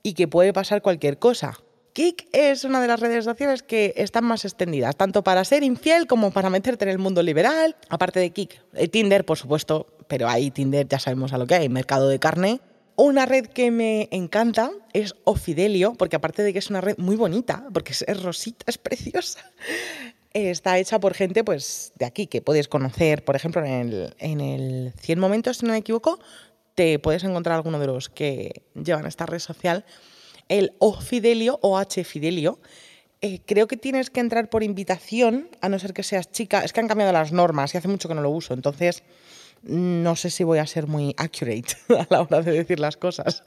y 0.03 0.13
que 0.13 0.29
puede 0.29 0.53
pasar 0.53 0.81
cualquier 0.81 1.19
cosa. 1.19 1.59
Kik 1.91 2.29
es 2.31 2.63
una 2.63 2.79
de 2.79 2.87
las 2.87 3.01
redes 3.01 3.25
sociales 3.25 3.63
que 3.63 3.93
están 3.97 4.23
más 4.23 4.45
extendidas, 4.45 4.95
tanto 4.95 5.25
para 5.25 5.43
ser 5.43 5.63
infiel 5.63 6.07
como 6.07 6.31
para 6.31 6.49
meterte 6.49 6.85
en 6.85 6.91
el 6.91 6.99
mundo 6.99 7.21
liberal. 7.21 7.75
Aparte 7.89 8.21
de 8.21 8.29
Kik, 8.29 8.61
eh, 8.75 8.87
Tinder, 8.87 9.25
por 9.25 9.37
supuesto, 9.37 9.87
pero 10.07 10.29
ahí 10.29 10.51
Tinder 10.51 10.87
ya 10.87 10.99
sabemos 10.99 11.33
a 11.33 11.37
lo 11.37 11.47
que 11.47 11.55
hay, 11.55 11.67
mercado 11.67 12.07
de 12.07 12.19
carne. 12.19 12.61
Una 12.99 13.27
red 13.27 13.45
que 13.45 13.69
me 13.69 14.09
encanta 14.09 14.71
es 14.91 15.13
Ofidelio, 15.23 15.93
porque 15.93 16.15
aparte 16.15 16.41
de 16.41 16.51
que 16.51 16.57
es 16.57 16.71
una 16.71 16.81
red 16.81 16.97
muy 16.97 17.15
bonita, 17.15 17.63
porque 17.71 17.91
es, 17.91 18.23
rosita, 18.23 18.65
es 18.65 18.79
preciosa, 18.79 19.39
está 20.33 20.79
hecha 20.79 20.99
por 20.99 21.13
gente 21.13 21.43
pues, 21.43 21.93
de 21.95 22.05
aquí, 22.05 22.25
que 22.25 22.41
puedes 22.41 22.67
conocer, 22.67 23.23
por 23.23 23.35
ejemplo, 23.35 23.63
en 23.63 23.71
el, 23.71 24.15
en 24.17 24.41
el 24.41 24.93
100 24.99 25.19
momentos, 25.19 25.57
si 25.57 25.67
no 25.67 25.73
me 25.73 25.77
equivoco, 25.77 26.17
te 26.73 26.97
puedes 26.97 27.23
encontrar 27.23 27.57
alguno 27.57 27.77
de 27.77 27.85
los 27.85 28.09
que 28.09 28.63
llevan 28.73 29.05
esta 29.05 29.27
red 29.27 29.39
social, 29.39 29.85
el 30.49 30.73
Ofidelio 30.79 31.59
o 31.61 31.77
H 31.77 32.03
Fidelio. 32.03 32.59
Eh, 33.21 33.41
creo 33.45 33.67
que 33.67 33.77
tienes 33.77 34.09
que 34.09 34.21
entrar 34.21 34.49
por 34.49 34.63
invitación, 34.63 35.49
a 35.61 35.69
no 35.69 35.77
ser 35.77 35.93
que 35.93 36.01
seas 36.01 36.31
chica. 36.31 36.63
Es 36.63 36.73
que 36.73 36.79
han 36.79 36.87
cambiado 36.87 37.13
las 37.13 37.31
normas 37.31 37.75
y 37.75 37.77
hace 37.77 37.89
mucho 37.89 38.07
que 38.07 38.15
no 38.15 38.21
lo 38.21 38.31
uso, 38.31 38.55
entonces 38.55 39.03
no 39.63 40.15
sé 40.15 40.29
si 40.29 40.43
voy 40.43 40.59
a 40.59 40.67
ser 40.67 40.87
muy 40.87 41.13
accurate 41.17 41.75
a 41.89 42.07
la 42.09 42.21
hora 42.21 42.41
de 42.41 42.51
decir 42.51 42.79
las 42.79 42.97
cosas. 42.97 43.43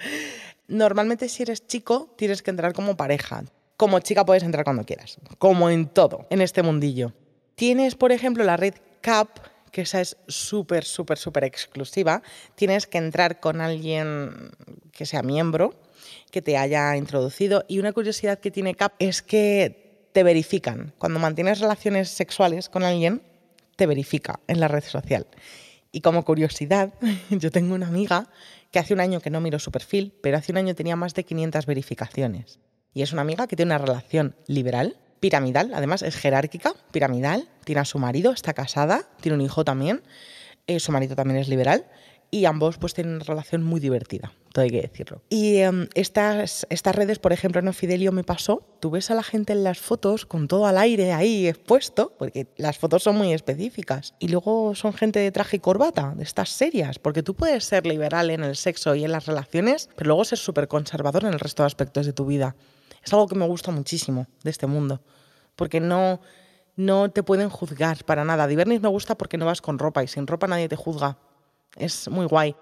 Normalmente 0.68 1.28
si 1.28 1.42
eres 1.42 1.66
chico 1.66 2.14
tienes 2.16 2.42
que 2.42 2.50
entrar 2.50 2.72
como 2.72 2.96
pareja. 2.96 3.44
Como 3.76 3.98
chica 4.00 4.26
puedes 4.26 4.42
entrar 4.42 4.64
cuando 4.64 4.84
quieras, 4.84 5.16
como 5.38 5.70
en 5.70 5.88
todo, 5.88 6.26
en 6.28 6.42
este 6.42 6.62
mundillo. 6.62 7.14
Tienes, 7.54 7.94
por 7.94 8.12
ejemplo, 8.12 8.44
la 8.44 8.58
red 8.58 8.74
CAP, 9.00 9.38
que 9.72 9.82
esa 9.82 10.02
es 10.02 10.18
súper, 10.28 10.84
súper, 10.84 11.16
súper 11.16 11.44
exclusiva. 11.44 12.22
Tienes 12.56 12.86
que 12.86 12.98
entrar 12.98 13.40
con 13.40 13.62
alguien 13.62 14.50
que 14.92 15.06
sea 15.06 15.22
miembro, 15.22 15.74
que 16.30 16.42
te 16.42 16.58
haya 16.58 16.94
introducido. 16.96 17.64
Y 17.68 17.78
una 17.78 17.92
curiosidad 17.92 18.38
que 18.38 18.50
tiene 18.50 18.74
CAP 18.74 18.92
es 18.98 19.22
que 19.22 20.08
te 20.12 20.22
verifican. 20.22 20.92
Cuando 20.98 21.18
mantienes 21.18 21.60
relaciones 21.60 22.10
sexuales 22.10 22.68
con 22.68 22.82
alguien, 22.82 23.22
te 23.76 23.86
verifica 23.86 24.40
en 24.46 24.60
la 24.60 24.68
red 24.68 24.84
social. 24.84 25.26
Y 25.92 26.00
como 26.02 26.24
curiosidad, 26.24 26.94
yo 27.30 27.50
tengo 27.50 27.74
una 27.74 27.88
amiga 27.88 28.28
que 28.70 28.78
hace 28.78 28.94
un 28.94 29.00
año 29.00 29.20
que 29.20 29.30
no 29.30 29.40
miro 29.40 29.58
su 29.58 29.72
perfil, 29.72 30.14
pero 30.22 30.36
hace 30.36 30.52
un 30.52 30.58
año 30.58 30.74
tenía 30.74 30.96
más 30.96 31.14
de 31.14 31.24
500 31.24 31.66
verificaciones. 31.66 32.60
Y 32.92 33.02
es 33.02 33.12
una 33.12 33.22
amiga 33.22 33.46
que 33.46 33.56
tiene 33.56 33.74
una 33.74 33.78
relación 33.78 34.36
liberal, 34.46 34.96
piramidal, 35.20 35.72
además 35.74 36.02
es 36.02 36.16
jerárquica, 36.16 36.74
piramidal, 36.92 37.48
tiene 37.64 37.80
a 37.80 37.84
su 37.84 37.98
marido, 37.98 38.32
está 38.32 38.54
casada, 38.54 39.08
tiene 39.20 39.36
un 39.36 39.42
hijo 39.42 39.64
también, 39.64 40.02
eh, 40.66 40.80
su 40.80 40.92
marido 40.92 41.14
también 41.14 41.38
es 41.38 41.48
liberal, 41.48 41.86
y 42.30 42.44
ambos 42.44 42.78
pues 42.78 42.94
tienen 42.94 43.14
una 43.14 43.24
relación 43.24 43.62
muy 43.62 43.80
divertida, 43.80 44.32
todo 44.52 44.62
hay 44.62 44.70
que 44.70 44.82
decirlo. 44.82 45.22
Y 45.28 45.56
em, 45.56 45.88
estas, 45.94 46.66
estas 46.70 46.94
redes, 46.94 47.18
por 47.18 47.32
ejemplo, 47.32 47.60
en 47.60 47.74
Fidelio 47.74 48.12
me 48.12 48.22
pasó, 48.22 48.62
tú 48.80 48.90
ves 48.90 49.10
a 49.10 49.14
la 49.14 49.22
gente 49.22 49.52
en 49.52 49.64
las 49.64 49.78
fotos 49.78 50.26
con 50.26 50.46
todo 50.46 50.66
al 50.66 50.78
aire 50.78 51.12
ahí 51.12 51.48
expuesto, 51.48 52.14
porque 52.18 52.46
las 52.56 52.78
fotos 52.78 53.02
son 53.02 53.16
muy 53.16 53.32
específicas, 53.32 54.14
y 54.18 54.28
luego 54.28 54.74
son 54.74 54.92
gente 54.92 55.18
de 55.18 55.32
traje 55.32 55.56
y 55.56 55.60
corbata, 55.60 56.14
de 56.16 56.22
estas 56.22 56.50
serias, 56.50 56.98
porque 56.98 57.22
tú 57.22 57.34
puedes 57.34 57.64
ser 57.64 57.86
liberal 57.86 58.30
en 58.30 58.44
el 58.44 58.56
sexo 58.56 58.94
y 58.94 59.04
en 59.04 59.12
las 59.12 59.26
relaciones, 59.26 59.88
pero 59.96 60.08
luego 60.08 60.24
ser 60.24 60.38
súper 60.38 60.68
conservador 60.68 61.24
en 61.24 61.32
el 61.32 61.40
resto 61.40 61.64
de 61.64 61.68
aspectos 61.68 62.06
de 62.06 62.12
tu 62.12 62.26
vida. 62.26 62.54
Es 63.04 63.12
algo 63.12 63.26
que 63.26 63.34
me 63.34 63.46
gusta 63.46 63.72
muchísimo 63.72 64.26
de 64.44 64.50
este 64.50 64.66
mundo, 64.66 65.02
porque 65.56 65.80
no... 65.80 66.20
No 66.76 67.10
te 67.10 67.22
pueden 67.22 67.50
juzgar 67.50 68.04
para 68.04 68.24
nada. 68.24 68.46
Divernis 68.46 68.80
me 68.80 68.88
gusta 68.88 69.18
porque 69.18 69.36
no 69.36 69.44
vas 69.44 69.60
con 69.60 69.78
ropa 69.78 70.02
y 70.02 70.08
sin 70.08 70.26
ropa 70.26 70.46
nadie 70.46 70.66
te 70.66 70.76
juzga 70.76 71.18
es 71.76 72.08
muy 72.08 72.26
guay. 72.26 72.54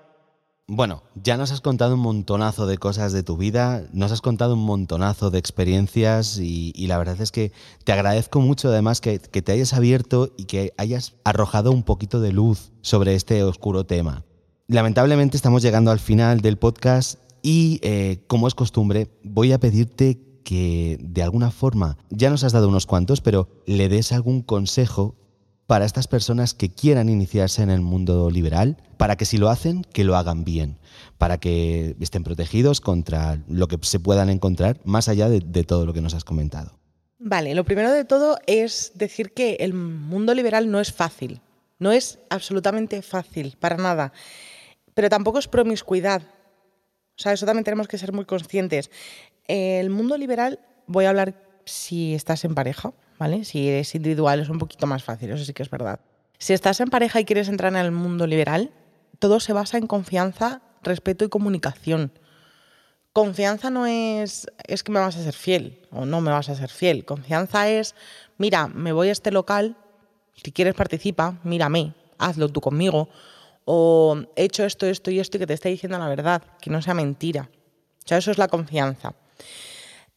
Bueno, 0.71 1.03
ya 1.15 1.39
nos 1.39 1.51
has 1.51 1.63
contado 1.63 1.95
un 1.95 2.01
montonazo 2.01 2.67
de 2.67 2.77
cosas 2.77 3.15
de 3.15 3.23
tu 3.23 3.39
vida, 3.39 3.85
nos 3.95 4.13
has 4.13 4.21
contado 4.21 4.53
un 4.53 4.65
montonazo 4.67 5.31
de 5.31 5.39
experiencias 5.39 6.39
y, 6.39 6.87
la 6.87 6.99
verdad 6.99 7.19
es 7.23 7.33
que 7.33 7.53
te 7.85 7.93
agradezco 7.93 8.41
mucho 8.41 8.69
además 8.69 9.01
que, 9.01 9.19
te 9.19 9.53
hayas 9.53 9.73
abierto 9.73 10.35
y 10.37 10.45
que 10.45 10.75
hayas 10.77 11.15
arrojado 11.25 11.73
un 11.73 11.85
poquito 11.85 12.21
de 12.21 12.33
luz 12.33 12.73
sobre 12.83 13.15
este 13.15 13.43
oscuro 13.45 13.87
tema. 13.87 14.27
Lamentablemente 14.67 15.39
estamos 15.39 15.63
llegando 15.63 15.91
al 15.91 16.01
final 16.01 16.43
del 16.43 16.59
podcast 16.59 17.19
y 17.41 17.81
eh, 17.83 18.25
como 18.27 18.47
es 18.47 18.55
costumbre 18.55 19.09
voy 19.25 19.53
a 19.53 19.61
pedirte 19.61 20.21
que 20.45 20.99
de 21.01 21.23
alguna 21.23 21.51
forma, 21.51 21.97
ya 22.11 22.29
nos 22.29 22.45
has 22.45 22.53
dado 22.53 22.69
unos 22.69 22.85
cuantos, 22.85 23.23
pero 23.23 23.49
le 23.65 23.89
des 23.89 24.13
algún 24.13 24.43
consejo 24.43 25.15
para 25.69 25.85
estas 25.85 26.09
personas 26.09 26.55
que 26.55 26.71
quieran 26.71 27.11
iniciarse 27.11 27.63
en 27.63 27.69
el 27.69 27.83
mundo 27.83 28.31
liberal, 28.31 28.79
para 28.97 29.17
que 29.17 29.27
si 29.27 29.37
lo 29.37 29.51
hacen, 29.51 29.85
que 29.85 30.03
lo 30.03 30.17
hagan 30.17 30.43
bien, 30.43 30.79
para 31.19 31.37
que 31.37 31.95
estén 32.01 32.25
protegidos 32.25 32.81
contra 32.81 33.43
lo 33.49 33.69
que 33.69 33.77
se 33.83 34.01
puedan 34.01 34.31
encontrar 34.31 34.81
más 34.85 35.11
allá 35.11 35.29
de, 35.29 35.65
todo 35.65 35.85
lo 35.85 35.93
que 35.93 36.01
nos 36.01 36.15
has 36.15 36.25
comentado. 36.25 36.79
Vale, 37.19 37.55
lo 37.55 37.65
primero 37.65 37.93
de 37.93 38.07
todo 38.07 38.39
es 38.47 38.93
decir 38.95 39.35
que 39.35 39.59
el 39.61 39.75
mundo 39.75 40.33
liberal 40.33 40.71
no 40.71 40.81
es 40.81 40.91
fácil, 40.91 41.43
no 41.79 41.93
es 41.93 42.19
absolutamente 42.31 43.03
fácil, 43.03 43.55
para 43.61 43.77
nada, 43.77 44.15
pero 44.95 45.11
tampoco 45.11 45.39
es 45.39 45.49
promiscuidad. 45.49 46.23
O 46.23 47.21
sea, 47.21 47.35
eso 47.35 47.45
también 47.45 47.65
tenemos 47.65 47.89
que 47.89 47.99
ser 47.99 48.15
muy 48.15 48.25
conscientes. 48.25 48.91
El 49.47 49.91
mundo 49.91 50.17
liberal, 50.17 50.61
voy 50.87 51.05
a 51.05 51.11
hablar 51.11 51.35
si 51.67 52.15
estás 52.15 52.47
en 52.47 52.55
pareja, 52.55 52.95
¿vale? 53.19 53.45
Si 53.45 53.69
eres 53.69 53.95
individual 53.95 54.41
es 54.41 54.49
un 54.49 54.59
poquito 54.59 54.87
más 54.87 55.03
fácil, 55.03 55.31
eso 55.31 55.45
sí 55.45 55.53
que 55.53 55.63
es 55.63 55.71
verdad. 55.71 56.01
Si 56.39 56.53
estás 56.53 56.81
en 56.81 56.89
pareja 56.89 57.21
y 57.21 57.25
quieres 57.25 57.49
entrar 57.49 57.73
en 57.73 57.81
el 57.81 57.91
mundo 57.91 58.27
liberal, 58.27 58.71
todo 59.19 59.41
se 59.41 59.53
basa 59.53 59.79
en 59.79 59.87
confianza, 59.87 60.63
respeto 60.83 61.25
y 61.25 61.29
comunicación. 61.29 62.13
Confianza 63.13 63.71
no 63.71 63.87
es 63.87 64.47
es 64.67 64.85
que 64.85 64.93
me 64.93 65.01
vas 65.01 65.17
a 65.17 65.25
ser 65.25 65.35
fiel 65.35 65.81
o 65.91 66.07
no 66.07 66.21
me 66.21 66.31
vas 66.31 66.49
a 66.49 66.55
ser 66.55 66.71
fiel. 66.71 67.05
Confianza 67.05 67.69
es, 67.69 67.97
mira, 68.37 68.69
me 68.69 68.93
voy 68.93 69.09
a 69.09 69.13
este 69.13 69.33
local, 69.33 69.77
si 70.37 70.53
quieres 70.53 70.75
participa, 70.75 71.41
mírame, 71.43 71.95
hazlo 72.19 72.49
tú 72.49 72.61
conmigo. 72.61 73.09
O 73.65 74.17
he 74.37 74.45
hecho 74.45 74.65
esto, 74.65 74.87
esto 74.87 75.11
y 75.11 75.19
esto 75.19 75.37
y 75.37 75.41
que 75.41 75.47
te 75.47 75.55
esté 75.55 75.69
diciendo 75.69 75.99
la 75.99 76.09
verdad, 76.09 76.43
que 76.61 76.71
no 76.71 76.81
sea 76.81 76.95
mentira. 76.95 77.51
O 78.11 78.15
eso 78.15 78.31
es 78.31 78.39
la 78.39 78.49
confianza. 78.49 79.15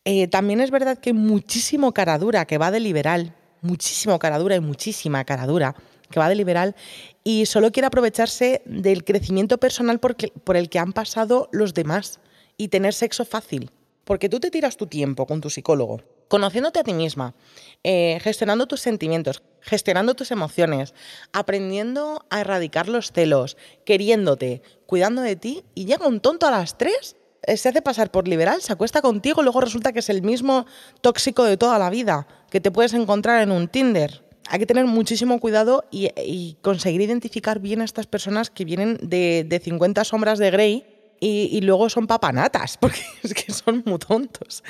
Eh, 0.06 0.28
también 0.28 0.62
es 0.62 0.72
verdad 0.72 0.98
que 0.98 1.12
hay 1.12 1.14
muchísimo 1.14 1.94
caradura 1.94 2.46
que 2.46 2.58
va 2.58 2.72
de 2.72 2.80
liberal, 2.80 3.36
muchísimo 3.62 4.18
caradura 4.18 4.56
y 4.56 4.60
muchísima 4.60 5.24
caradura 5.26 5.76
que 6.10 6.20
va 6.20 6.28
de 6.28 6.36
liberal 6.36 6.76
y 7.24 7.46
solo 7.46 7.72
quiere 7.72 7.88
aprovecharse 7.88 8.62
del 8.66 9.04
crecimiento 9.04 9.60
personal 9.60 10.00
por 10.00 10.58
el 10.58 10.70
que 10.70 10.80
han 10.80 10.94
pasado 10.94 11.50
los 11.52 11.74
demás 11.74 12.20
y 12.58 12.68
tener 12.68 12.94
sexo 12.94 13.26
fácil. 13.26 13.72
Porque 14.04 14.28
tú 14.28 14.40
te 14.40 14.52
tiras 14.52 14.78
tu 14.78 14.88
tiempo 14.88 15.28
con 15.28 15.42
tu 15.42 15.50
psicólogo, 15.50 16.02
conociéndote 16.28 16.80
a 16.80 16.84
ti 16.84 16.94
misma, 16.94 17.36
eh, 17.84 18.20
gestionando 18.22 18.68
tus 18.68 18.82
sentimientos, 18.82 19.44
gestionando 19.62 20.16
tus 20.16 20.32
emociones, 20.32 20.94
aprendiendo 21.32 22.26
a 22.30 22.42
erradicar 22.42 22.90
los 22.90 23.12
celos, 23.12 23.58
queriéndote, 23.86 24.64
cuidando 24.88 25.22
de 25.22 25.36
ti, 25.36 25.64
y 25.76 25.86
llega 25.86 26.08
un 26.08 26.20
tonto 26.20 26.48
a 26.48 26.52
las 26.52 26.78
tres 26.78 27.16
se 27.48 27.70
hace 27.70 27.82
pasar 27.82 28.12
por 28.12 28.28
liberal, 28.28 28.62
se 28.62 28.74
acuesta 28.74 29.02
contigo, 29.02 29.42
luego 29.42 29.62
resulta 29.62 29.92
que 29.92 30.00
es 30.00 30.10
el 30.10 30.22
mismo 30.22 30.66
tóxico 31.02 31.44
de 31.44 31.58
toda 31.58 31.80
la 31.80 31.90
vida 31.90 32.28
que 32.50 32.62
te 32.62 32.72
puedes 32.72 32.94
encontrar 32.94 33.42
en 33.42 33.52
un 33.52 33.68
Tinder. 33.68 34.24
Hay 34.50 34.60
que 34.60 34.66
tener 34.66 34.86
muchísimo 34.86 35.40
cuidado 35.40 35.86
y, 35.92 36.58
conseguir 36.62 37.02
identificar 37.02 37.60
bien 37.60 37.82
a 37.82 37.86
estas 37.86 38.06
personas 38.06 38.50
que 38.50 38.66
vienen 38.66 38.98
de, 39.02 39.62
50 39.64 40.04
sombras 40.04 40.40
de 40.40 40.52
Grey 40.52 40.86
y, 41.20 41.62
luego 41.62 41.90
son 41.90 42.08
papanatas, 42.08 42.78
porque 42.82 43.02
es 43.24 43.34
que 43.34 43.52
son 43.54 43.84
muy 43.86 44.00
tontos. 44.00 44.64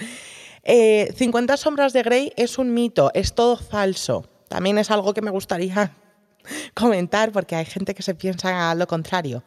50 0.64 1.54
eh, 1.54 1.58
sombras 1.58 1.94
de 1.94 2.04
Grey 2.04 2.34
es 2.36 2.58
un 2.58 2.74
mito, 2.74 3.12
es 3.14 3.34
todo 3.34 3.58
falso. 3.58 4.26
También 4.48 4.78
es 4.78 4.92
algo 4.92 5.14
que 5.14 5.22
me 5.22 5.32
gustaría 5.32 5.96
comentar 6.76 7.32
porque 7.32 7.56
hay 7.56 7.66
gente 7.66 7.96
que 7.96 8.04
se 8.04 8.14
piensa 8.14 8.76
lo 8.76 8.86
contrario. 8.88 9.44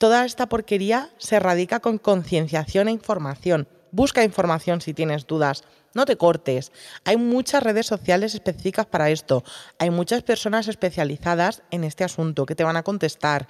Toda 0.00 0.24
esta 0.24 0.48
porquería 0.48 1.10
se 1.18 1.38
radica 1.38 1.80
con 1.80 1.98
concienciación 1.98 2.88
e 2.88 2.90
información. 2.90 3.68
Busca 3.92 4.24
información 4.24 4.80
si 4.80 4.94
tienes 4.94 5.26
dudas. 5.26 5.62
No 5.92 6.06
te 6.06 6.16
cortes. 6.16 6.72
Hay 7.04 7.18
muchas 7.18 7.62
redes 7.62 7.88
sociales 7.88 8.34
específicas 8.34 8.86
para 8.86 9.10
esto. 9.10 9.44
Hay 9.78 9.90
muchas 9.90 10.22
personas 10.22 10.68
especializadas 10.68 11.62
en 11.70 11.84
este 11.84 12.02
asunto 12.02 12.46
que 12.46 12.54
te 12.54 12.64
van 12.64 12.78
a 12.78 12.82
contestar, 12.82 13.46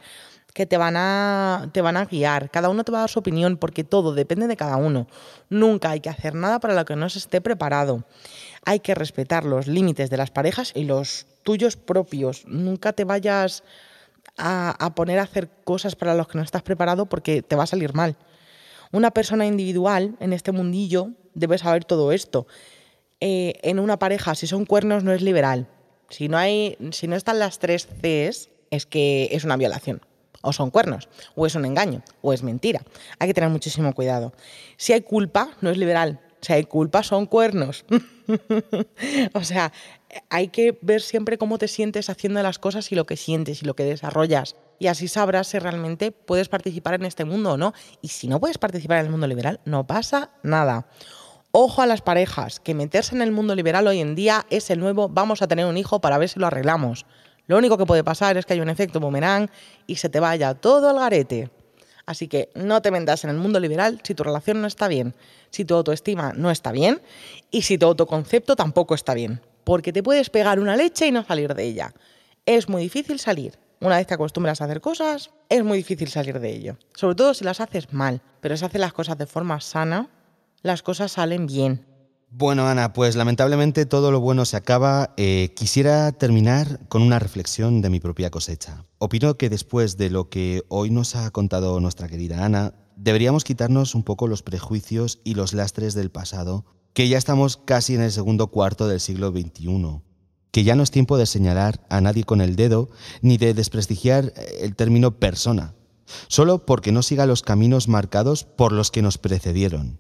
que 0.52 0.66
te 0.66 0.76
van 0.76 0.96
a, 0.96 1.70
te 1.72 1.82
van 1.82 1.96
a 1.96 2.06
guiar. 2.06 2.50
Cada 2.50 2.68
uno 2.68 2.82
te 2.82 2.90
va 2.90 2.98
a 2.98 3.02
dar 3.02 3.10
su 3.10 3.20
opinión 3.20 3.56
porque 3.56 3.84
todo 3.84 4.12
depende 4.12 4.48
de 4.48 4.56
cada 4.56 4.76
uno. 4.76 5.06
Nunca 5.50 5.90
hay 5.90 6.00
que 6.00 6.10
hacer 6.10 6.34
nada 6.34 6.58
para 6.58 6.74
lo 6.74 6.84
que 6.84 6.96
no 6.96 7.08
se 7.10 7.20
esté 7.20 7.40
preparado. 7.40 8.02
Hay 8.64 8.80
que 8.80 8.96
respetar 8.96 9.44
los 9.44 9.68
límites 9.68 10.10
de 10.10 10.16
las 10.16 10.32
parejas 10.32 10.72
y 10.74 10.82
los 10.82 11.28
tuyos 11.44 11.76
propios. 11.76 12.44
Nunca 12.48 12.92
te 12.92 13.04
vayas 13.04 13.62
a, 14.40 14.92
poner 14.94 15.18
a 15.18 15.22
hacer 15.22 15.48
cosas 15.64 15.96
para 15.96 16.14
los 16.14 16.28
que 16.28 16.38
no 16.38 16.44
estás 16.44 16.62
preparado 16.62 17.06
porque 17.06 17.42
te 17.42 17.56
va 17.56 17.64
a 17.64 17.66
salir 17.66 17.94
mal. 17.94 18.16
Una 18.92 19.10
persona 19.10 19.46
individual 19.46 20.16
en 20.20 20.32
este 20.32 20.52
mundillo 20.52 21.10
debe 21.34 21.58
saber 21.58 21.84
todo 21.84 22.12
esto. 22.12 22.46
Eh, 23.20 23.54
en 23.62 23.78
una 23.78 23.98
pareja, 23.98 24.34
si 24.34 24.46
son 24.46 24.64
cuernos, 24.64 25.04
no 25.04 25.12
es 25.12 25.22
liberal. 25.22 25.68
Si 26.08 26.28
no, 26.28 26.38
hay, 26.38 26.76
si 26.90 27.06
no 27.06 27.16
están 27.16 27.38
las 27.38 27.58
tres 27.58 27.86
Cs, 27.86 28.50
es 28.70 28.86
que 28.86 29.28
es 29.30 29.44
una 29.44 29.56
violación. 29.56 30.00
O 30.42 30.52
son 30.52 30.70
cuernos, 30.70 31.08
o 31.34 31.46
es 31.46 31.54
un 31.54 31.66
engaño, 31.66 32.02
o 32.22 32.32
es 32.32 32.42
mentira. 32.42 32.82
Hay 33.18 33.28
que 33.28 33.34
tener 33.34 33.50
muchísimo 33.50 33.92
cuidado. 33.94 34.32
Si 34.76 34.92
hay 34.92 35.02
culpa, 35.02 35.50
no 35.60 35.70
es 35.70 35.76
liberal. 35.76 36.20
Si 36.40 36.54
hay 36.54 36.64
culpa, 36.64 37.02
son 37.02 37.26
cuernos. 37.26 37.84
o 39.34 39.44
sea, 39.44 39.72
hay 40.28 40.48
que 40.48 40.78
ver 40.82 41.00
siempre 41.00 41.38
cómo 41.38 41.58
te 41.58 41.68
sientes 41.68 42.10
haciendo 42.10 42.42
las 42.42 42.58
cosas 42.58 42.90
y 42.92 42.94
lo 42.94 43.06
que 43.06 43.16
sientes 43.16 43.62
y 43.62 43.66
lo 43.66 43.74
que 43.74 43.84
desarrollas. 43.84 44.56
Y 44.78 44.86
así 44.86 45.08
sabrás 45.08 45.48
si 45.48 45.58
realmente 45.58 46.12
puedes 46.12 46.48
participar 46.48 46.94
en 46.94 47.04
este 47.04 47.24
mundo 47.24 47.52
o 47.52 47.56
no. 47.56 47.74
Y 48.00 48.08
si 48.08 48.28
no 48.28 48.40
puedes 48.40 48.58
participar 48.58 48.98
en 48.98 49.06
el 49.06 49.10
mundo 49.10 49.26
liberal, 49.26 49.60
no 49.64 49.86
pasa 49.86 50.30
nada. 50.42 50.86
Ojo 51.52 51.82
a 51.82 51.86
las 51.86 52.00
parejas, 52.00 52.60
que 52.60 52.74
meterse 52.74 53.14
en 53.14 53.22
el 53.22 53.32
mundo 53.32 53.54
liberal 53.54 53.86
hoy 53.86 54.00
en 54.00 54.14
día 54.14 54.46
es 54.50 54.70
el 54.70 54.78
nuevo 54.78 55.08
vamos 55.08 55.42
a 55.42 55.48
tener 55.48 55.66
un 55.66 55.76
hijo 55.76 56.00
para 56.00 56.16
ver 56.16 56.28
si 56.28 56.38
lo 56.38 56.46
arreglamos. 56.46 57.06
Lo 57.46 57.58
único 57.58 57.76
que 57.76 57.86
puede 57.86 58.04
pasar 58.04 58.36
es 58.36 58.46
que 58.46 58.52
hay 58.52 58.60
un 58.60 58.68
efecto 58.68 59.00
boomerang 59.00 59.50
y 59.88 59.96
se 59.96 60.08
te 60.08 60.20
vaya 60.20 60.54
todo 60.54 60.88
al 60.88 61.00
garete. 61.00 61.50
Así 62.10 62.26
que 62.26 62.50
no 62.56 62.82
te 62.82 62.90
metas 62.90 63.22
en 63.22 63.30
el 63.30 63.36
mundo 63.36 63.60
liberal 63.60 64.00
si 64.02 64.16
tu 64.16 64.24
relación 64.24 64.60
no 64.60 64.66
está 64.66 64.88
bien, 64.88 65.14
si 65.50 65.64
tu 65.64 65.76
autoestima 65.76 66.32
no 66.32 66.50
está 66.50 66.72
bien 66.72 67.00
y 67.52 67.62
si 67.62 67.78
tu 67.78 67.86
autoconcepto 67.86 68.56
tampoco 68.56 68.96
está 68.96 69.14
bien, 69.14 69.40
porque 69.62 69.92
te 69.92 70.02
puedes 70.02 70.28
pegar 70.28 70.58
una 70.58 70.74
leche 70.74 71.06
y 71.06 71.12
no 71.12 71.24
salir 71.24 71.54
de 71.54 71.62
ella. 71.62 71.94
Es 72.46 72.68
muy 72.68 72.82
difícil 72.82 73.20
salir. 73.20 73.60
Una 73.80 73.96
vez 73.96 74.08
te 74.08 74.14
acostumbras 74.14 74.60
a 74.60 74.64
hacer 74.64 74.80
cosas, 74.80 75.30
es 75.48 75.62
muy 75.62 75.78
difícil 75.78 76.08
salir 76.08 76.40
de 76.40 76.50
ello. 76.50 76.76
Sobre 76.96 77.14
todo 77.14 77.32
si 77.32 77.44
las 77.44 77.60
haces 77.60 77.92
mal, 77.92 78.20
pero 78.40 78.56
si 78.56 78.64
haces 78.64 78.80
las 78.80 78.92
cosas 78.92 79.16
de 79.16 79.26
forma 79.26 79.60
sana, 79.60 80.08
las 80.62 80.82
cosas 80.82 81.12
salen 81.12 81.46
bien. 81.46 81.86
Bueno, 82.32 82.68
Ana, 82.68 82.92
pues 82.92 83.16
lamentablemente 83.16 83.86
todo 83.86 84.12
lo 84.12 84.20
bueno 84.20 84.44
se 84.44 84.56
acaba. 84.56 85.14
Eh, 85.16 85.52
quisiera 85.56 86.12
terminar 86.12 86.86
con 86.88 87.02
una 87.02 87.18
reflexión 87.18 87.82
de 87.82 87.90
mi 87.90 87.98
propia 87.98 88.30
cosecha. 88.30 88.84
Opino 88.98 89.36
que 89.36 89.50
después 89.50 89.96
de 89.96 90.10
lo 90.10 90.28
que 90.28 90.62
hoy 90.68 90.90
nos 90.90 91.16
ha 91.16 91.28
contado 91.32 91.80
nuestra 91.80 92.08
querida 92.08 92.44
Ana, 92.44 92.74
deberíamos 92.94 93.42
quitarnos 93.42 93.96
un 93.96 94.04
poco 94.04 94.28
los 94.28 94.44
prejuicios 94.44 95.18
y 95.24 95.34
los 95.34 95.54
lastres 95.54 95.94
del 95.94 96.12
pasado, 96.12 96.64
que 96.92 97.08
ya 97.08 97.18
estamos 97.18 97.56
casi 97.56 97.96
en 97.96 98.02
el 98.02 98.12
segundo 98.12 98.46
cuarto 98.46 98.86
del 98.86 99.00
siglo 99.00 99.32
XXI, 99.32 100.00
que 100.52 100.62
ya 100.62 100.76
no 100.76 100.84
es 100.84 100.92
tiempo 100.92 101.18
de 101.18 101.26
señalar 101.26 101.84
a 101.90 102.00
nadie 102.00 102.22
con 102.22 102.40
el 102.40 102.54
dedo 102.54 102.90
ni 103.22 103.38
de 103.38 103.54
desprestigiar 103.54 104.32
el 104.60 104.76
término 104.76 105.18
persona, 105.18 105.74
solo 106.28 106.64
porque 106.64 106.92
no 106.92 107.02
siga 107.02 107.26
los 107.26 107.42
caminos 107.42 107.88
marcados 107.88 108.44
por 108.44 108.70
los 108.70 108.92
que 108.92 109.02
nos 109.02 109.18
precedieron. 109.18 109.98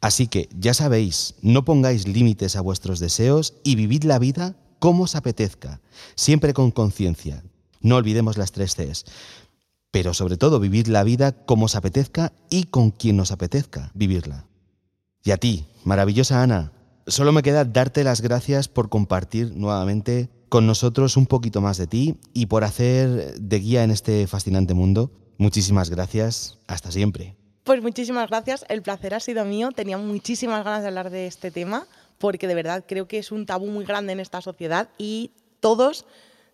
Así 0.00 0.26
que, 0.26 0.48
ya 0.58 0.74
sabéis, 0.74 1.34
no 1.42 1.64
pongáis 1.64 2.06
límites 2.08 2.56
a 2.56 2.60
vuestros 2.60 3.00
deseos 3.00 3.54
y 3.64 3.74
vivid 3.74 4.04
la 4.04 4.18
vida 4.18 4.56
como 4.78 5.04
os 5.04 5.14
apetezca, 5.14 5.80
siempre 6.14 6.54
con 6.54 6.70
conciencia. 6.70 7.44
No 7.80 7.96
olvidemos 7.96 8.36
las 8.36 8.52
tres 8.52 8.74
Cs. 8.74 9.04
Pero 9.90 10.14
sobre 10.14 10.36
todo, 10.36 10.60
vivid 10.60 10.86
la 10.86 11.04
vida 11.04 11.32
como 11.32 11.66
os 11.66 11.74
apetezca 11.74 12.32
y 12.48 12.64
con 12.64 12.90
quien 12.90 13.18
os 13.20 13.32
apetezca 13.32 13.90
vivirla. 13.94 14.46
Y 15.24 15.32
a 15.32 15.36
ti, 15.36 15.66
maravillosa 15.84 16.42
Ana, 16.42 16.72
solo 17.06 17.32
me 17.32 17.42
queda 17.42 17.64
darte 17.64 18.04
las 18.04 18.20
gracias 18.20 18.68
por 18.68 18.88
compartir 18.88 19.54
nuevamente 19.56 20.30
con 20.48 20.66
nosotros 20.66 21.16
un 21.16 21.26
poquito 21.26 21.60
más 21.60 21.76
de 21.76 21.86
ti 21.86 22.16
y 22.32 22.46
por 22.46 22.64
hacer 22.64 23.40
de 23.40 23.58
guía 23.58 23.84
en 23.84 23.90
este 23.90 24.26
fascinante 24.26 24.74
mundo. 24.74 25.10
Muchísimas 25.38 25.90
gracias. 25.90 26.58
Hasta 26.66 26.90
siempre. 26.90 27.39
Pues 27.64 27.82
muchísimas 27.82 28.28
gracias, 28.28 28.64
el 28.68 28.82
placer 28.82 29.14
ha 29.14 29.20
sido 29.20 29.44
mío, 29.44 29.70
tenía 29.72 29.98
muchísimas 29.98 30.64
ganas 30.64 30.82
de 30.82 30.88
hablar 30.88 31.10
de 31.10 31.26
este 31.26 31.50
tema 31.50 31.86
porque 32.18 32.46
de 32.46 32.54
verdad 32.54 32.84
creo 32.86 33.08
que 33.08 33.18
es 33.18 33.32
un 33.32 33.46
tabú 33.46 33.66
muy 33.66 33.84
grande 33.84 34.12
en 34.12 34.20
esta 34.20 34.40
sociedad 34.40 34.88
y 34.98 35.32
todos 35.60 36.06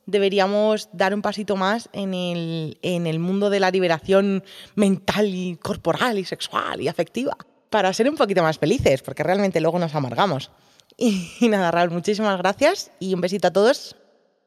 deberíamos 0.06 0.88
dar 0.92 1.12
un 1.12 1.22
pasito 1.22 1.56
más 1.56 1.88
en 1.92 2.14
el, 2.14 2.78
en 2.82 3.06
el 3.06 3.18
mundo 3.18 3.50
de 3.50 3.60
la 3.60 3.70
liberación 3.70 4.44
mental 4.74 5.26
y 5.26 5.56
corporal 5.56 6.18
y 6.18 6.24
sexual 6.24 6.80
y 6.80 6.88
afectiva 6.88 7.36
para 7.70 7.92
ser 7.92 8.08
un 8.08 8.16
poquito 8.16 8.42
más 8.42 8.58
felices, 8.58 9.02
porque 9.02 9.24
realmente 9.24 9.60
luego 9.60 9.78
nos 9.78 9.94
amargamos. 9.94 10.50
Y, 10.96 11.30
y 11.40 11.48
nada, 11.48 11.70
Raúl, 11.72 11.90
muchísimas 11.90 12.38
gracias 12.38 12.90
y 13.00 13.12
un 13.12 13.20
besito 13.20 13.48
a 13.48 13.52
todos. 13.52 13.96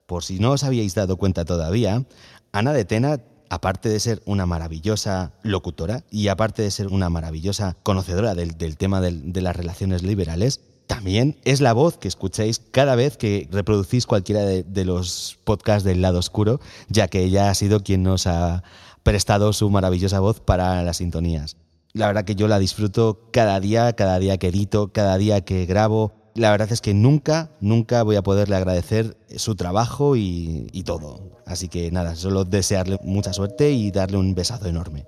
Por 0.05 0.23
si 0.23 0.39
no 0.39 0.51
os 0.51 0.63
habíais 0.63 0.95
dado 0.95 1.17
cuenta 1.17 1.45
todavía, 1.45 2.05
Ana 2.51 2.73
de 2.73 2.85
Tena 2.85 3.19
aparte 3.49 3.89
de 3.89 3.99
ser 3.99 4.21
una 4.25 4.45
maravillosa 4.45 5.33
locutora 5.43 6.03
y 6.09 6.27
aparte 6.27 6.61
de 6.61 6.71
ser 6.71 6.87
una 6.87 7.09
maravillosa 7.09 7.75
conocedora 7.83 8.35
del, 8.35 8.77
tema 8.77 9.01
de 9.01 9.41
las 9.41 9.55
relaciones 9.55 10.03
liberales, 10.03 10.61
también 10.89 11.37
es 11.45 11.61
la 11.61 11.73
voz 11.73 11.97
que 11.97 12.07
escucháis 12.07 12.63
cada 12.71 12.95
vez 12.95 13.15
que 13.15 13.47
reproducís 13.51 14.07
cualquiera 14.07 14.41
de, 14.41 14.85
los 14.85 15.37
podcasts 15.43 15.83
del 15.83 16.01
lado 16.01 16.17
oscuro, 16.17 16.59
ya 16.87 17.07
que 17.07 17.23
ella 17.23 17.51
ha 17.51 17.53
sido 17.53 17.83
quien 17.83 18.01
nos 18.01 18.25
ha 18.25 18.63
prestado 19.03 19.53
su 19.53 19.69
maravillosa 19.69 20.19
voz 20.19 20.39
para 20.39 20.81
las 20.81 20.97
sintonías. 20.97 21.57
La 21.93 22.07
verdad 22.07 22.25
que 22.25 22.33
yo 22.33 22.47
la 22.47 22.57
disfruto 22.57 23.29
cada 23.31 23.59
día, 23.59 23.93
cada 23.93 24.17
día 24.17 24.39
que 24.39 24.47
edito, 24.47 24.91
cada 24.91 25.19
día 25.19 25.41
que 25.41 25.67
grabo, 25.67 26.13
la 26.39 26.51
verdad 26.51 26.71
es 26.71 26.79
que 26.79 26.93
nunca, 26.93 27.49
nunca 27.59 28.01
voy 28.03 28.15
a 28.15 28.21
poderle 28.21 28.55
agradecer 28.55 29.17
su 29.35 29.55
trabajo 29.55 30.15
y, 30.15 30.83
todo. 30.85 31.19
Así 31.45 31.67
que 31.67 31.91
nada, 31.91 32.15
solo 32.15 32.45
desearle 32.45 32.97
mucha 33.03 33.33
suerte 33.33 33.71
y 33.71 33.91
darle 33.91 34.17
un 34.17 34.33
besazo 34.33 34.67
enorme. 34.67 35.05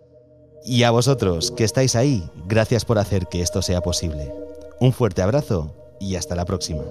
Y 0.66 0.84
a 0.84 0.92
vosotros, 0.92 1.52
que 1.52 1.64
estáis 1.64 1.96
ahí, 1.96 2.30
gracias 2.48 2.84
por 2.84 3.00
hacer 3.00 3.28
que 3.28 3.42
esto 3.42 3.62
sea 3.62 3.82
posible. 3.82 4.34
Un 4.82 4.92
fuerte 4.92 5.22
abrazo 5.22 5.74
y 6.02 6.16
hasta 6.16 6.36
la 6.36 6.44
próxima. 6.44 6.84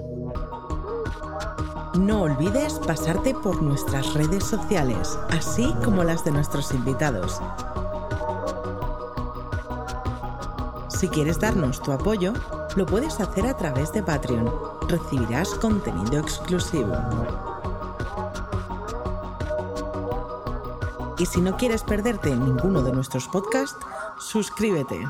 No 1.99 2.23
olvides 2.23 2.81
pasarte 2.87 3.35
por 3.35 3.63
nuestras 3.63 4.15
redes 4.15 4.45
sociales, 4.45 5.19
así 5.29 5.71
como 5.85 6.03
las 6.03 6.25
de 6.25 6.31
nuestros 6.31 6.73
invitados. 6.73 7.41
Si 10.89 11.09
quieres 11.09 11.39
darnos 11.39 11.83
tu 11.83 11.93
apoyo, 11.93 12.33
lo 12.77 12.87
puedes 12.87 13.21
hacer 13.21 13.47
a 13.47 13.57
través 13.57 13.93
de 13.93 14.03
Patreon. 14.03 14.51
Recibirás 14.89 15.51
contenido 15.57 16.19
exclusivo. 16.19 16.95
Y 21.19 21.27
si 21.27 21.41
no 21.41 21.57
quieres 21.57 21.83
perderte 21.83 22.35
ninguno 22.35 22.83
de 22.83 22.93
nuestros 22.93 23.29
podcasts, 23.29 23.77
suscríbete. 24.19 25.07